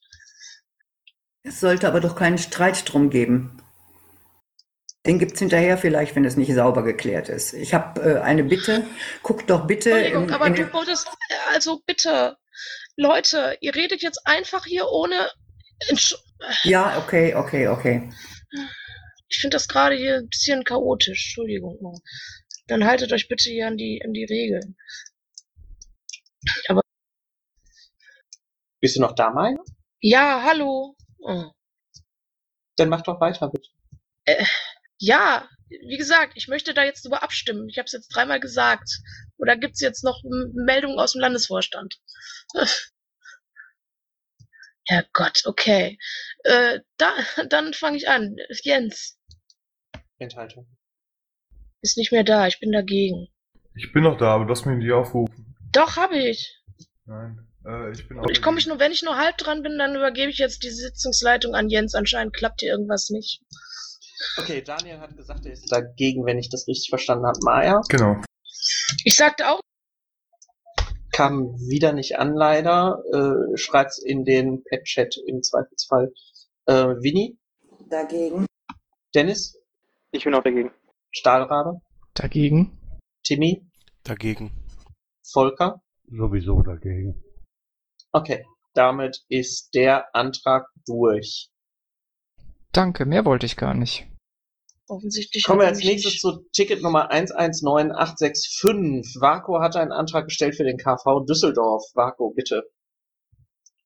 [1.42, 3.60] Es sollte aber doch keinen Streit drum geben.
[5.04, 7.54] Den gibt's hinterher vielleicht, wenn es nicht sauber geklärt ist.
[7.54, 8.86] Ich habe äh, eine Bitte.
[9.22, 11.08] Guckt doch bitte Entschuldigung, in, aber in du wolltest,
[11.52, 12.36] also bitte,
[12.96, 15.28] Leute, ihr redet jetzt einfach hier ohne,
[15.88, 16.14] Entsch
[16.62, 18.12] Ja, okay, okay, okay.
[19.28, 22.00] ich finde das gerade hier ein bisschen chaotisch, Entschuldigung.
[22.68, 24.76] Dann haltet euch bitte hier an die, an die Regeln.
[26.68, 26.82] Aber
[28.80, 29.56] Bist du noch da, Maya?
[30.00, 30.96] ja, hallo.
[31.18, 31.50] Oh.
[32.76, 33.68] Dann mach doch weiter, bitte.
[34.24, 34.44] Äh,
[35.02, 37.68] ja, wie gesagt, ich möchte da jetzt drüber abstimmen.
[37.68, 39.00] Ich habe es jetzt dreimal gesagt.
[39.36, 40.22] Oder gibt's jetzt noch
[40.54, 41.98] Meldungen aus dem Landesvorstand?
[44.86, 45.98] Herrgott, okay.
[46.44, 47.10] Äh, da,
[47.48, 48.36] dann fange ich an.
[48.62, 49.18] Jens
[50.18, 50.68] Enthaltung.
[51.80, 52.46] ist nicht mehr da.
[52.46, 53.26] Ich bin dagegen.
[53.74, 55.56] Ich bin noch da, aber du hast mich nicht aufgerufen.
[55.72, 56.62] Doch, habe ich.
[57.06, 57.48] Nein.
[57.66, 58.22] Äh, ich bin auch.
[58.22, 60.62] Und ich komme mich nur, wenn ich nur halb dran bin, dann übergebe ich jetzt
[60.62, 61.96] die Sitzungsleitung an Jens.
[61.96, 63.40] Anscheinend klappt hier irgendwas nicht.
[64.38, 67.38] Okay, Daniel hat gesagt, er ist dagegen, wenn ich das richtig verstanden habe.
[67.42, 68.16] Maya Genau.
[69.04, 69.60] Ich sagte auch,
[71.12, 73.02] kam wieder nicht an, leider.
[73.12, 76.12] Äh, schreibt's in den Pet-Chat im Zweifelsfall.
[76.66, 76.72] Äh,
[77.02, 77.38] Winnie,
[77.88, 78.46] Dagegen.
[79.14, 79.58] Dennis,
[80.12, 80.70] Ich bin auch dagegen.
[81.10, 81.80] Stahlrabe,
[82.14, 82.78] Dagegen.
[83.24, 83.66] Timmy,
[84.04, 84.50] Dagegen.
[85.32, 85.82] Volker.
[86.06, 87.22] Sowieso dagegen.
[88.12, 88.44] Okay,
[88.74, 91.50] damit ist der Antrag durch.
[92.72, 94.06] Danke, mehr wollte ich gar nicht.
[94.92, 95.44] Offensichtlich.
[95.44, 99.20] Kommen wir als nächstes zu Ticket Nummer 119865.
[99.20, 101.82] Vaco hatte einen Antrag gestellt für den KV Düsseldorf.
[101.94, 102.62] Vaco, bitte.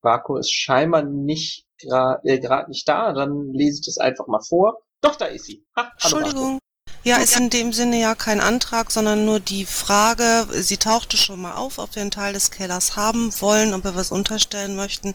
[0.03, 4.41] Vaco ist scheinbar nicht gerade äh, grad nicht da, dann lese ich das einfach mal
[4.41, 4.79] vor.
[5.01, 5.65] Doch, da ist sie.
[5.77, 6.59] Ha, hallo, Entschuldigung.
[7.07, 11.41] Ja, ist in dem Sinne ja kein Antrag, sondern nur die Frage, sie tauchte schon
[11.41, 15.15] mal auf, ob wir einen Teil des Kellers haben wollen, ob wir was unterstellen möchten.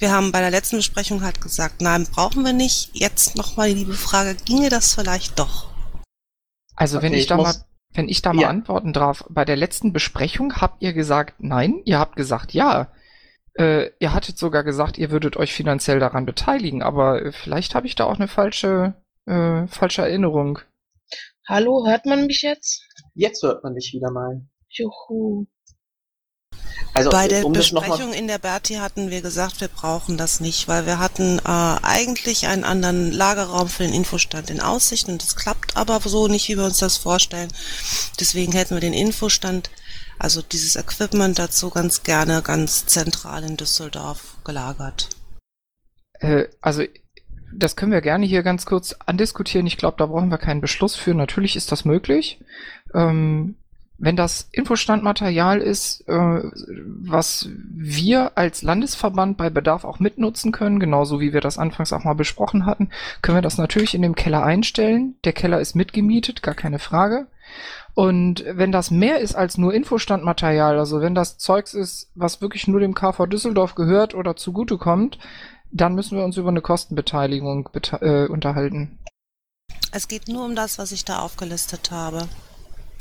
[0.00, 2.90] Wir haben bei der letzten Besprechung halt gesagt, nein, brauchen wir nicht.
[2.94, 5.70] Jetzt nochmal die liebe Frage, ginge das vielleicht doch?
[6.74, 7.54] Also wenn Okay, ich ich da mal,
[7.94, 8.48] wenn ich da mal Ja.
[8.48, 12.88] antworten darf, bei der letzten Besprechung habt ihr gesagt nein, ihr habt gesagt ja.
[13.54, 17.94] Äh, ihr hattet sogar gesagt, ihr würdet euch finanziell daran beteiligen, aber vielleicht habe ich
[17.96, 18.94] da auch eine falsche,
[19.26, 20.60] äh, falsche Erinnerung.
[21.50, 22.86] Hallo, hört man mich jetzt?
[23.12, 24.40] Jetzt hört man dich wieder mal.
[24.68, 25.46] Juhu.
[26.94, 30.68] Also, Bei der um Besprechung in der Berti hatten wir gesagt, wir brauchen das nicht,
[30.68, 35.34] weil wir hatten äh, eigentlich einen anderen Lagerraum für den Infostand in Aussicht und das
[35.34, 37.50] klappt aber so nicht, wie wir uns das vorstellen.
[38.20, 39.70] Deswegen hätten wir den Infostand,
[40.20, 45.08] also dieses Equipment dazu ganz gerne ganz zentral in Düsseldorf gelagert.
[46.20, 46.84] Äh, also
[47.52, 49.66] das können wir gerne hier ganz kurz andiskutieren.
[49.66, 51.14] Ich glaube, da brauchen wir keinen Beschluss für.
[51.14, 52.40] Natürlich ist das möglich.
[52.94, 53.56] Ähm,
[54.02, 56.42] wenn das Infostandmaterial ist, äh,
[56.86, 62.04] was wir als Landesverband bei Bedarf auch mitnutzen können, genauso wie wir das anfangs auch
[62.04, 62.88] mal besprochen hatten,
[63.20, 65.16] können wir das natürlich in dem Keller einstellen.
[65.24, 67.26] Der Keller ist mitgemietet, gar keine Frage.
[67.94, 72.68] Und wenn das mehr ist als nur Infostandmaterial, also wenn das Zeugs ist, was wirklich
[72.68, 75.18] nur dem KV Düsseldorf gehört oder zugutekommt,
[75.72, 78.98] dann müssen wir uns über eine Kostenbeteiligung bete äh, unterhalten.
[79.92, 82.28] Es geht nur um das, was ich da aufgelistet habe.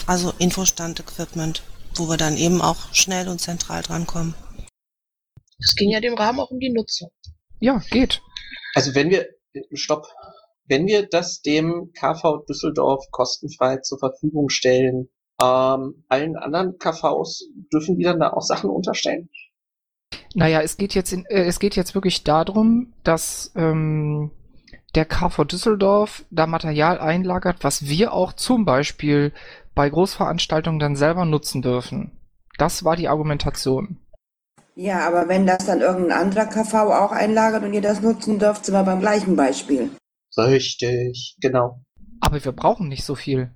[0.08, 1.64] Also Infostand-Equipment,
[1.96, 4.34] wo wir dann eben auch schnell und zentral drankommen.
[5.60, 7.12] Es ging ja dem Rahmen auch um die Nutzung.
[7.60, 8.22] Ja, geht.
[8.74, 9.28] Also wenn wir,
[9.74, 10.08] stopp,
[10.66, 15.10] wenn wir das dem KV Düsseldorf kostenfrei zur Verfügung stellen,
[15.42, 19.30] ähm, allen anderen KVs dürfen die dann da auch Sachen unterstellen?
[20.36, 24.32] Naja, es geht jetzt in, äh, es geht jetzt wirklich darum, dass ähm,
[24.96, 29.34] der KV Düsseldorf da Material einlagert, was wir auch zum Beispiel
[29.76, 32.12] bei Großveranstaltungen dann selber nutzen dürfen.
[32.58, 33.98] Das war die Argumentation.
[34.76, 38.66] Ja, aber wenn das dann irgendein anderer KV auch einlagert und ihr das nutzen dürft,
[38.66, 39.92] sind wir beim gleichen Beispiel.
[40.38, 41.82] Richtig, genau.
[42.22, 43.52] Aber wir brauchen nicht so viel.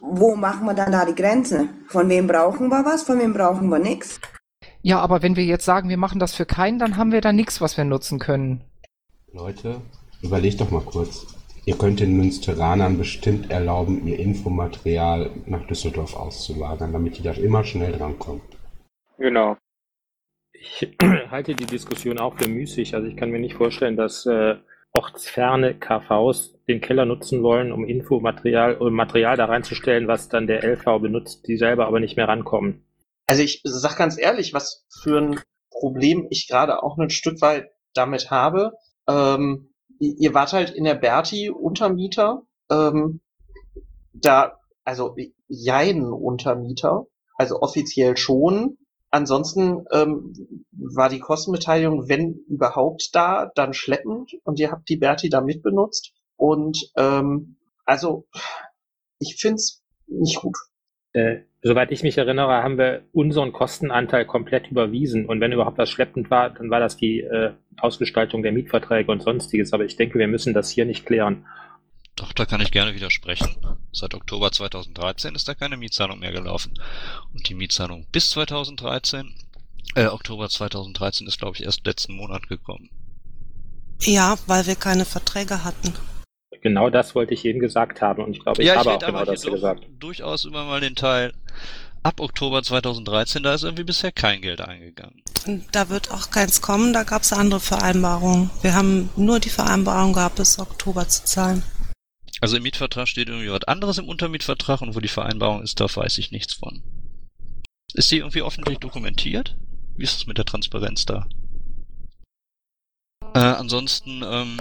[0.00, 1.68] Wo machen wir dann da die Grenze?
[1.88, 4.20] Von wem brauchen wir was, von wem brauchen wir nichts?
[4.86, 7.32] Ja, aber wenn wir jetzt sagen, wir machen das für keinen, dann haben wir da
[7.32, 8.60] nichts, was wir nutzen können.
[9.32, 9.80] Leute,
[10.20, 11.26] überlegt doch mal kurz.
[11.64, 17.64] Ihr könnt den Münsteranern bestimmt erlauben, ihr Infomaterial nach Düsseldorf auszulagern, damit die da immer
[17.64, 18.42] schnell drankommen.
[19.16, 19.56] Genau.
[20.52, 20.86] Ich
[21.30, 22.94] halte die Diskussion auch für müßig.
[22.94, 24.56] Also ich kann mir nicht vorstellen, dass äh,
[24.92, 30.62] ortsferne KVs den Keller nutzen wollen, um Infomaterial um Material da reinzustellen, was dann der
[30.62, 32.84] LV benutzt, die selber aber nicht mehr rankommen.
[33.26, 35.40] Also ich sag ganz ehrlich, was für ein
[35.70, 38.72] Problem ich gerade auch ein Stück weit damit habe.
[39.08, 43.20] Ähm, ihr wart halt in der Berti Untermieter, ähm,
[44.12, 45.16] da, also
[45.48, 47.06] jein Untermieter,
[47.36, 48.78] also offiziell schon.
[49.10, 50.32] Ansonsten ähm,
[50.72, 56.12] war die Kostenbeteiligung, wenn überhaupt da, dann schleppend und ihr habt die Berti da mitbenutzt.
[56.36, 58.26] Und ähm, also
[59.18, 60.56] ich find's nicht gut.
[61.12, 65.26] Äh, soweit ich mich erinnere, haben wir unseren Kostenanteil komplett überwiesen.
[65.26, 69.22] Und wenn überhaupt was schleppend war, dann war das die äh, Ausgestaltung der Mietverträge und
[69.22, 69.72] sonstiges.
[69.72, 71.46] Aber ich denke, wir müssen das hier nicht klären.
[72.16, 73.56] Doch, da kann ich gerne widersprechen.
[73.92, 76.74] Seit Oktober 2013 ist da keine Mietzahlung mehr gelaufen.
[77.32, 79.34] Und die Mietzahlung bis 2013,
[79.96, 82.90] äh, Oktober 2013 ist, glaube ich, erst letzten Monat gekommen.
[84.02, 85.94] Ja, weil wir keine Verträge hatten.
[86.64, 88.94] Genau das wollte ich eben gesagt haben und ich glaube, ich ja, ich habe auch
[88.94, 89.86] rede genau das doch gesagt.
[89.98, 91.34] durchaus immer mal den Teil.
[92.02, 95.22] Ab Oktober 2013, da ist irgendwie bisher kein Geld eingegangen.
[95.46, 98.48] Und Da wird auch keins kommen, da gab es andere Vereinbarungen.
[98.62, 101.62] Wir haben nur die Vereinbarung gehabt, bis Oktober zu zahlen.
[102.40, 105.84] Also im Mietvertrag steht irgendwie was anderes im Untermietvertrag und wo die Vereinbarung ist, da
[105.94, 106.82] weiß ich nichts von.
[107.92, 109.54] Ist die irgendwie öffentlich dokumentiert?
[109.96, 111.26] Wie ist es mit der Transparenz da?
[113.34, 114.60] Äh, ansonsten, ähm,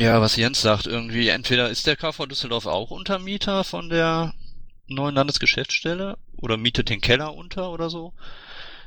[0.00, 4.32] ja, was Jens sagt, irgendwie, entweder ist der KV Düsseldorf auch Untermieter von der
[4.86, 8.14] neuen Landesgeschäftsstelle oder mietet den Keller unter oder so.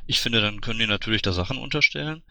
[0.07, 2.23] Ich finde, dann können die natürlich da Sachen unterstellen.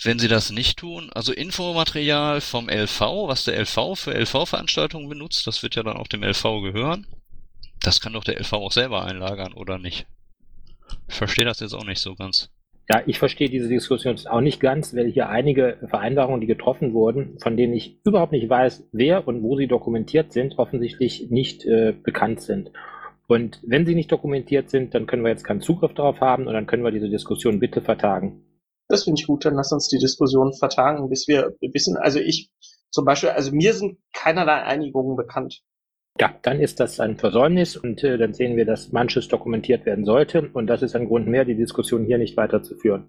[0.00, 5.48] Wenn sie das nicht tun, also Infomaterial vom LV, was der LV für LV-Veranstaltungen benutzt,
[5.48, 7.08] das wird ja dann auch dem LV gehören.
[7.80, 10.06] Das kann doch der LV auch selber einlagern, oder nicht?
[11.08, 12.50] Ich verstehe das jetzt auch nicht so ganz.
[12.90, 17.38] Ja, ich verstehe diese Diskussion auch nicht ganz, weil hier einige Vereinbarungen, die getroffen wurden,
[17.40, 21.92] von denen ich überhaupt nicht weiß, wer und wo sie dokumentiert sind, offensichtlich nicht äh,
[21.92, 22.72] bekannt sind.
[23.28, 26.54] Und wenn sie nicht dokumentiert sind, dann können wir jetzt keinen Zugriff darauf haben und
[26.54, 28.44] dann können wir diese Diskussion bitte vertagen.
[28.88, 32.50] Das finde ich gut, dann lass uns die Diskussion vertagen, bis wir wissen, also ich
[32.90, 35.62] zum Beispiel, also mir sind keinerlei Einigungen bekannt.
[36.20, 40.04] Ja, dann ist das ein Versäumnis und äh, dann sehen wir, dass manches dokumentiert werden
[40.04, 43.08] sollte und das ist ein Grund mehr, die Diskussion hier nicht weiterzuführen.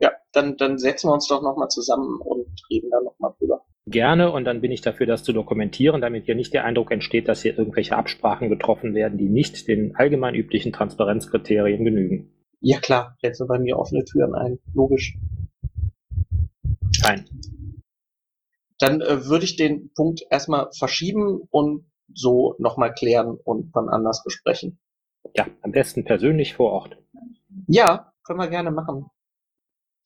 [0.00, 3.64] Ja, dann, dann setzen wir uns doch nochmal zusammen und reden da nochmal drüber.
[3.86, 7.28] Gerne und dann bin ich dafür, das zu dokumentieren, damit hier nicht der Eindruck entsteht,
[7.28, 12.32] dass hier irgendwelche Absprachen getroffen werden, die nicht den allgemein üblichen Transparenzkriterien genügen.
[12.60, 15.18] Ja klar, sind bei mir offene Türen ein, logisch.
[17.00, 17.26] Fein.
[18.78, 24.22] Dann äh, würde ich den Punkt erstmal verschieben und so nochmal klären und dann anders
[24.24, 24.78] besprechen.
[25.34, 26.96] Ja, am besten persönlich vor Ort.
[27.66, 29.06] Ja, können wir gerne machen.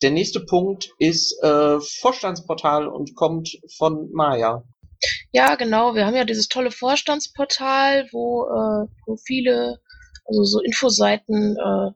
[0.02, 4.62] Der nächste Punkt ist äh, Vorstandsportal und kommt von Maya.
[5.32, 5.94] Ja, genau.
[5.94, 9.80] Wir haben ja dieses tolle Vorstandsportal, wo äh, Profile,
[10.24, 11.90] also so Infoseiten äh,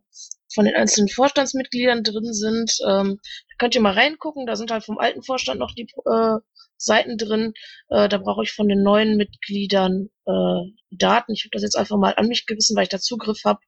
[0.54, 2.76] von den einzelnen Vorstandsmitgliedern drin sind.
[2.86, 4.46] Ähm, da könnt ihr mal reingucken.
[4.46, 6.38] Da sind halt vom alten Vorstand noch die äh,
[6.84, 7.52] Seiten drin.
[7.88, 11.32] Äh, da brauche ich von den neuen Mitgliedern äh, Daten.
[11.32, 13.60] Ich habe das jetzt einfach mal an mich gerissen, weil ich da Zugriff habe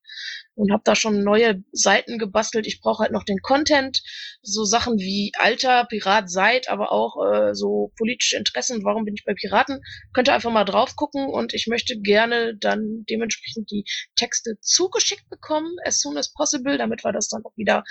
[0.55, 2.67] und habe da schon neue Seiten gebastelt.
[2.67, 4.03] Ich brauche halt noch den Content,
[4.43, 8.85] so Sachen wie Alter, Pirat seid, aber auch äh, so politische Interessen.
[8.85, 9.81] Warum bin ich bei Piraten?
[10.13, 13.85] Könnt ihr einfach mal drauf gucken und ich möchte gerne dann dementsprechend die
[14.17, 17.85] Texte zugeschickt bekommen, as soon as possible, damit wir das dann auch wieder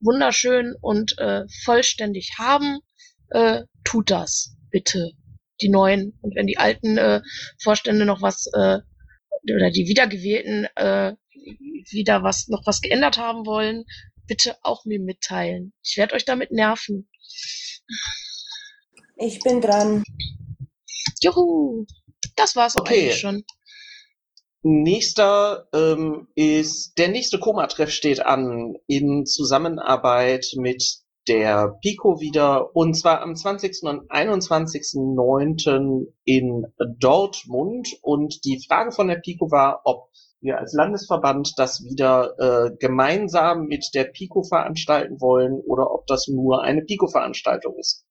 [0.00, 2.78] wunderschön und äh, vollständig haben.
[3.30, 5.12] Äh, tut das bitte
[5.62, 7.22] die neuen und wenn die alten äh,
[7.62, 8.80] Vorstände noch was äh,
[9.54, 11.14] oder die wiedergewählten äh,
[11.90, 13.84] wieder was noch was geändert haben wollen,
[14.26, 15.72] bitte auch mir mitteilen.
[15.82, 17.08] Ich werde euch damit nerven.
[19.16, 20.02] Ich bin dran.
[21.22, 21.86] Juhu,
[22.34, 23.04] das war's auch Okay.
[23.04, 23.44] eigentlich schon.
[24.62, 32.94] Nächster ähm, ist, der nächste Koma-Treff steht an in Zusammenarbeit mit der Pico wieder und
[32.94, 33.82] zwar am 20.
[33.82, 36.06] und 21.09.
[36.24, 36.66] in
[36.98, 42.70] Dortmund und die Frage von der Pico war, ob wir als Landesverband das wieder äh,
[42.78, 48.06] gemeinsam mit der Pico veranstalten wollen oder ob das nur eine Pico-Veranstaltung ist.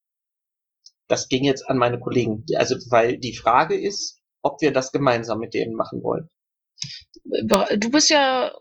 [1.07, 5.39] Das ging jetzt an meine Kollegen, also weil die Frage ist, ob wir das gemeinsam
[5.39, 6.29] mit denen machen wollen.
[7.23, 8.51] Du bist ja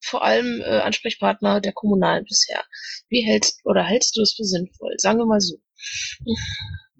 [0.00, 2.62] vor allem äh, Ansprechpartner der Kommunalen bisher.
[3.08, 4.94] Wie hältst oder hältst du es für sinnvoll?
[4.96, 5.56] Sagen wir mal so.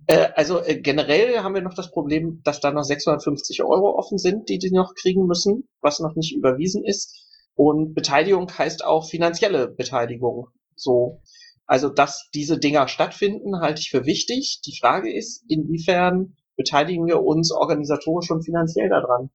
[0.07, 4.19] Äh, also äh, generell haben wir noch das Problem, dass da noch 650 Euro offen
[4.19, 7.27] sind, die die noch kriegen müssen, was noch nicht überwiesen ist.
[7.55, 10.49] Und Beteiligung heißt auch finanzielle Beteiligung.
[10.77, 11.21] So,
[11.67, 14.61] also dass diese Dinger stattfinden, halte ich für wichtig.
[14.65, 19.31] Die Frage ist, inwiefern beteiligen wir uns organisatorisch und finanziell daran?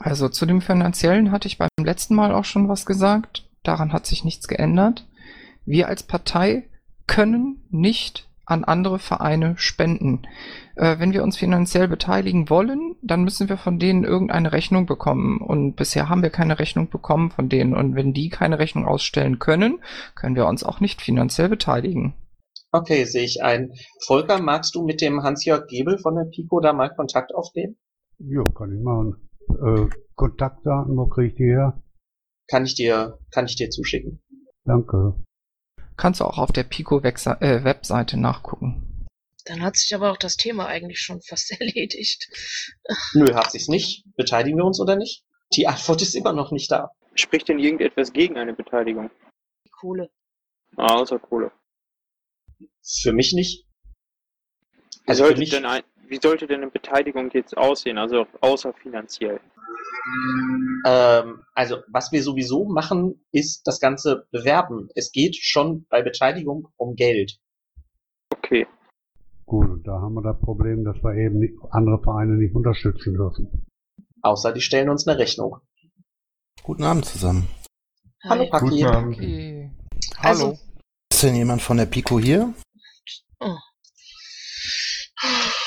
[0.00, 3.46] Also zu dem Finanziellen hatte ich beim letzten Mal auch schon was gesagt.
[3.62, 5.06] Daran hat sich nichts geändert.
[5.66, 6.64] Wir als Partei
[7.06, 10.22] können nicht an andere Vereine spenden.
[10.74, 15.40] Äh, wenn wir uns finanziell beteiligen wollen, dann müssen wir von denen irgendeine Rechnung bekommen.
[15.40, 17.74] Und bisher haben wir keine Rechnung bekommen von denen.
[17.74, 19.80] Und wenn die keine Rechnung ausstellen können,
[20.14, 22.14] können wir uns auch nicht finanziell beteiligen.
[22.72, 23.72] Okay, sehe ich ein.
[24.06, 27.76] Volker, magst du mit dem Hans-Jörg Gebel von der Pico da mal Kontakt aufnehmen?
[28.18, 29.29] Jo, kann ich machen.
[29.56, 31.82] Äh, Kontaktdaten, wo kriege ich die her?
[32.48, 34.22] Kann ich dir, kann ich dir zuschicken.
[34.64, 35.14] Danke.
[35.96, 39.06] Kannst du auch auf der Pico-Webseite äh, Webseite nachgucken.
[39.46, 42.28] Dann hat sich aber auch das Thema eigentlich schon fast erledigt.
[43.14, 44.04] Nö, hat sich's nicht.
[44.16, 45.24] Beteiligen wir uns oder nicht?
[45.54, 46.90] Die Antwort ist immer noch nicht da.
[47.14, 49.10] Spricht denn irgendetwas gegen eine Beteiligung?
[49.66, 50.10] Die Kohle.
[50.76, 51.50] Ah, außer Kohle.
[53.02, 53.66] Für mich nicht.
[55.06, 58.72] Also für sollte mich- denn ein, wie sollte denn eine Beteiligung jetzt aussehen, also außer
[58.74, 59.40] finanziell?
[60.84, 64.88] Ähm, also, was wir sowieso machen, ist das Ganze bewerben.
[64.94, 67.38] Es geht schon bei Beteiligung um Geld.
[68.36, 68.66] Okay.
[69.46, 73.66] Gut, da haben wir das Problem, dass wir eben nicht, andere Vereine nicht unterstützen dürfen.
[74.22, 75.58] Außer die stellen uns eine Rechnung.
[76.62, 77.48] Guten Abend zusammen.
[78.24, 78.68] Hallo Paki.
[78.68, 79.16] Guten Abend.
[79.16, 79.70] Okay.
[80.18, 80.58] Also,
[81.12, 82.52] Ist denn jemand von der Pico hier?
[83.40, 83.56] oh.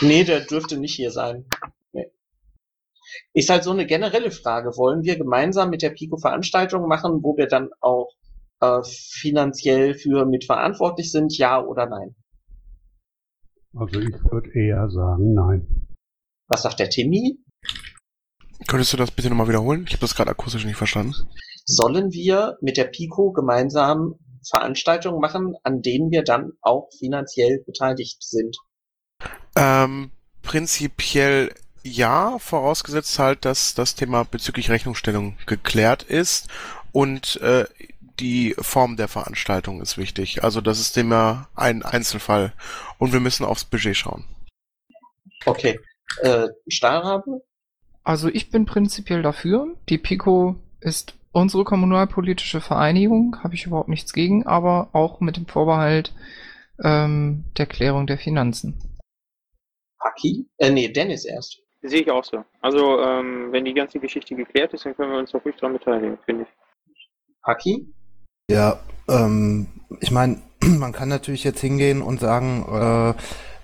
[0.01, 1.45] Nee, der dürfte nicht hier sein.
[1.91, 2.11] Nee.
[3.33, 4.69] Ist halt so eine generelle Frage.
[4.77, 8.09] Wollen wir gemeinsam mit der Pico Veranstaltungen machen, wo wir dann auch
[8.59, 12.15] äh, finanziell für mitverantwortlich sind, ja oder nein?
[13.75, 15.87] Also ich würde eher sagen, nein.
[16.47, 17.39] Was sagt der Timmy?
[18.67, 19.85] Könntest du das bitte nochmal wiederholen?
[19.87, 21.13] Ich habe das gerade akustisch nicht verstanden.
[21.65, 24.15] Sollen wir mit der Pico gemeinsam
[24.47, 28.57] Veranstaltungen machen, an denen wir dann auch finanziell beteiligt sind?
[29.63, 30.11] Ähm,
[30.41, 31.53] prinzipiell
[31.83, 36.49] ja, vorausgesetzt halt, dass das Thema bezüglich Rechnungsstellung geklärt ist
[36.91, 37.65] und äh,
[38.19, 40.43] die Form der Veranstaltung ist wichtig.
[40.43, 42.53] Also das ist immer ein Einzelfall
[42.97, 44.25] und wir müssen aufs Budget schauen.
[45.45, 45.79] Okay.
[46.21, 47.41] Äh, Stahlrabe?
[48.03, 49.75] Also ich bin prinzipiell dafür.
[49.87, 55.47] Die Pico ist unsere kommunalpolitische Vereinigung, habe ich überhaupt nichts gegen, aber auch mit dem
[55.47, 56.13] Vorbehalt
[56.83, 58.92] ähm, der Klärung der Finanzen.
[60.03, 60.45] Paki?
[60.57, 61.61] Äh, nee, Dennis erst.
[61.81, 62.43] Sehe ich auch so.
[62.61, 65.73] Also, ähm, wenn die ganze Geschichte geklärt ist, dann können wir uns auch ruhig daran
[65.73, 66.93] beteiligen, finde ich.
[67.41, 67.87] Paki?
[68.49, 69.67] Ja, ähm,
[69.99, 73.13] ich meine, man kann natürlich jetzt hingehen und sagen, äh,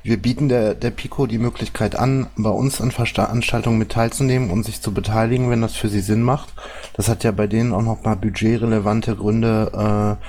[0.02, 4.64] wir bieten der, der Pico die Möglichkeit an, bei uns an Veranstaltungen mit teilzunehmen und
[4.64, 6.53] sich zu beteiligen, wenn das für sie Sinn macht.
[6.94, 10.26] Das hat ja bei denen auch nochmal budgetrelevante Gründe, äh,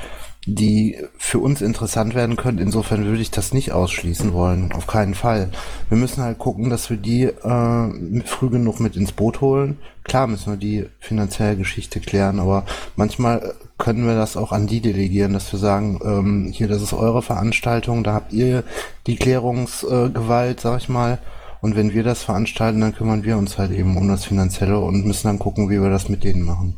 [0.46, 2.58] die für uns interessant werden können.
[2.58, 4.72] Insofern würde ich das nicht ausschließen wollen.
[4.72, 5.50] Auf keinen Fall.
[5.88, 9.78] Wir müssen halt gucken, dass wir die äh, früh genug mit ins Boot holen.
[10.04, 12.64] Klar müssen wir die finanzielle Geschichte klären, aber
[12.96, 16.94] manchmal können wir das auch an die delegieren, dass wir sagen, ähm, hier, das ist
[16.94, 18.64] eure Veranstaltung, da habt ihr
[19.06, 21.18] die Klärungsgewalt, äh, sag ich mal.
[21.60, 25.04] Und wenn wir das veranstalten, dann kümmern wir uns halt eben um das Finanzielle und
[25.04, 26.76] müssen dann gucken, wie wir das mit denen machen.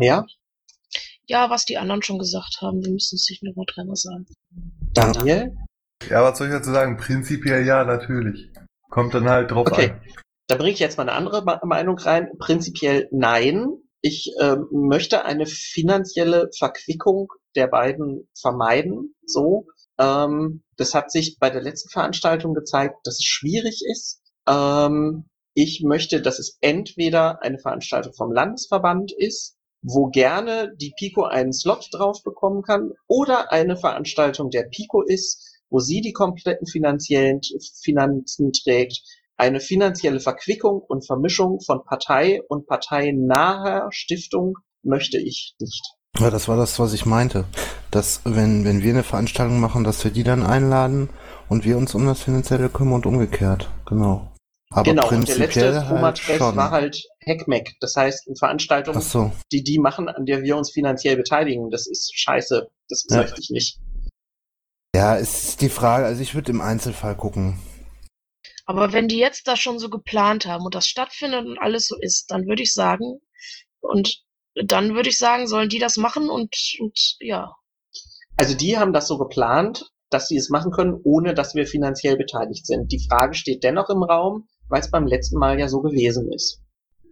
[0.00, 0.24] Ja,
[1.30, 4.26] Ja, was die anderen schon gesagt haben, wir müssen es nicht nur dreimal sagen.
[4.94, 5.56] Daniel?
[6.08, 6.96] Ja, was soll ich dazu sagen?
[6.96, 8.50] Prinzipiell ja, natürlich.
[8.88, 9.90] Kommt dann halt drauf Okay.
[9.90, 10.00] an.
[10.48, 12.30] Da bringe ich jetzt mal eine andere Meinung rein.
[12.40, 13.68] Prinzipiell nein.
[14.00, 19.14] Ich ähm, möchte eine finanzielle Verquickung der beiden vermeiden.
[19.24, 19.68] So.
[19.98, 24.20] Ähm, das hat sich bei der letzten Veranstaltung gezeigt, dass es schwierig ist.
[24.48, 31.24] Ähm, ich möchte, dass es entweder eine Veranstaltung vom Landesverband ist, wo gerne die Pico
[31.24, 36.66] einen Slot drauf bekommen kann, oder eine Veranstaltung der Pico ist, wo sie die kompletten
[36.66, 37.40] finanziellen
[37.82, 39.02] Finanzen trägt,
[39.36, 45.94] eine finanzielle Verquickung und Vermischung von Partei und parteinaher Stiftung möchte ich nicht.
[46.18, 47.44] Ja, das war das, was ich meinte.
[47.90, 51.08] Dass, wenn, wenn wir eine Veranstaltung machen, dass wir die dann einladen
[51.48, 53.70] und wir uns um das Finanzielle kümmern und umgekehrt.
[53.86, 54.30] Genau.
[54.70, 56.56] Aber genau, und der prinzipiell letzte halt Promatreff schon.
[56.56, 57.76] war halt Heckmeck.
[57.80, 59.32] Das heißt, eine Veranstaltung, so.
[59.52, 62.70] die die machen, an der wir uns finanziell beteiligen, das ist scheiße.
[62.88, 63.18] Das Ja.
[63.18, 63.78] möchte ich nicht.
[64.94, 67.60] Ja, es ist die Frage, also ich würde im Einzelfall gucken.
[68.66, 71.96] Aber wenn die jetzt das schon so geplant haben und das stattfindet und alles so
[72.00, 73.20] ist, dann würde ich sagen,
[73.80, 74.22] und
[74.54, 77.54] dann würde ich sagen, sollen die das machen und, und ja.
[78.36, 82.16] Also die haben das so geplant, dass sie es machen können, ohne dass wir finanziell
[82.16, 82.90] beteiligt sind.
[82.90, 86.60] Die Frage steht dennoch im Raum, weil es beim letzten Mal ja so gewesen ist.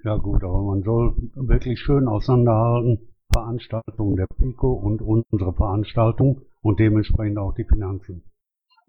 [0.04, 6.78] Ja gut, aber man soll wirklich schön auseinanderhalten, Veranstaltungen der Pico und unsere Veranstaltung und
[6.78, 8.22] dementsprechend auch die Finanzen.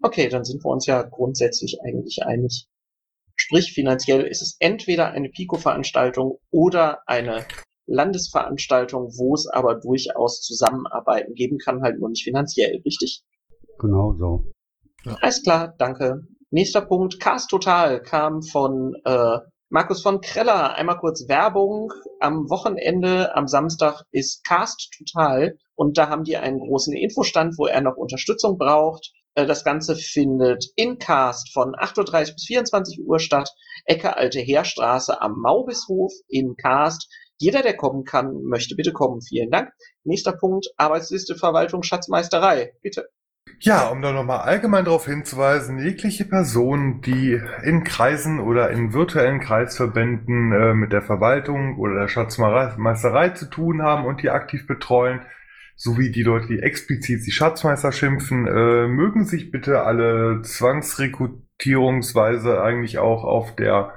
[0.02, 2.68] Okay, dann sind wir uns ja grundsätzlich eigentlich einig.
[3.36, 7.44] Sprich, finanziell ist es entweder eine Pico-Veranstaltung oder eine
[7.86, 13.22] Landesveranstaltung, wo es aber durchaus Zusammenarbeiten geben kann, halt nur nicht finanziell, richtig?
[13.78, 14.52] Genau so.
[15.20, 16.22] Alles klar, danke.
[16.50, 19.38] Nächster Punkt, Cast Total kam von äh,
[19.72, 20.74] Markus von Kreller.
[20.74, 21.92] Einmal kurz Werbung.
[22.18, 27.66] Am Wochenende, am Samstag ist Cast Total und da haben die einen großen Infostand, wo
[27.66, 29.12] er noch Unterstützung braucht.
[29.36, 33.48] Äh, Das Ganze findet in Cast von 8.30 bis 24 Uhr statt.
[33.84, 37.08] Ecke Alte Heerstraße am Maubishof in Cast.
[37.38, 39.22] Jeder, der kommen kann, möchte bitte kommen.
[39.22, 39.70] Vielen Dank.
[40.02, 42.72] Nächster Punkt, Arbeitsliste Verwaltung Schatzmeisterei.
[42.82, 43.08] Bitte.
[43.62, 49.38] Ja, um da nochmal allgemein darauf hinzuweisen, jegliche Person, die in Kreisen oder in virtuellen
[49.38, 55.20] Kreisverbänden äh, mit der Verwaltung oder der Schatzmeisterei zu tun haben und die aktiv betreuen,
[55.76, 62.98] sowie die Leute, die explizit die Schatzmeister schimpfen, äh, mögen sich bitte alle zwangsrekrutierungsweise eigentlich
[62.98, 63.92] auch auf der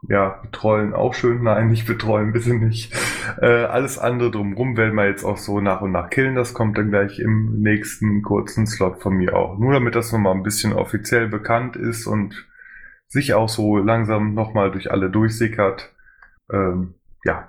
[0.08, 1.42] ja, betreuen auch schön.
[1.42, 2.94] Nein, nicht betreuen, bitte nicht.
[3.40, 6.36] Äh, alles andere drumherum werden wir jetzt auch so nach und nach killen.
[6.36, 9.58] Das kommt dann gleich im nächsten kurzen Slot von mir auch.
[9.58, 12.46] Nur damit das nochmal ein bisschen offiziell bekannt ist und
[13.08, 15.92] sich auch so langsam nochmal durch alle durchsickert.
[16.52, 16.94] Ähm,
[17.24, 17.48] ja.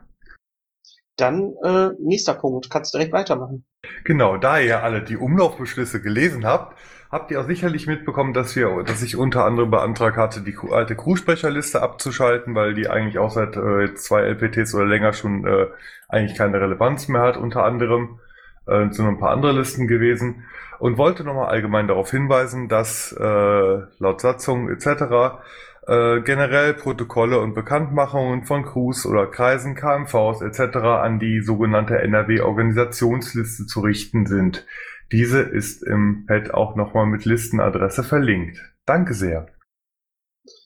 [1.15, 3.65] Dann äh, nächster Punkt, kannst direkt weitermachen.
[4.03, 6.77] Genau, da ihr alle die Umlaufbeschlüsse gelesen habt,
[7.11, 10.95] habt ihr auch sicherlich mitbekommen, dass wir, dass ich unter anderem beantragt hatte, die alte
[10.95, 15.67] Crewsprecherliste abzuschalten, weil die eigentlich auch seit äh, zwei LPTs oder länger schon äh,
[16.09, 18.19] eigentlich keine Relevanz mehr hat, unter anderem.
[18.65, 20.43] Äh, sind noch ein paar andere Listen gewesen.
[20.79, 25.39] Und wollte nochmal allgemein darauf hinweisen, dass äh, laut Satzung etc.
[25.87, 30.75] Äh, generell Protokolle und Bekanntmachungen von Crews oder Kreisen, KMVs etc.
[30.77, 34.65] an die sogenannte NRW-Organisationsliste zu richten sind.
[35.13, 38.59] Diese ist im Pad auch nochmal mit Listenadresse verlinkt.
[38.85, 39.47] Danke sehr.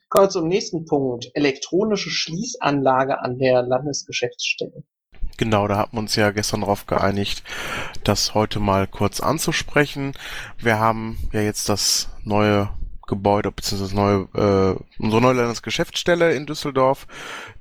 [0.09, 1.29] Kommen wir zum nächsten Punkt.
[1.35, 4.83] Elektronische Schließanlage an der Landesgeschäftsstelle.
[5.37, 7.43] Genau, da hatten wir uns ja gestern darauf geeinigt,
[8.03, 10.13] das heute mal kurz anzusprechen.
[10.57, 12.69] Wir haben ja jetzt das neue
[13.11, 13.93] Gebäude bzw.
[13.93, 17.07] neue äh, unsere neue Landesgeschäftsstelle in Düsseldorf,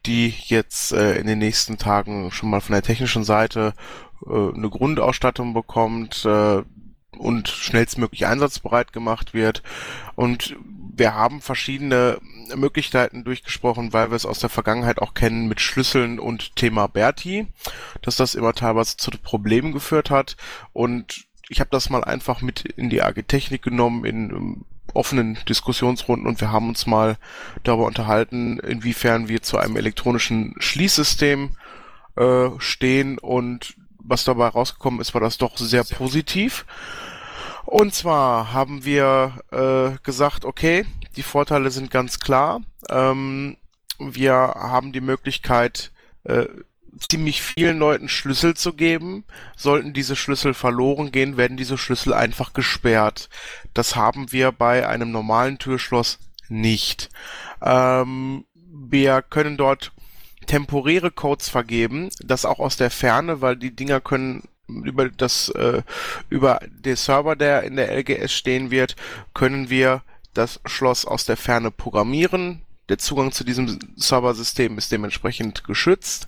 [0.06, 3.74] die jetzt äh, in den nächsten Tagen schon mal von der technischen Seite
[4.26, 6.62] äh, eine Grundausstattung bekommt äh,
[7.18, 9.64] und schnellstmöglich einsatzbereit gemacht wird.
[10.14, 10.56] Und
[10.94, 12.20] wir haben verschiedene
[12.54, 17.48] Möglichkeiten durchgesprochen, weil wir es aus der Vergangenheit auch kennen mit Schlüsseln und Thema Berti,
[18.02, 20.36] dass das immer teilweise zu Problemen geführt hat.
[20.72, 24.64] Und ich habe das mal einfach mit in die AG Technik genommen, in um,
[24.94, 27.16] offenen Diskussionsrunden und wir haben uns mal
[27.62, 31.50] darüber unterhalten, inwiefern wir zu einem elektronischen Schließsystem
[32.16, 36.66] äh, stehen und was dabei rausgekommen ist, war das doch sehr positiv.
[37.64, 40.84] Und zwar haben wir äh, gesagt, okay,
[41.16, 42.62] die Vorteile sind ganz klar.
[42.88, 43.56] Ähm,
[43.98, 45.92] wir haben die Möglichkeit,
[46.24, 46.46] äh,
[47.08, 49.24] ziemlich vielen Leuten Schlüssel zu geben.
[49.56, 53.28] Sollten diese Schlüssel verloren gehen, werden diese Schlüssel einfach gesperrt.
[53.74, 56.18] Das haben wir bei einem normalen Türschloss
[56.48, 57.08] nicht.
[57.62, 59.92] Ähm, wir können dort
[60.46, 65.82] temporäre Codes vergeben, das auch aus der Ferne, weil die Dinger können über das äh,
[66.28, 68.96] über den Server, der in der LGS stehen wird,
[69.34, 70.02] können wir
[70.32, 72.62] das Schloss aus der Ferne programmieren.
[72.88, 76.26] Der Zugang zu diesem Serversystem ist dementsprechend geschützt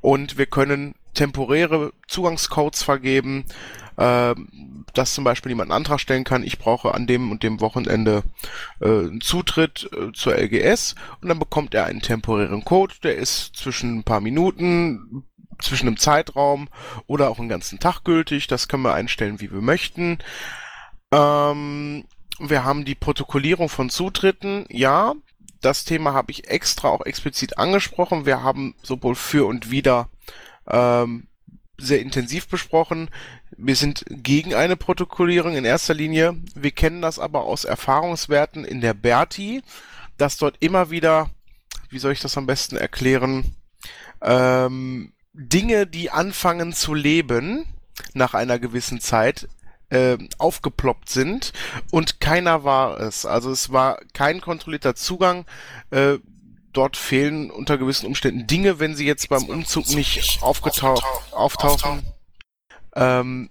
[0.00, 3.44] und wir können temporäre Zugangscodes vergeben,
[3.96, 4.34] äh,
[4.92, 8.22] dass zum Beispiel jemand einen Antrag stellen kann, ich brauche an dem und dem Wochenende
[8.80, 13.56] äh, einen Zutritt äh, zur LGS und dann bekommt er einen temporären Code, der ist
[13.56, 15.24] zwischen ein paar Minuten,
[15.60, 16.68] zwischen einem Zeitraum
[17.06, 20.18] oder auch einen ganzen Tag gültig, das können wir einstellen, wie wir möchten.
[21.12, 22.04] Ähm,
[22.40, 25.14] wir haben die Protokollierung von Zutritten, ja,
[25.64, 28.26] das Thema habe ich extra auch explizit angesprochen.
[28.26, 30.08] Wir haben sowohl für und wider
[30.68, 31.28] ähm,
[31.78, 33.10] sehr intensiv besprochen.
[33.56, 36.36] Wir sind gegen eine Protokollierung in erster Linie.
[36.54, 39.62] Wir kennen das aber aus Erfahrungswerten in der Berti,
[40.18, 41.30] dass dort immer wieder,
[41.90, 43.54] wie soll ich das am besten erklären,
[44.22, 47.66] ähm, Dinge, die anfangen zu leben
[48.12, 49.48] nach einer gewissen Zeit,
[49.90, 51.52] äh, aufgeploppt sind
[51.90, 53.26] und keiner war es.
[53.26, 55.46] Also es war kein kontrollierter Zugang.
[55.90, 56.18] Äh,
[56.72, 62.02] dort fehlen unter gewissen Umständen Dinge, wenn sie jetzt beim Umzug nicht aufgetaucht, auftauchen.
[62.96, 63.50] Ähm,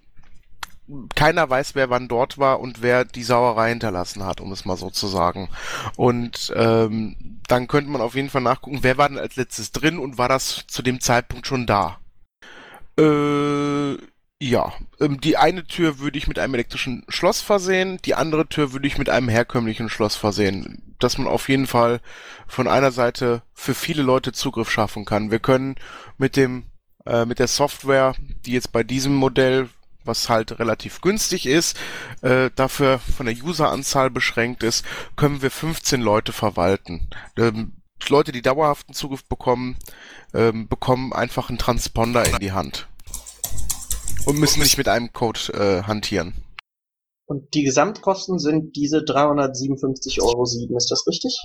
[1.14, 4.76] keiner weiß, wer wann dort war und wer die Sauerei hinterlassen hat, um es mal
[4.76, 5.48] so zu sagen.
[5.96, 9.98] Und ähm, dann könnte man auf jeden Fall nachgucken, wer war denn als letztes drin
[9.98, 11.98] und war das zu dem Zeitpunkt schon da.
[12.98, 13.96] Äh,
[14.40, 18.72] ja, ähm, die eine Tür würde ich mit einem elektrischen Schloss versehen, die andere Tür
[18.72, 22.00] würde ich mit einem herkömmlichen Schloss versehen, dass man auf jeden Fall
[22.46, 25.30] von einer Seite für viele Leute Zugriff schaffen kann.
[25.30, 25.76] Wir können
[26.18, 26.64] mit dem
[27.06, 29.68] äh, mit der Software, die jetzt bei diesem Modell,
[30.04, 31.78] was halt relativ günstig ist,
[32.22, 34.84] äh, dafür von der Useranzahl beschränkt ist,
[35.16, 37.08] können wir 15 Leute verwalten.
[37.38, 37.76] Ähm,
[38.08, 39.76] Leute, die dauerhaften Zugriff bekommen,
[40.34, 42.88] ähm, bekommen einfach einen Transponder in die Hand
[44.26, 46.34] und müssen nicht mit einem Code äh, hantieren.
[47.26, 50.44] Und die Gesamtkosten sind diese 357,07 Euro,
[50.76, 51.38] ist das richtig?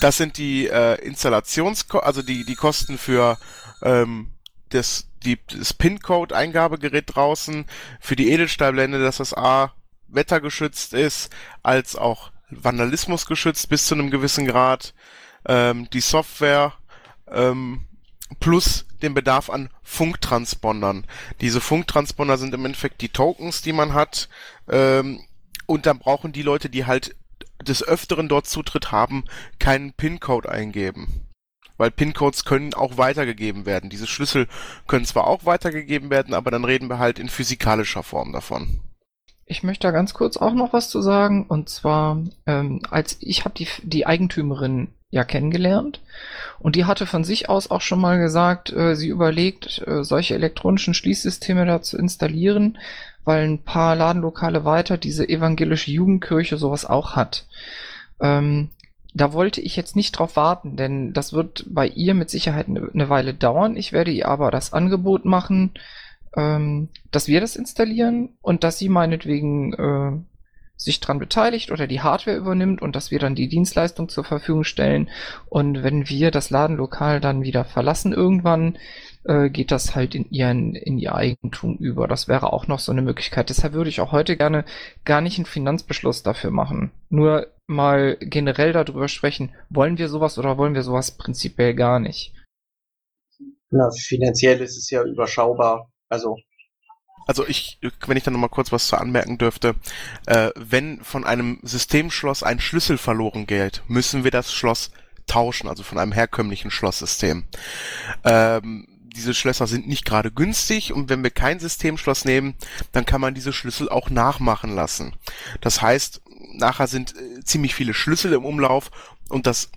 [0.00, 3.38] Das sind die äh, Installationskosten, also die, die Kosten für
[3.82, 4.34] ähm,
[4.68, 7.64] das, die, das PIN-Code-Eingabegerät draußen
[7.98, 9.72] für die Edelstahlblende, dass das A
[10.08, 11.30] wettergeschützt ist,
[11.62, 14.94] als auch Vandalismus geschützt bis zu einem gewissen Grad.
[15.46, 16.74] Ähm, die Software
[17.28, 17.86] ähm,
[18.40, 21.04] plus den Bedarf an Funktranspondern.
[21.40, 24.28] Diese Funktransponder sind im Endeffekt die Tokens, die man hat.
[24.68, 25.20] Ähm,
[25.66, 27.16] und dann brauchen die Leute, die halt
[27.62, 29.24] des Öfteren dort Zutritt haben,
[29.58, 31.26] keinen PIN-Code eingeben.
[31.76, 33.90] Weil PIN-Codes können auch weitergegeben werden.
[33.90, 34.46] Diese Schlüssel
[34.86, 38.80] können zwar auch weitergegeben werden, aber dann reden wir halt in physikalischer Form davon.
[39.44, 41.46] Ich möchte da ganz kurz auch noch was zu sagen.
[41.46, 46.00] Und zwar, ähm, als ich habe die, die Eigentümerin ja kennengelernt
[46.58, 50.34] und die hatte von sich aus auch schon mal gesagt, äh, sie überlegt, äh, solche
[50.34, 52.78] elektronischen Schließsysteme da zu installieren,
[53.24, 57.46] weil ein paar Ladenlokale weiter diese evangelische Jugendkirche sowas auch hat.
[58.20, 58.70] Ähm,
[59.14, 62.90] da wollte ich jetzt nicht drauf warten, denn das wird bei ihr mit Sicherheit eine,
[62.92, 63.76] eine Weile dauern.
[63.76, 65.72] Ich werde ihr aber das Angebot machen,
[66.36, 70.35] ähm, dass wir das installieren und dass sie meinetwegen äh,
[70.76, 74.64] sich dran beteiligt oder die Hardware übernimmt und dass wir dann die Dienstleistung zur Verfügung
[74.64, 75.08] stellen.
[75.48, 78.78] Und wenn wir das Ladenlokal dann wieder verlassen irgendwann,
[79.24, 82.06] äh, geht das halt in ihren, in ihr Eigentum über.
[82.06, 83.50] Das wäre auch noch so eine Möglichkeit.
[83.50, 84.64] Deshalb würde ich auch heute gerne
[85.04, 86.92] gar nicht einen Finanzbeschluss dafür machen.
[87.08, 92.34] Nur mal generell darüber sprechen, wollen wir sowas oder wollen wir sowas prinzipiell gar nicht?
[93.70, 95.90] Na, finanziell ist es ja überschaubar.
[96.08, 96.36] Also
[97.26, 99.74] also ich, wenn ich da nochmal kurz was zu anmerken dürfte,
[100.26, 104.90] äh, wenn von einem Systemschloss ein Schlüssel verloren geht, müssen wir das Schloss
[105.26, 107.44] tauschen, also von einem herkömmlichen Schlosssystem.
[108.24, 108.86] Ähm,
[109.16, 112.54] diese Schlösser sind nicht gerade günstig und wenn wir kein Systemschloss nehmen,
[112.92, 115.14] dann kann man diese Schlüssel auch nachmachen lassen.
[115.60, 116.22] Das heißt,
[116.52, 118.90] nachher sind äh, ziemlich viele Schlüssel im Umlauf
[119.28, 119.70] und das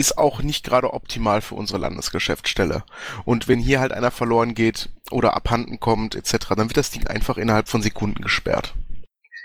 [0.00, 2.84] ist auch nicht gerade optimal für unsere Landesgeschäftsstelle.
[3.26, 7.06] Und wenn hier halt einer verloren geht oder abhanden kommt etc., dann wird das Ding
[7.06, 8.74] einfach innerhalb von Sekunden gesperrt.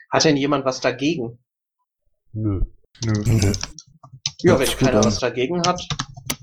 [0.10, 1.40] Hat denn jemand was dagegen?
[2.32, 2.62] Nö.
[3.04, 3.52] Nö.
[4.44, 5.86] Ja, wenn keiner was dagegen hat,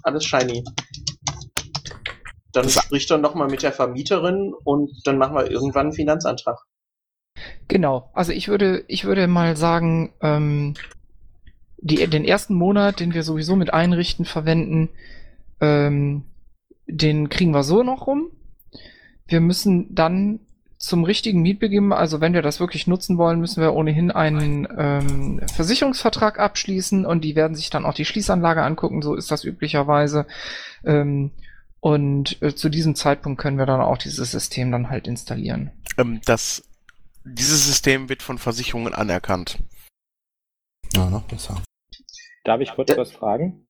[0.03, 0.63] alles shiny.
[2.53, 6.59] Dann spricht er nochmal mit der Vermieterin und dann machen wir irgendwann einen Finanzantrag.
[7.69, 10.75] Genau, also ich würde, ich würde mal sagen, ähm,
[11.83, 14.89] die, den ersten Monat, den wir sowieso mit Einrichten verwenden,
[15.61, 16.25] ähm,
[16.87, 18.31] den kriegen wir so noch rum.
[19.27, 20.41] Wir müssen dann
[20.79, 25.41] zum richtigen Mietbeginn, also wenn wir das wirklich nutzen wollen, müssen wir ohnehin einen ähm,
[25.55, 30.27] Versicherungsvertrag abschließen und die werden sich dann auch die Schließanlage angucken, so ist das üblicherweise.
[30.85, 31.31] Ähm,
[31.79, 35.71] und äh, zu diesem Zeitpunkt können wir dann auch dieses System dann halt installieren.
[35.99, 36.65] Ähm, das,
[37.25, 39.59] dieses System wird von Versicherungen anerkannt.
[40.95, 41.63] Ja, noch besser.
[42.45, 43.67] Darf ich kurz was fragen?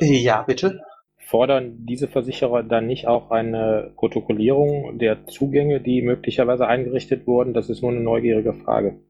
[0.00, 0.80] Ja, bitte.
[1.18, 7.52] Fordern diese Versicherer dann nicht auch eine Protokollierung der Zugänge, die möglicherweise eingerichtet wurden?
[7.52, 9.00] Das ist nur eine neugierige Frage.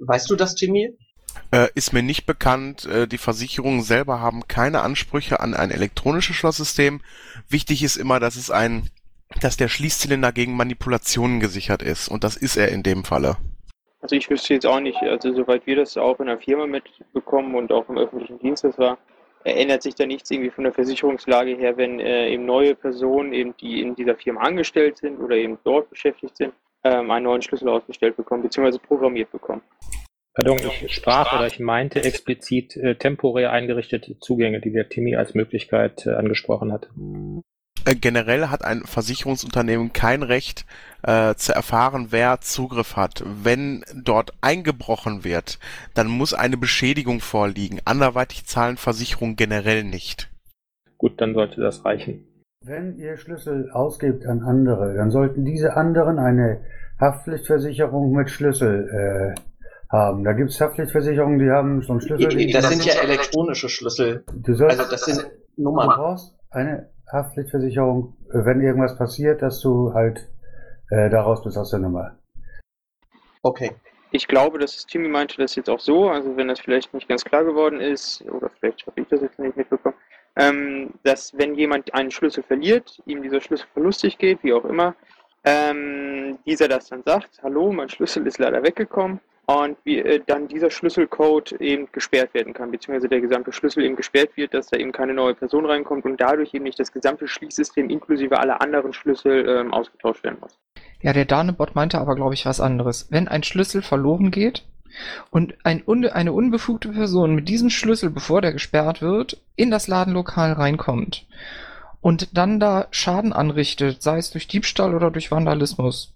[0.00, 0.96] Weißt du das, Timmy?
[1.52, 2.86] Äh, ist mir nicht bekannt.
[2.86, 7.00] Äh, die Versicherungen selber haben keine Ansprüche an ein elektronisches Schlosssystem.
[7.48, 8.88] Wichtig ist immer, dass es ein,
[9.40, 12.08] dass der Schließzylinder gegen Manipulationen gesichert ist.
[12.08, 13.36] Und das ist er in dem Falle.
[14.02, 17.54] Also ich wüsste jetzt auch nicht, also soweit wir das auch in der Firma mitbekommen
[17.54, 18.98] und auch im öffentlichen Dienst das war,
[19.44, 23.54] ändert sich da nichts irgendwie von der Versicherungslage her, wenn äh, eben neue Personen, eben
[23.60, 26.52] die in dieser Firma angestellt sind oder eben dort beschäftigt sind,
[26.84, 29.62] ähm, einen neuen Schlüssel ausgestellt bekommen, beziehungsweise programmiert bekommen.
[30.34, 35.34] Pardon, ich sprach oder ich meinte explizit äh, temporär eingerichtete Zugänge, die der Timmy als
[35.34, 36.88] Möglichkeit äh, angesprochen hat.
[37.84, 40.66] Äh, generell hat ein Versicherungsunternehmen kein Recht
[41.02, 43.22] äh, zu erfahren, wer Zugriff hat.
[43.24, 45.58] Wenn dort eingebrochen wird,
[45.94, 47.80] dann muss eine Beschädigung vorliegen.
[47.84, 50.28] Anderweitig zahlen Versicherungen generell nicht.
[50.98, 52.26] Gut, dann sollte das reichen.
[52.62, 56.60] Wenn ihr Schlüssel ausgebt an andere, dann sollten diese anderen eine
[57.00, 59.40] Haftpflichtversicherung mit Schlüssel äh,
[59.90, 60.22] haben.
[60.24, 62.52] Da gibt es Haftpflichtversicherungen, die haben so einen Schlüssel.
[62.52, 64.24] Das sind ja elektronische Schlüssel.
[64.34, 65.88] Du sollst, Also das sind Du Nummern.
[65.88, 70.28] brauchst eine Haftpflichtversicherung, äh, wenn irgendwas passiert, dass du halt
[70.90, 72.18] äh, daraus bist aus der Nummer.
[73.42, 73.72] Okay.
[74.12, 77.08] Ich glaube, dass das Timmy meinte das jetzt auch so, also wenn das vielleicht nicht
[77.08, 79.94] ganz klar geworden ist, oder vielleicht habe ich das jetzt nicht mitbekommen,
[80.36, 84.96] ähm, dass wenn jemand einen Schlüssel verliert, ihm dieser Schlüssel verlustig geht, wie auch immer,
[85.44, 90.48] ähm, dieser das dann sagt, hallo, mein Schlüssel ist leider weggekommen und wie, äh, dann
[90.48, 94.76] dieser Schlüsselcode eben gesperrt werden kann, beziehungsweise der gesamte Schlüssel eben gesperrt wird, dass da
[94.76, 98.92] eben keine neue Person reinkommt und dadurch eben nicht das gesamte Schließsystem inklusive aller anderen
[98.92, 100.56] Schlüssel ähm, ausgetauscht werden muss.
[101.00, 103.08] Ja, der Danebot meinte aber, glaube ich, was anderes.
[103.10, 104.64] Wenn ein Schlüssel verloren geht
[105.30, 110.52] und ein, eine unbefugte Person mit diesem Schlüssel, bevor der gesperrt wird, in das Ladenlokal
[110.52, 111.26] reinkommt
[112.00, 116.14] und dann da Schaden anrichtet, sei es durch Diebstahl oder durch Vandalismus,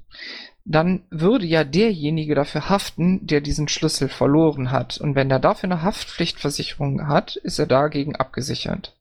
[0.64, 4.96] dann würde ja derjenige dafür haften, der diesen Schlüssel verloren hat.
[4.98, 8.96] Und wenn er dafür eine Haftpflichtversicherung hat, ist er dagegen abgesichert.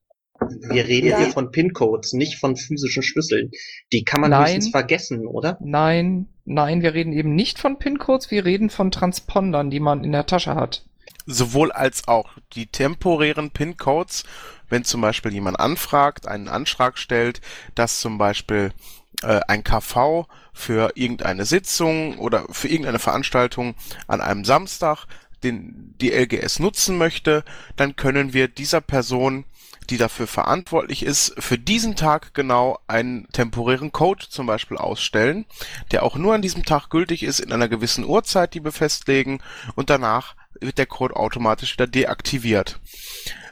[0.69, 1.19] Wir reden Ja.
[1.19, 3.51] hier von PIN-Codes, nicht von physischen Schlüsseln.
[3.93, 4.43] Die kann man Nein.
[4.43, 5.57] höchstens vergessen, oder?
[5.61, 10.11] Nein, nein, wir reden eben nicht von PIN-Codes, wir reden von Transpondern, die man in
[10.11, 10.83] der Tasche hat.
[11.25, 14.23] Sowohl als auch die temporären PIN-Codes,
[14.69, 17.41] wenn zum Beispiel jemand anfragt, einen Antrag stellt,
[17.75, 18.73] dass zum Beispiel
[19.21, 23.75] äh, ein KV für irgendeine Sitzung oder für irgendeine Veranstaltung
[24.07, 25.05] an einem Samstag
[25.43, 27.43] den, die LGS nutzen möchte,
[27.75, 29.45] dann können wir dieser Person,
[29.89, 35.45] die dafür verantwortlich ist, für diesen Tag genau einen temporären Code zum Beispiel ausstellen,
[35.91, 39.41] der auch nur an diesem Tag gültig ist, in einer gewissen Uhrzeit, die wir festlegen,
[39.75, 42.79] und danach wird der Code automatisch wieder deaktiviert.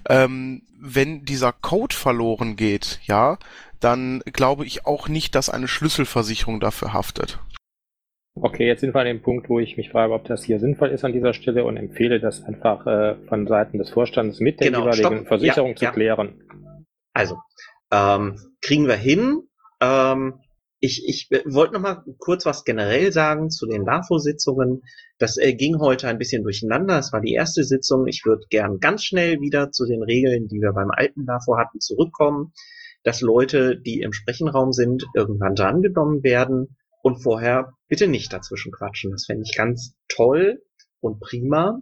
[0.10, 3.38] Ähm, wenn dieser Code verloren geht, ja,
[3.80, 7.40] dann glaube ich auch nicht, dass eine Schlüsselversicherung dafür haftet.
[8.34, 10.90] Okay, jetzt sind wir an dem Punkt, wo ich mich frage, ob das hier sinnvoll
[10.90, 14.68] ist an dieser Stelle und empfehle das einfach äh, von Seiten des Vorstands mit der
[14.68, 15.28] Genau, jeweiligen stopp.
[15.28, 15.92] Versicherung Ja, zu ja.
[15.92, 16.42] klären.
[17.14, 17.38] Also,
[17.92, 19.42] ähm, kriegen wir hin.
[19.82, 20.36] Ähm,
[20.82, 24.82] ich ich wollte noch mal kurz was generell sagen zu den LAFO-Sitzungen.
[25.20, 26.98] Das äh, ging heute ein bisschen durcheinander.
[26.98, 28.08] Es war die erste Sitzung.
[28.08, 31.80] Ich würde gern ganz schnell wieder zu den Regeln, die wir beim alten LAFO hatten,
[31.80, 32.52] zurückkommen,
[33.04, 39.12] dass Leute, die im Sprechenraum sind, irgendwann drangenommen werden und vorher bitte nicht dazwischen quatschen.
[39.12, 40.64] Das fände ich ganz toll
[41.00, 41.80] und prima.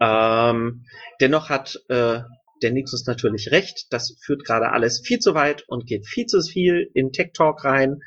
[0.00, 0.86] Ähm,
[1.20, 2.20] dennoch hat äh,
[2.62, 3.86] der Nixus natürlich recht.
[3.90, 7.64] Das führt gerade alles viel zu weit und geht viel zu viel in Tech Talk
[7.64, 8.00] rein.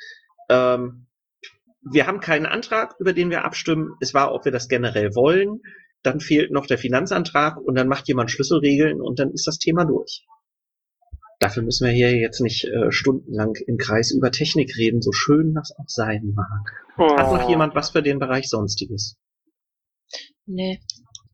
[0.54, 1.08] Ähm,
[1.82, 3.96] wir haben keinen Antrag, über den wir abstimmen.
[4.00, 5.62] Es war, ob wir das generell wollen.
[6.04, 9.86] Dann fehlt noch der Finanzantrag und dann macht jemand Schlüsselregeln und dann ist das Thema
[9.86, 10.26] durch.
[11.40, 15.54] Dafür müssen wir hier jetzt nicht äh, stundenlang im Kreis über Technik reden, so schön
[15.54, 16.72] das auch sein mag.
[16.98, 19.18] Hat noch jemand was für den Bereich Sonstiges?
[20.46, 20.80] Nee.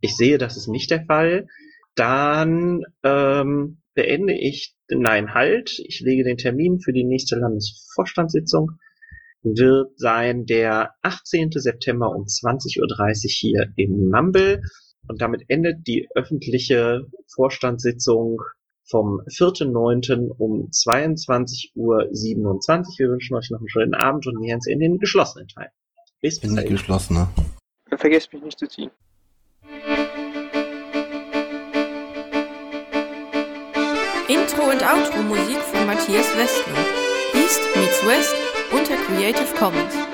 [0.02, 1.48] Ich sehe, das ist nicht der Fall.
[1.96, 8.80] Dann ähm, beende ich, nein, halt, ich lege den Termin für die nächste Landesvorstandssitzung.
[9.42, 11.52] Wird sein der 18.
[11.52, 14.62] September um 20.30 Uhr hier im Mumble.
[15.08, 18.42] Und damit endet die öffentliche Vorstandssitzung
[18.84, 20.30] vom 4.9.
[20.38, 22.10] um 22.27 Uhr.
[22.10, 25.70] Wir wünschen euch noch einen schönen Abend und gehen jetzt in den geschlossenen Teil.
[26.22, 26.68] Bis In die bald.
[26.68, 27.30] geschlossene.
[27.96, 28.92] Vergesst mich nicht zu ziehen.
[34.28, 36.86] Intro und Outro Musik von Matthias Westner.
[37.34, 38.36] East meets West
[38.72, 40.09] unter Creative Commons.